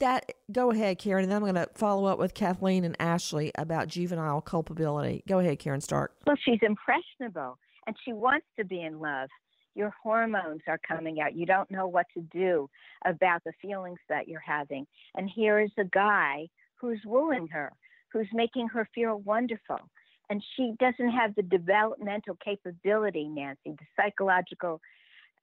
That, 0.00 0.32
go 0.50 0.70
ahead, 0.70 0.98
Karen, 0.98 1.24
and 1.24 1.30
then 1.30 1.36
I'm 1.36 1.42
going 1.42 1.54
to 1.54 1.68
follow 1.74 2.06
up 2.06 2.18
with 2.18 2.32
Kathleen 2.34 2.84
and 2.84 2.96
Ashley 2.98 3.52
about 3.56 3.88
juvenile 3.88 4.40
culpability. 4.40 5.22
Go 5.28 5.38
ahead, 5.38 5.58
Karen 5.58 5.82
Stark. 5.82 6.14
Well, 6.26 6.36
she's 6.42 6.60
impressionable 6.62 7.58
and 7.86 7.96
she 8.04 8.12
wants 8.12 8.46
to 8.58 8.64
be 8.64 8.82
in 8.82 9.00
love. 9.00 9.28
Your 9.74 9.92
hormones 10.02 10.62
are 10.66 10.78
coming 10.78 11.20
out. 11.20 11.34
You 11.34 11.44
don't 11.44 11.70
know 11.70 11.86
what 11.86 12.06
to 12.14 12.22
do 12.22 12.70
about 13.04 13.44
the 13.44 13.52
feelings 13.60 13.98
that 14.08 14.28
you're 14.28 14.40
having. 14.40 14.86
And 15.14 15.28
here 15.28 15.60
is 15.60 15.70
a 15.78 15.84
guy 15.84 16.48
who's 16.76 17.00
wooing 17.04 17.48
her, 17.48 17.72
who's 18.10 18.28
making 18.32 18.68
her 18.68 18.88
feel 18.94 19.18
wonderful. 19.18 19.80
And 20.28 20.42
she 20.56 20.72
doesn't 20.80 21.10
have 21.10 21.34
the 21.36 21.42
developmental 21.42 22.36
capability, 22.44 23.28
Nancy, 23.28 23.72
the 23.78 23.86
psychological 23.96 24.80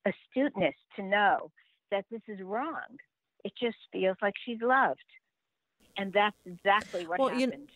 astuteness 0.06 0.76
to 0.98 1.04
know 1.04 1.52
that 1.92 2.06
this 2.12 2.22
is 2.28 2.42
wrong. 2.42 2.98
it 3.46 3.52
just 3.62 3.76
feels 3.92 4.16
like 4.22 4.34
she's 4.46 4.62
loved. 4.62 5.04
And 5.98 6.14
that's 6.14 6.38
exactly 6.46 7.06
what 7.06 7.20
Well, 7.20 7.34
you- 7.34 7.48
happened. 7.48 7.70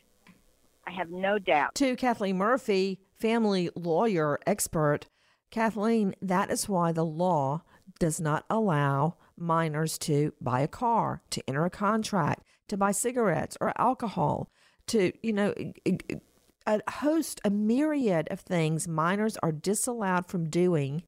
I 0.86 0.92
have 0.92 1.10
no 1.10 1.38
doubt. 1.40 1.76
To 1.76 1.98
Kathleen 1.98 2.38
Murphy, 2.38 3.02
family 3.20 3.70
lawyer 3.76 4.40
expert, 4.48 5.08
Kathleen, 5.52 6.16
that 6.22 6.50
is 6.50 6.70
why 6.70 6.94
the 6.94 7.04
law 7.04 7.64
does 8.00 8.22
not 8.22 8.46
allow 8.50 9.18
minors 9.36 9.98
to 9.98 10.34
buy 10.40 10.62
a 10.62 10.70
car, 10.70 11.22
to 11.32 11.44
enter 11.50 11.66
a 11.66 11.70
contract, 11.70 12.44
to 12.70 12.78
buy 12.78 12.92
cigarettes 12.94 13.58
or 13.60 13.74
alcohol, 13.78 14.50
to, 14.88 15.12
you 15.22 15.34
know, 15.34 15.54
a 16.68 16.82
host, 16.92 17.40
a 17.46 17.50
myriad 17.50 18.28
of 18.30 18.42
things 18.42 18.88
minors 18.88 19.38
are 19.42 19.52
disallowed 19.52 20.28
from 20.28 20.50
doing 20.50 21.04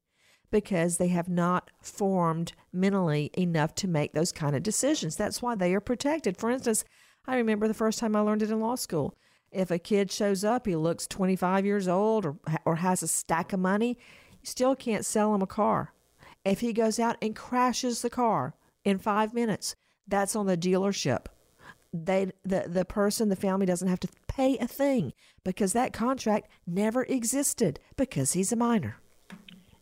because 0.50 0.96
they 0.96 1.08
have 1.08 1.28
not 1.28 1.70
formed 1.80 2.52
mentally 2.72 3.30
enough 3.36 3.74
to 3.76 3.86
make 3.86 4.12
those 4.12 4.32
kind 4.32 4.56
of 4.56 4.62
decisions. 4.62 5.14
That's 5.14 5.40
why 5.40 5.54
they 5.54 5.74
are 5.74 5.80
protected. 5.80 6.36
For 6.36 6.50
instance, 6.50 6.82
I 7.26 7.36
remember 7.36 7.68
the 7.68 7.74
first 7.74 7.98
time 7.98 8.16
I 8.16 8.20
learned 8.20 8.42
it 8.42 8.50
in 8.50 8.58
law 8.58 8.74
school. 8.74 9.14
If 9.52 9.70
a 9.70 9.78
kid 9.78 10.10
shows 10.10 10.44
up, 10.44 10.66
he 10.66 10.74
looks 10.74 11.06
25 11.06 11.66
years 11.66 11.86
old 11.86 12.24
or, 12.24 12.36
or 12.64 12.76
has 12.76 13.02
a 13.02 13.08
stack 13.08 13.52
of 13.52 13.60
money, 13.60 13.98
you 14.40 14.46
still 14.46 14.74
can't 14.74 15.04
sell 15.04 15.34
him 15.34 15.42
a 15.42 15.46
car. 15.46 15.92
If 16.44 16.60
he 16.60 16.72
goes 16.72 16.98
out 16.98 17.16
and 17.20 17.36
crashes 17.36 18.00
the 18.00 18.10
car 18.10 18.54
in 18.84 18.98
five 18.98 19.34
minutes, 19.34 19.76
that's 20.08 20.34
on 20.34 20.46
the 20.46 20.56
dealership. 20.56 21.26
They, 21.92 22.32
the, 22.44 22.64
the 22.66 22.84
person, 22.84 23.28
the 23.28 23.36
family 23.36 23.66
doesn't 23.66 23.88
have 23.88 24.00
to 24.00 24.08
pay 24.40 24.56
a 24.56 24.66
thing 24.66 25.12
because 25.44 25.74
that 25.74 25.92
contract 25.92 26.48
never 26.66 27.02
existed 27.04 27.78
because 27.96 28.32
he's 28.32 28.52
a 28.52 28.56
minor. 28.56 28.96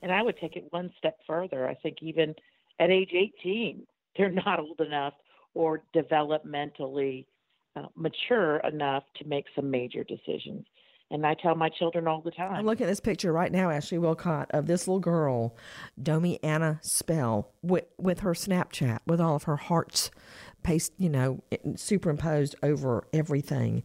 And 0.02 0.10
I 0.10 0.20
would 0.20 0.36
take 0.38 0.56
it 0.56 0.66
one 0.70 0.90
step 0.98 1.16
further. 1.28 1.68
I 1.68 1.74
think 1.74 1.98
even 2.02 2.34
at 2.80 2.90
age 2.90 3.12
18, 3.14 3.86
they're 4.16 4.30
not 4.30 4.58
old 4.58 4.80
enough 4.80 5.14
or 5.54 5.82
developmentally 5.94 7.26
uh, 7.76 7.86
mature 7.94 8.56
enough 8.58 9.04
to 9.18 9.28
make 9.28 9.44
some 9.54 9.70
major 9.70 10.02
decisions. 10.02 10.66
And 11.10 11.24
I 11.26 11.34
tell 11.34 11.54
my 11.54 11.70
children 11.70 12.06
all 12.06 12.20
the 12.20 12.30
time. 12.30 12.54
I'm 12.54 12.66
looking 12.66 12.84
at 12.84 12.90
this 12.90 13.00
picture 13.00 13.32
right 13.32 13.50
now, 13.50 13.70
Ashley 13.70 13.98
Willcott, 13.98 14.46
of 14.50 14.66
this 14.66 14.86
little 14.86 15.00
girl, 15.00 15.56
Domiana 16.00 16.84
Spell, 16.84 17.50
with, 17.62 17.86
with 17.96 18.20
her 18.20 18.32
Snapchat, 18.32 18.98
with 19.06 19.20
all 19.20 19.34
of 19.36 19.44
her 19.44 19.56
hearts 19.56 20.10
paste, 20.62 20.92
you 20.98 21.08
know, 21.08 21.42
superimposed 21.76 22.56
over 22.62 23.06
everything. 23.12 23.82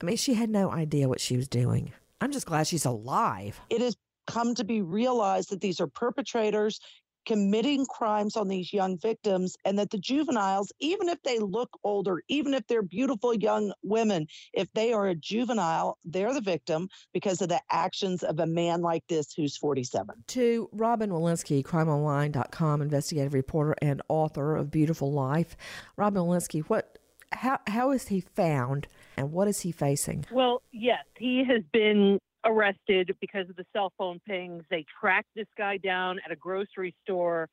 I 0.00 0.04
mean, 0.04 0.16
she 0.16 0.34
had 0.34 0.50
no 0.50 0.70
idea 0.70 1.08
what 1.08 1.20
she 1.20 1.36
was 1.36 1.48
doing. 1.48 1.92
I'm 2.20 2.32
just 2.32 2.46
glad 2.46 2.66
she's 2.66 2.84
alive. 2.84 3.60
It 3.70 3.80
has 3.80 3.96
come 4.26 4.54
to 4.56 4.64
be 4.64 4.82
realized 4.82 5.50
that 5.50 5.60
these 5.60 5.80
are 5.80 5.86
perpetrators 5.86 6.80
committing 7.26 7.84
crimes 7.86 8.36
on 8.36 8.48
these 8.48 8.72
young 8.72 8.98
victims 8.98 9.56
and 9.64 9.78
that 9.78 9.90
the 9.90 9.98
juveniles 9.98 10.72
even 10.80 11.08
if 11.08 11.22
they 11.22 11.38
look 11.38 11.70
older 11.84 12.22
even 12.28 12.54
if 12.54 12.66
they're 12.66 12.82
beautiful 12.82 13.34
young 13.34 13.72
women 13.82 14.26
if 14.52 14.72
they 14.72 14.92
are 14.92 15.08
a 15.08 15.14
juvenile 15.14 15.98
they're 16.04 16.32
the 16.32 16.40
victim 16.40 16.88
because 17.12 17.42
of 17.42 17.48
the 17.48 17.60
actions 17.70 18.22
of 18.22 18.38
a 18.38 18.46
man 18.46 18.80
like 18.80 19.02
this 19.08 19.32
who's 19.32 19.56
47 19.56 20.14
To 20.28 20.68
Robin 20.72 21.10
Walensky, 21.10 21.62
crimeonline.com 21.64 22.82
investigative 22.82 23.34
reporter 23.34 23.74
and 23.82 24.02
author 24.08 24.56
of 24.56 24.70
Beautiful 24.70 25.12
Life. 25.12 25.56
Robin 25.96 26.22
Walensky, 26.22 26.62
what 26.64 26.98
how 27.32 27.58
how 27.66 27.90
is 27.90 28.08
he 28.08 28.20
found 28.20 28.86
and 29.16 29.32
what 29.32 29.48
is 29.48 29.60
he 29.60 29.72
facing? 29.72 30.24
Well, 30.30 30.62
yes, 30.72 31.04
he 31.16 31.44
has 31.44 31.62
been 31.72 32.18
arrested 32.46 33.14
because 33.20 33.48
of 33.50 33.56
the 33.56 33.66
cell 33.72 33.92
phone 33.98 34.20
pings. 34.26 34.64
They 34.70 34.84
tracked 35.00 35.28
this 35.34 35.48
guy 35.58 35.76
down 35.76 36.18
at 36.24 36.32
a 36.32 36.36
grocery 36.36 36.94
store. 37.02 37.48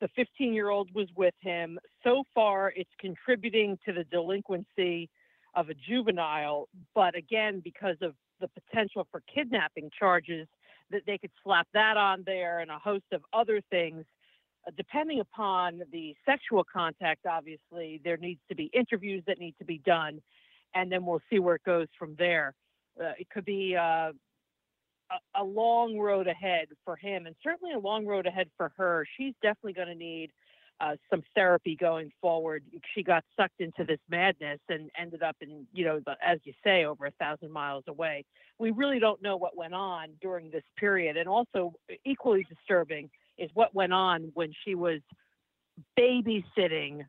The 0.00 0.08
15 0.16 0.52
year 0.52 0.70
old 0.70 0.92
was 0.94 1.08
with 1.16 1.34
him. 1.40 1.78
So 2.02 2.24
far, 2.34 2.72
it's 2.74 2.90
contributing 2.98 3.78
to 3.86 3.92
the 3.92 4.04
delinquency 4.04 5.10
of 5.54 5.68
a 5.68 5.74
juvenile. 5.74 6.68
But 6.94 7.14
again, 7.14 7.60
because 7.62 7.96
of 8.00 8.14
the 8.40 8.48
potential 8.48 9.06
for 9.10 9.22
kidnapping 9.32 9.90
charges, 9.96 10.48
that 10.90 11.02
they 11.06 11.18
could 11.18 11.30
slap 11.42 11.66
that 11.74 11.96
on 11.96 12.22
there 12.26 12.60
and 12.60 12.70
a 12.70 12.78
host 12.78 13.04
of 13.12 13.22
other 13.32 13.60
things. 13.70 14.04
Uh, 14.66 14.70
depending 14.76 15.20
upon 15.20 15.82
the 15.90 16.14
sexual 16.24 16.64
contact, 16.64 17.26
obviously, 17.26 18.00
there 18.04 18.16
needs 18.16 18.40
to 18.48 18.54
be 18.54 18.70
interviews 18.72 19.22
that 19.26 19.38
need 19.38 19.54
to 19.58 19.64
be 19.64 19.78
done, 19.78 20.20
and 20.74 20.92
then 20.92 21.04
we'll 21.04 21.22
see 21.30 21.38
where 21.38 21.56
it 21.56 21.64
goes 21.64 21.88
from 21.98 22.14
there 22.18 22.54
uh, 23.00 23.12
it 23.18 23.28
could 23.30 23.44
be 23.44 23.76
uh, 23.76 24.12
a, 25.10 25.42
a 25.42 25.44
long 25.44 25.98
road 25.98 26.26
ahead 26.26 26.68
for 26.84 26.96
him, 26.96 27.26
and 27.26 27.34
certainly 27.42 27.74
a 27.74 27.78
long 27.78 28.06
road 28.06 28.26
ahead 28.26 28.48
for 28.56 28.72
her. 28.76 29.06
She's 29.16 29.34
definitely 29.42 29.74
going 29.74 29.88
to 29.88 29.94
need 29.94 30.30
uh, 30.80 30.96
some 31.10 31.22
therapy 31.34 31.76
going 31.76 32.10
forward. 32.20 32.64
She 32.94 33.02
got 33.02 33.24
sucked 33.36 33.60
into 33.60 33.84
this 33.84 34.00
madness 34.10 34.58
and 34.68 34.90
ended 34.98 35.22
up 35.22 35.36
in, 35.40 35.66
you 35.72 35.84
know, 35.84 36.00
as 36.20 36.38
you 36.44 36.52
say, 36.64 36.84
over 36.84 37.06
a 37.06 37.12
thousand 37.12 37.52
miles 37.52 37.84
away. 37.86 38.24
We 38.58 38.70
really 38.70 38.98
don't 38.98 39.22
know 39.22 39.36
what 39.36 39.56
went 39.56 39.74
on 39.74 40.08
during 40.20 40.50
this 40.50 40.64
period, 40.76 41.16
and 41.16 41.28
also 41.28 41.74
equally 42.04 42.44
disturbing 42.48 43.10
is 43.38 43.50
what 43.54 43.74
went 43.74 43.92
on 43.92 44.30
when 44.34 44.52
she 44.64 44.74
was 44.74 45.00
babysitting 45.98 47.04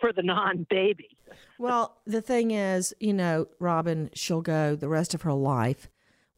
for 0.00 0.12
the 0.12 0.22
non-baby. 0.22 1.16
Well, 1.58 1.98
the 2.06 2.20
thing 2.20 2.50
is, 2.50 2.94
you 3.00 3.12
know, 3.12 3.46
Robin, 3.58 4.10
she'll 4.14 4.42
go 4.42 4.74
the 4.74 4.88
rest 4.88 5.14
of 5.14 5.22
her 5.22 5.32
life 5.32 5.88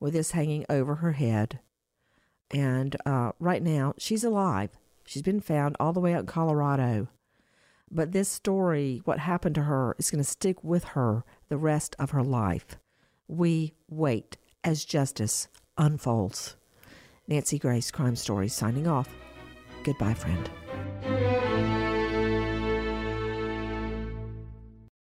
with 0.00 0.12
this 0.12 0.32
hanging 0.32 0.64
over 0.68 0.96
her 0.96 1.12
head. 1.12 1.60
And 2.50 2.96
uh, 3.06 3.32
right 3.38 3.62
now, 3.62 3.94
she's 3.98 4.24
alive. 4.24 4.70
She's 5.06 5.22
been 5.22 5.40
found 5.40 5.76
all 5.80 5.92
the 5.92 6.00
way 6.00 6.14
out 6.14 6.20
in 6.20 6.26
Colorado. 6.26 7.08
But 7.90 8.12
this 8.12 8.28
story, 8.28 9.02
what 9.04 9.18
happened 9.20 9.54
to 9.56 9.62
her, 9.62 9.94
is 9.98 10.10
going 10.10 10.22
to 10.22 10.28
stick 10.28 10.62
with 10.62 10.84
her 10.84 11.24
the 11.48 11.56
rest 11.56 11.94
of 11.98 12.10
her 12.10 12.22
life. 12.22 12.76
We 13.28 13.74
wait 13.88 14.36
as 14.62 14.84
justice 14.84 15.48
unfolds. 15.78 16.56
Nancy 17.26 17.58
Grace, 17.58 17.90
Crime 17.90 18.16
Stories, 18.16 18.54
signing 18.54 18.86
off. 18.86 19.08
Goodbye, 19.82 20.14
friend. 20.14 21.43